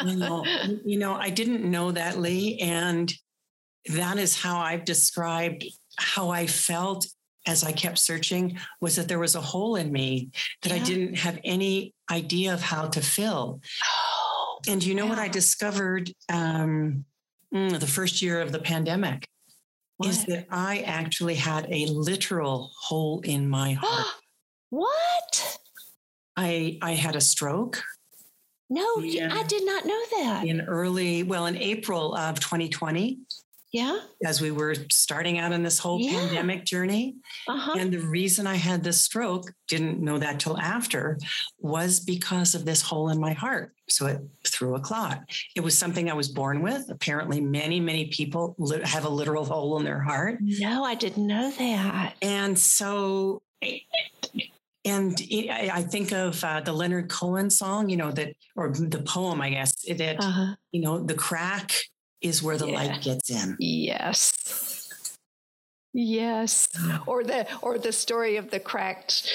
you, 0.05 0.17
know, 0.17 0.45
you 0.85 0.99
know, 0.99 1.15
I 1.15 1.31
didn't 1.31 1.69
know 1.69 1.93
that, 1.93 2.19
Lee. 2.19 2.59
And 2.61 3.13
that 3.87 4.19
is 4.19 4.41
how 4.41 4.59
I've 4.59 4.85
described 4.85 5.65
how 5.97 6.31
I 6.31 6.47
felt 6.47 7.07
as 7.47 7.65
I 7.65 7.73
kept 7.73 7.99
searching 7.99 8.59
was 8.81 8.97
that 8.97 9.09
there 9.09 9.19
was 9.19 9.35
a 9.35 9.41
hole 9.41 9.77
in 9.77 9.91
me 9.91 10.31
that 10.63 10.71
yeah. 10.71 10.77
I 10.77 10.79
didn't 10.81 11.15
have 11.19 11.39
any 11.45 11.95
idea 12.11 12.55
of 12.55 12.61
how 12.61 12.89
to 12.89 13.01
fill. 13.01 13.61
Oh, 13.85 14.59
and 14.69 14.85
you 14.85 14.95
know 14.95 15.05
yeah. 15.05 15.11
what 15.11 15.19
I 15.19 15.29
discovered 15.29 16.13
um, 16.33 17.05
mm, 17.53 17.79
the 17.79 17.87
first 17.87 18.23
year 18.23 18.41
of 18.41 18.53
the 18.53 18.61
pandemic 18.61 19.27
what? 19.97 20.11
is 20.11 20.25
that 20.27 20.47
I 20.51 20.81
actually 20.81 21.35
had 21.35 21.67
a 21.71 21.87
literal 21.87 22.71
hole 22.79 23.21
in 23.21 23.49
my 23.49 23.73
heart. 23.81 24.07
what? 24.71 25.59
I 26.37 26.79
I 26.81 26.93
had 26.93 27.17
a 27.17 27.21
stroke. 27.21 27.83
No, 28.71 28.87
I 29.01 29.45
did 29.47 29.67
not 29.67 29.85
know 29.85 30.03
that. 30.13 30.47
In 30.47 30.63
early, 30.63 31.25
well, 31.25 31.45
in 31.45 31.59
April 31.59 32.15
of 32.15 32.41
2020. 32.41 33.19
Yeah. 33.73 34.01
As 34.25 34.41
we 34.43 34.51
were 34.51 34.75
starting 34.91 35.39
out 35.39 35.53
on 35.53 35.63
this 35.63 35.79
whole 35.79 35.99
Yeah. 35.99 36.13
pandemic 36.13 36.65
journey. 36.67 37.17
Uh-huh. 37.49 37.75
And 37.79 37.91
the 37.93 38.01
reason 38.01 38.47
I 38.47 38.57
had 38.57 38.85
this 38.85 39.01
stroke, 39.01 39.51
didn't 39.69 40.01
know 40.01 40.19
that 40.19 40.39
till 40.39 40.59
after, 40.61 41.19
was 41.59 41.99
because 42.01 42.55
of 42.55 42.67
this 42.67 42.83
hole 42.83 43.09
in 43.09 43.19
my 43.19 43.33
heart. 43.33 43.73
So 43.89 44.07
it 44.07 44.21
threw 44.47 44.75
a 44.75 44.81
clot. 44.81 45.23
It 45.57 45.61
was 45.61 45.77
something 45.77 46.11
I 46.11 46.15
was 46.15 46.29
born 46.29 46.61
with. 46.63 46.91
Apparently, 46.91 47.41
many, 47.41 47.81
many 47.81 48.09
people 48.09 48.55
li- 48.59 48.83
have 48.85 49.07
a 49.07 49.09
literal 49.09 49.45
hole 49.47 49.79
in 49.79 49.85
their 49.85 50.01
heart. 50.01 50.39
no, 50.43 50.85
I 50.85 50.95
didn't 50.95 51.27
know 51.27 51.51
that. 51.59 52.15
And 52.21 52.59
so, 52.59 53.41
and 54.85 55.19
it, 55.21 55.49
I 55.49 55.71
I 55.79 55.83
think 55.83 56.13
of 56.13 56.43
uh, 56.45 56.61
the 56.61 56.73
Leonard 56.73 57.09
Cohen 57.09 57.49
song, 57.51 57.89
you 57.89 57.97
know, 57.97 58.11
that, 58.13 58.35
or 58.57 58.71
the 58.71 58.99
poem, 59.03 59.41
I 59.41 59.51
guess, 59.51 59.75
that, 59.89 60.17
Uh-huh. 60.21 60.55
you 60.73 60.81
know, 60.83 61.03
the 61.03 61.15
crack 61.15 61.73
is 62.23 62.43
where 62.43 62.57
the 62.59 62.69
Yeah. 62.69 62.75
light 62.75 63.03
gets 63.03 63.31
in. 63.31 63.57
Yes. 63.59 64.33
Yes. 65.93 66.69
Mm. 66.77 67.07
Or 67.07 67.25
the 67.25 67.47
or 67.61 67.79
the 67.79 67.93
story 67.93 68.37
of 68.37 68.51
the 68.51 68.61
cracked 68.61 69.29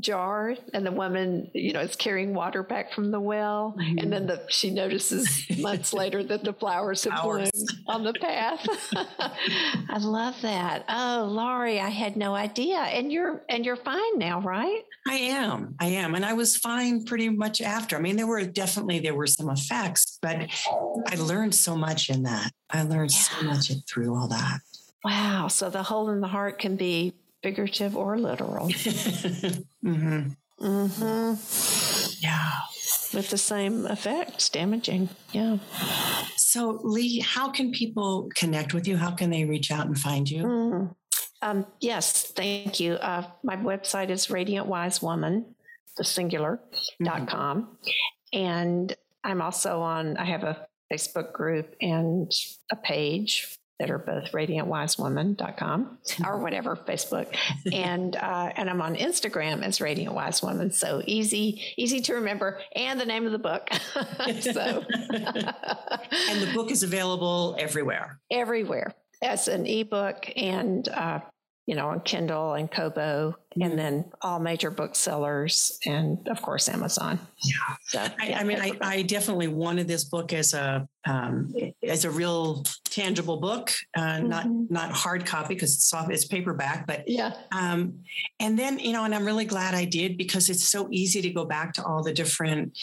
jar 0.00 0.54
and 0.72 0.86
the 0.86 0.90
woman, 0.90 1.50
you 1.54 1.72
know, 1.72 1.80
is 1.80 1.96
carrying 1.96 2.34
water 2.34 2.62
back 2.62 2.92
from 2.92 3.10
the 3.10 3.20
well. 3.20 3.74
And 3.78 4.12
then 4.12 4.26
the 4.26 4.42
she 4.48 4.70
notices 4.70 5.46
months 5.58 5.92
later 5.94 6.22
that 6.24 6.44
the 6.44 6.52
flowers 6.52 7.04
have 7.04 7.12
Flowers. 7.14 7.50
bloomed 7.50 7.70
on 7.86 8.04
the 8.04 8.12
path. 8.14 8.66
I 9.90 9.98
love 9.98 10.34
that. 10.42 10.84
Oh, 10.88 11.28
Laurie, 11.30 11.80
I 11.80 11.90
had 11.90 12.16
no 12.16 12.34
idea. 12.34 12.78
And 12.78 13.12
you're 13.12 13.44
and 13.48 13.64
you're 13.66 13.76
fine 13.76 14.18
now, 14.18 14.40
right? 14.40 14.82
I 15.06 15.14
am. 15.14 15.74
I 15.78 15.86
am. 15.88 16.14
And 16.14 16.24
I 16.24 16.32
was 16.32 16.56
fine 16.56 17.04
pretty 17.04 17.28
much 17.28 17.60
after. 17.60 17.96
I 17.96 18.00
mean, 18.00 18.16
there 18.16 18.26
were 18.26 18.44
definitely 18.44 19.00
there 19.00 19.14
were 19.14 19.26
some 19.26 19.50
effects, 19.50 20.18
but 20.22 20.48
I 21.06 21.14
learned 21.16 21.54
so 21.54 21.76
much 21.76 22.08
in 22.08 22.22
that. 22.22 22.50
I 22.70 22.82
learned 22.82 23.12
so 23.12 23.42
much 23.44 23.70
through 23.88 24.16
all 24.16 24.28
that. 24.28 24.60
Wow. 25.04 25.48
So 25.48 25.68
the 25.68 25.82
hole 25.82 26.10
in 26.10 26.20
the 26.20 26.28
heart 26.28 26.58
can 26.58 26.76
be 26.76 27.12
figurative 27.42 27.96
or 27.96 28.18
literal. 28.18 28.68
mm-hmm. 28.68 30.28
Mm-hmm. 30.60 32.14
Yeah. 32.20 32.50
With 33.14 33.30
the 33.30 33.38
same 33.38 33.86
effects, 33.86 34.48
damaging. 34.48 35.08
Yeah. 35.32 35.58
So, 36.36 36.80
Lee, 36.82 37.20
how 37.20 37.50
can 37.50 37.72
people 37.72 38.30
connect 38.34 38.72
with 38.74 38.86
you? 38.88 38.96
How 38.96 39.10
can 39.10 39.30
they 39.30 39.44
reach 39.44 39.70
out 39.70 39.86
and 39.86 39.98
find 39.98 40.30
you? 40.30 40.44
Mm. 40.44 40.94
Um, 41.42 41.66
yes, 41.80 42.30
thank 42.36 42.78
you. 42.78 42.94
Uh, 42.94 43.24
my 43.42 43.56
website 43.56 44.10
is 44.10 44.30
Radiant 44.30 44.66
Wise 44.66 45.02
Woman, 45.02 45.54
the 45.96 46.04
singular 46.04 46.60
dot 47.02 47.22
Mhm. 47.22 47.28
com, 47.28 47.78
and 48.32 48.94
I'm 49.24 49.42
also 49.42 49.80
on. 49.80 50.16
I 50.16 50.24
have 50.24 50.44
a 50.44 50.66
Facebook 50.90 51.32
group 51.32 51.74
and 51.80 52.30
a 52.70 52.76
page 52.76 53.58
that 53.82 53.90
are 53.90 53.98
both 53.98 54.30
radiantwisewoman.com 54.30 55.98
or 56.24 56.38
whatever 56.38 56.76
Facebook, 56.76 57.34
and 57.72 58.14
uh, 58.14 58.52
and 58.56 58.70
I'm 58.70 58.80
on 58.80 58.94
Instagram 58.94 59.64
as 59.64 59.80
Radiant 59.80 60.14
Wise 60.14 60.40
Woman. 60.40 60.70
So 60.70 61.02
easy, 61.04 61.60
easy 61.76 62.00
to 62.02 62.14
remember, 62.14 62.60
and 62.76 63.00
the 63.00 63.04
name 63.04 63.26
of 63.26 63.32
the 63.32 63.40
book. 63.40 63.68
so 64.40 64.84
and 65.10 66.40
the 66.42 66.50
book 66.54 66.70
is 66.70 66.84
available 66.84 67.56
everywhere. 67.58 68.20
everywhere 68.30 68.94
as 69.20 69.48
an 69.48 69.66
ebook 69.66 70.30
and 70.36 70.88
uh, 70.88 71.18
you 71.66 71.74
know 71.74 71.88
on 71.88 72.00
kindle 72.00 72.54
and 72.54 72.70
kobo 72.70 73.34
Mhm. 73.56 73.64
and 73.66 73.78
then 73.78 74.04
all 74.22 74.38
major 74.40 74.70
booksellers 74.70 75.78
and 75.86 76.26
of 76.28 76.40
course 76.40 76.68
amazon 76.68 77.18
Yeah. 77.44 77.76
so 77.88 77.98
I, 78.00 78.28
yeah, 78.28 78.38
I 78.40 78.44
mean, 78.44 78.58
I. 78.60 78.72
I 78.80 79.02
definitely 79.02 79.48
wanted 79.48 79.86
this 79.88 80.04
book 80.04 80.32
as 80.32 80.54
a 80.54 80.88
um, 81.06 81.52
as 81.82 82.04
a 82.04 82.10
real 82.10 82.64
tangible 82.84 83.38
book, 83.38 83.72
uh, 83.96 84.18
not 84.20 84.46
Mhm. 84.46 84.70
not 84.70 84.92
hard 84.92 85.24
copy 85.26 85.54
because 85.54 85.74
it's 85.74 85.86
soft, 85.88 86.12
it's 86.12 86.24
paperback. 86.24 86.86
But 86.86 87.04
yeah 87.08 87.32
um, 87.52 88.00
and 88.38 88.58
then 88.58 88.78
you 88.78 88.92
know, 88.92 89.04
and 89.04 89.14
I'm 89.14 89.24
really 89.24 89.44
glad 89.44 89.74
I 89.74 89.84
did 89.84 90.16
because 90.16 90.48
it's 90.50 90.68
so 90.68 90.88
easy 90.90 91.22
to 91.22 91.30
go 91.30 91.44
back 91.44 91.72
to 91.74 91.84
all 91.84 92.02
the 92.02 92.12
different 92.12 92.78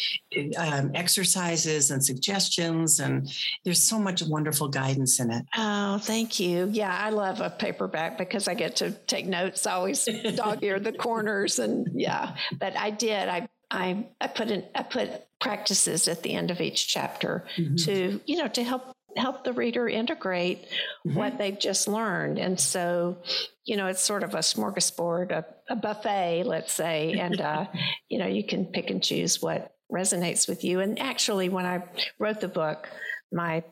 um, 0.57 0.91
exercises 0.95 1.91
and 1.91 2.03
suggestions, 2.03 2.99
and 2.99 3.31
there's 3.63 3.81
so 3.83 3.99
much 3.99 4.21
wonderful 4.23 4.67
guidance 4.67 5.19
in 5.19 5.31
it. 5.31 5.45
oh 5.57 5.97
thank 5.99 6.39
you 6.39 6.69
yeah 6.71 6.95
i 7.05 7.09
love 7.09 7.41
a 7.41 7.49
paperback 7.49 8.17
because 8.17 8.47
i 8.47 8.53
get 8.53 8.75
to 8.77 8.91
take 9.07 9.25
notes 9.25 9.65
I 9.65 9.73
always 9.73 10.05
dog 10.35 10.63
ear 10.63 10.79
the 10.79 10.91
corners 11.07 11.59
and 11.59 11.87
yeah 11.93 12.35
but 12.59 12.77
i 12.77 12.89
did 12.89 13.27
i 13.29 13.47
i 13.71 14.05
i 14.21 14.27
put 14.27 14.49
in 14.51 14.63
i 14.75 14.83
put 14.83 15.09
practices 15.39 16.07
at 16.07 16.23
the 16.23 16.33
end 16.33 16.51
of 16.51 16.61
each 16.61 16.87
chapter 16.87 17.45
Mhm. 17.57 17.85
to 17.85 18.21
you 18.25 18.37
know 18.37 18.47
to 18.49 18.63
help 18.63 18.91
help 19.17 19.43
the 19.43 19.53
reader 19.53 19.87
integrate 19.89 20.67
Mhm. 21.07 21.15
what 21.15 21.37
they've 21.37 21.57
just 21.59 21.87
learned 21.87 22.37
and 22.37 22.59
so 22.59 23.17
you 23.65 23.75
know 23.75 23.87
it's 23.87 24.01
sort 24.03 24.23
of 24.23 24.35
a 24.35 24.39
smorgasbord 24.39 25.31
a, 25.31 25.45
a 25.69 25.75
buffet 25.75 26.43
let's 26.45 26.73
say 26.73 27.13
and 27.19 27.41
uh, 27.41 27.65
you 28.09 28.19
know 28.19 28.27
you 28.27 28.43
can 28.43 28.65
pick 28.65 28.89
and 28.89 29.03
choose 29.03 29.41
what 29.41 29.73
resonates 29.91 30.47
with 30.47 30.63
you 30.63 30.79
and 30.81 30.99
actually 30.99 31.49
when 31.49 31.65
i 31.65 31.81
wrote 32.19 32.39
the 32.41 32.47
book 32.47 32.87
my 33.31 33.63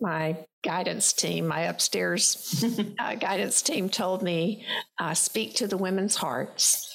my 0.00 0.36
guidance 0.62 1.12
team 1.14 1.46
my 1.46 1.62
upstairs 1.62 2.62
uh, 2.98 3.14
guidance 3.14 3.62
team 3.62 3.88
told 3.88 4.22
me 4.22 4.66
uh, 5.00 5.14
speak 5.14 5.54
to 5.54 5.66
the 5.66 5.76
women's 5.78 6.16
hearts 6.16 6.92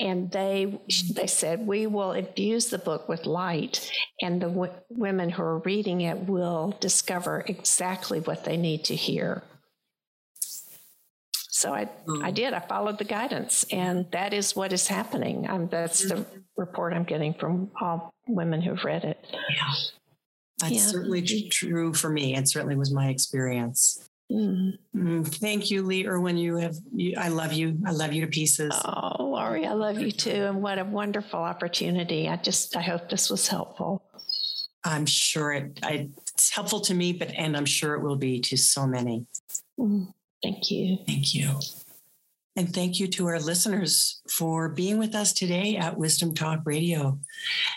and 0.00 0.30
they 0.30 0.78
they 1.12 1.26
said 1.26 1.66
we 1.66 1.86
will 1.86 2.12
infuse 2.12 2.66
the 2.68 2.78
book 2.78 3.08
with 3.08 3.26
light 3.26 3.90
and 4.22 4.40
the 4.40 4.46
w- 4.48 4.72
women 4.90 5.28
who 5.30 5.42
are 5.42 5.58
reading 5.58 6.00
it 6.02 6.18
will 6.28 6.76
discover 6.80 7.44
exactly 7.46 8.20
what 8.20 8.44
they 8.44 8.56
need 8.56 8.84
to 8.84 8.94
hear 8.94 9.42
so 11.32 11.72
i 11.74 11.80
i 11.82 11.88
Mm. 12.06 12.34
did 12.34 12.52
i 12.54 12.60
followed 12.60 12.98
the 12.98 13.04
guidance 13.04 13.64
and 13.72 14.06
that 14.12 14.32
is 14.32 14.54
what 14.54 14.72
is 14.72 14.86
happening 14.86 15.48
I'm, 15.48 15.68
that's 15.68 16.00
the 16.08 16.24
report 16.56 16.92
i'm 16.92 17.04
getting 17.04 17.34
from 17.34 17.70
all 17.80 18.10
women 18.28 18.62
who've 18.62 18.84
read 18.84 19.04
it 19.04 19.18
Yeah. 19.32 19.72
That's 20.60 20.72
Yeah. 20.72 20.80
certainly 20.80 21.22
true 21.50 21.94
for 21.94 22.10
me. 22.10 22.34
It 22.34 22.48
certainly 22.48 22.74
was 22.74 22.92
my 22.92 23.10
experience. 23.10 24.07
Mm. 24.30 24.72
Mm, 24.94 25.26
thank 25.26 25.70
you, 25.70 25.82
Lee 25.82 26.06
Irwin. 26.06 26.36
You 26.36 26.56
have, 26.56 26.76
you, 26.94 27.14
I 27.16 27.28
love 27.28 27.52
you. 27.54 27.78
I 27.86 27.92
love 27.92 28.12
you 28.12 28.20
to 28.22 28.26
pieces. 28.26 28.74
oh 28.84 29.24
laurie 29.24 29.66
i 29.66 29.72
love 29.72 29.98
you 29.98 30.10
too 30.10 30.30
and 30.30 30.60
what 30.62 30.78
a 30.78 30.84
wonderful 30.84 31.38
opportunity 31.38 32.28
i 32.28 32.36
just 32.36 32.76
i 32.76 32.82
hope 32.82 33.08
this 33.08 33.30
was 33.30 33.48
helpful 33.48 34.02
I'm 34.84 35.06
sure 35.06 35.52
it, 35.52 35.80
I, 35.82 36.08
it's 36.32 36.50
helpful 36.50 36.80
to 36.82 36.94
me, 36.94 37.12
but 37.12 37.32
and 37.36 37.56
I'm 37.56 37.66
sure 37.66 37.94
it 37.94 38.02
will 38.02 38.16
be 38.16 38.40
to 38.42 38.56
so 38.56 38.86
many. 38.86 39.26
Mm. 39.78 40.12
thank 40.42 40.70
you 40.70 40.98
Thank 41.06 41.34
you. 41.34 41.58
And 42.56 42.74
thank 42.74 42.98
you 42.98 43.06
to 43.08 43.26
our 43.26 43.38
listeners 43.38 44.20
for 44.28 44.68
being 44.68 44.98
with 44.98 45.14
us 45.14 45.32
today 45.32 45.76
at 45.76 45.96
Wisdom 45.96 46.34
Talk 46.34 46.60
Radio. 46.64 47.20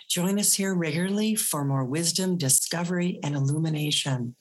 Join 0.10 0.40
us 0.40 0.54
here 0.54 0.74
regularly 0.74 1.36
for 1.36 1.64
more 1.64 1.86
wisdom, 1.86 2.36
discovery, 2.36 3.20
and 3.24 3.36
illumination. 3.36 4.36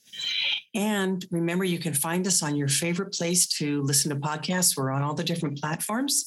And 0.74 1.24
remember, 1.30 1.64
you 1.64 1.78
can 1.78 1.94
find 1.94 2.26
us 2.26 2.42
on 2.42 2.54
your 2.54 2.68
favorite 2.68 3.12
place 3.12 3.46
to 3.58 3.82
listen 3.82 4.10
to 4.10 4.16
podcasts. 4.16 4.76
We're 4.76 4.90
on 4.90 5.02
all 5.02 5.14
the 5.14 5.24
different 5.24 5.60
platforms. 5.60 6.26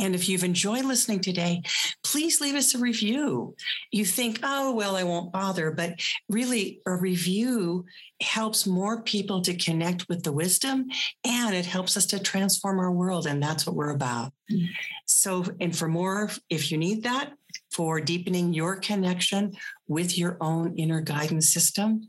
And 0.00 0.14
if 0.14 0.28
you've 0.28 0.44
enjoyed 0.44 0.84
listening 0.84 1.20
today, 1.20 1.62
please 2.04 2.40
leave 2.40 2.54
us 2.54 2.74
a 2.74 2.78
review. 2.78 3.54
You 3.92 4.04
think, 4.04 4.40
oh, 4.42 4.74
well, 4.74 4.96
I 4.96 5.04
won't 5.04 5.32
bother. 5.32 5.70
But 5.70 6.00
really, 6.28 6.80
a 6.86 6.94
review 6.94 7.84
helps 8.20 8.66
more 8.66 9.02
people 9.02 9.42
to 9.42 9.54
connect 9.54 10.08
with 10.08 10.24
the 10.24 10.32
wisdom 10.32 10.86
and 11.24 11.54
it 11.54 11.66
helps 11.66 11.96
us 11.96 12.06
to 12.06 12.18
transform 12.18 12.80
our 12.80 12.90
world. 12.90 13.26
And 13.26 13.40
that's 13.40 13.64
what 13.64 13.76
we're 13.76 13.94
about. 13.94 14.32
Mm. 14.50 14.68
So, 15.06 15.44
and 15.60 15.76
for 15.76 15.86
more, 15.86 16.30
if 16.50 16.72
you 16.72 16.78
need 16.78 17.04
that, 17.04 17.32
for 17.70 18.00
deepening 18.00 18.52
your 18.52 18.76
connection 18.76 19.52
with 19.88 20.16
your 20.18 20.36
own 20.40 20.76
inner 20.76 21.00
guidance 21.00 21.48
system, 21.48 22.08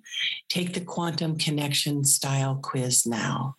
take 0.49 0.73
the 0.73 0.81
quantum 0.81 1.37
connection 1.37 2.03
style 2.03 2.59
quiz 2.61 3.07
now. 3.07 3.55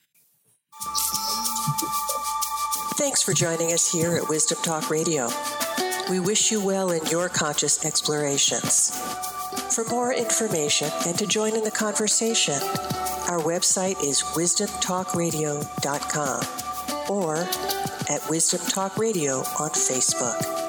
Thanks 2.96 3.22
for 3.22 3.32
joining 3.32 3.72
us 3.72 3.90
here 3.90 4.16
at 4.16 4.28
Wisdom 4.28 4.58
Talk 4.62 4.90
Radio. 4.90 5.30
We 6.10 6.20
wish 6.20 6.52
you 6.52 6.62
well 6.64 6.90
in 6.90 7.04
your 7.06 7.28
conscious 7.28 7.84
explorations. 7.84 8.96
For 9.74 9.84
more 9.84 10.12
information 10.12 10.90
and 11.06 11.18
to 11.18 11.26
join 11.26 11.56
in 11.56 11.64
the 11.64 11.70
conversation, 11.70 12.60
our 13.28 13.40
website 13.40 14.00
is 14.04 14.20
wisdomtalkradio.com 14.34 16.40
or 17.08 17.36
at 18.10 18.28
Wisdom 18.28 18.60
Talk 18.68 18.98
Radio 18.98 19.38
on 19.38 19.70
Facebook. 19.70 20.59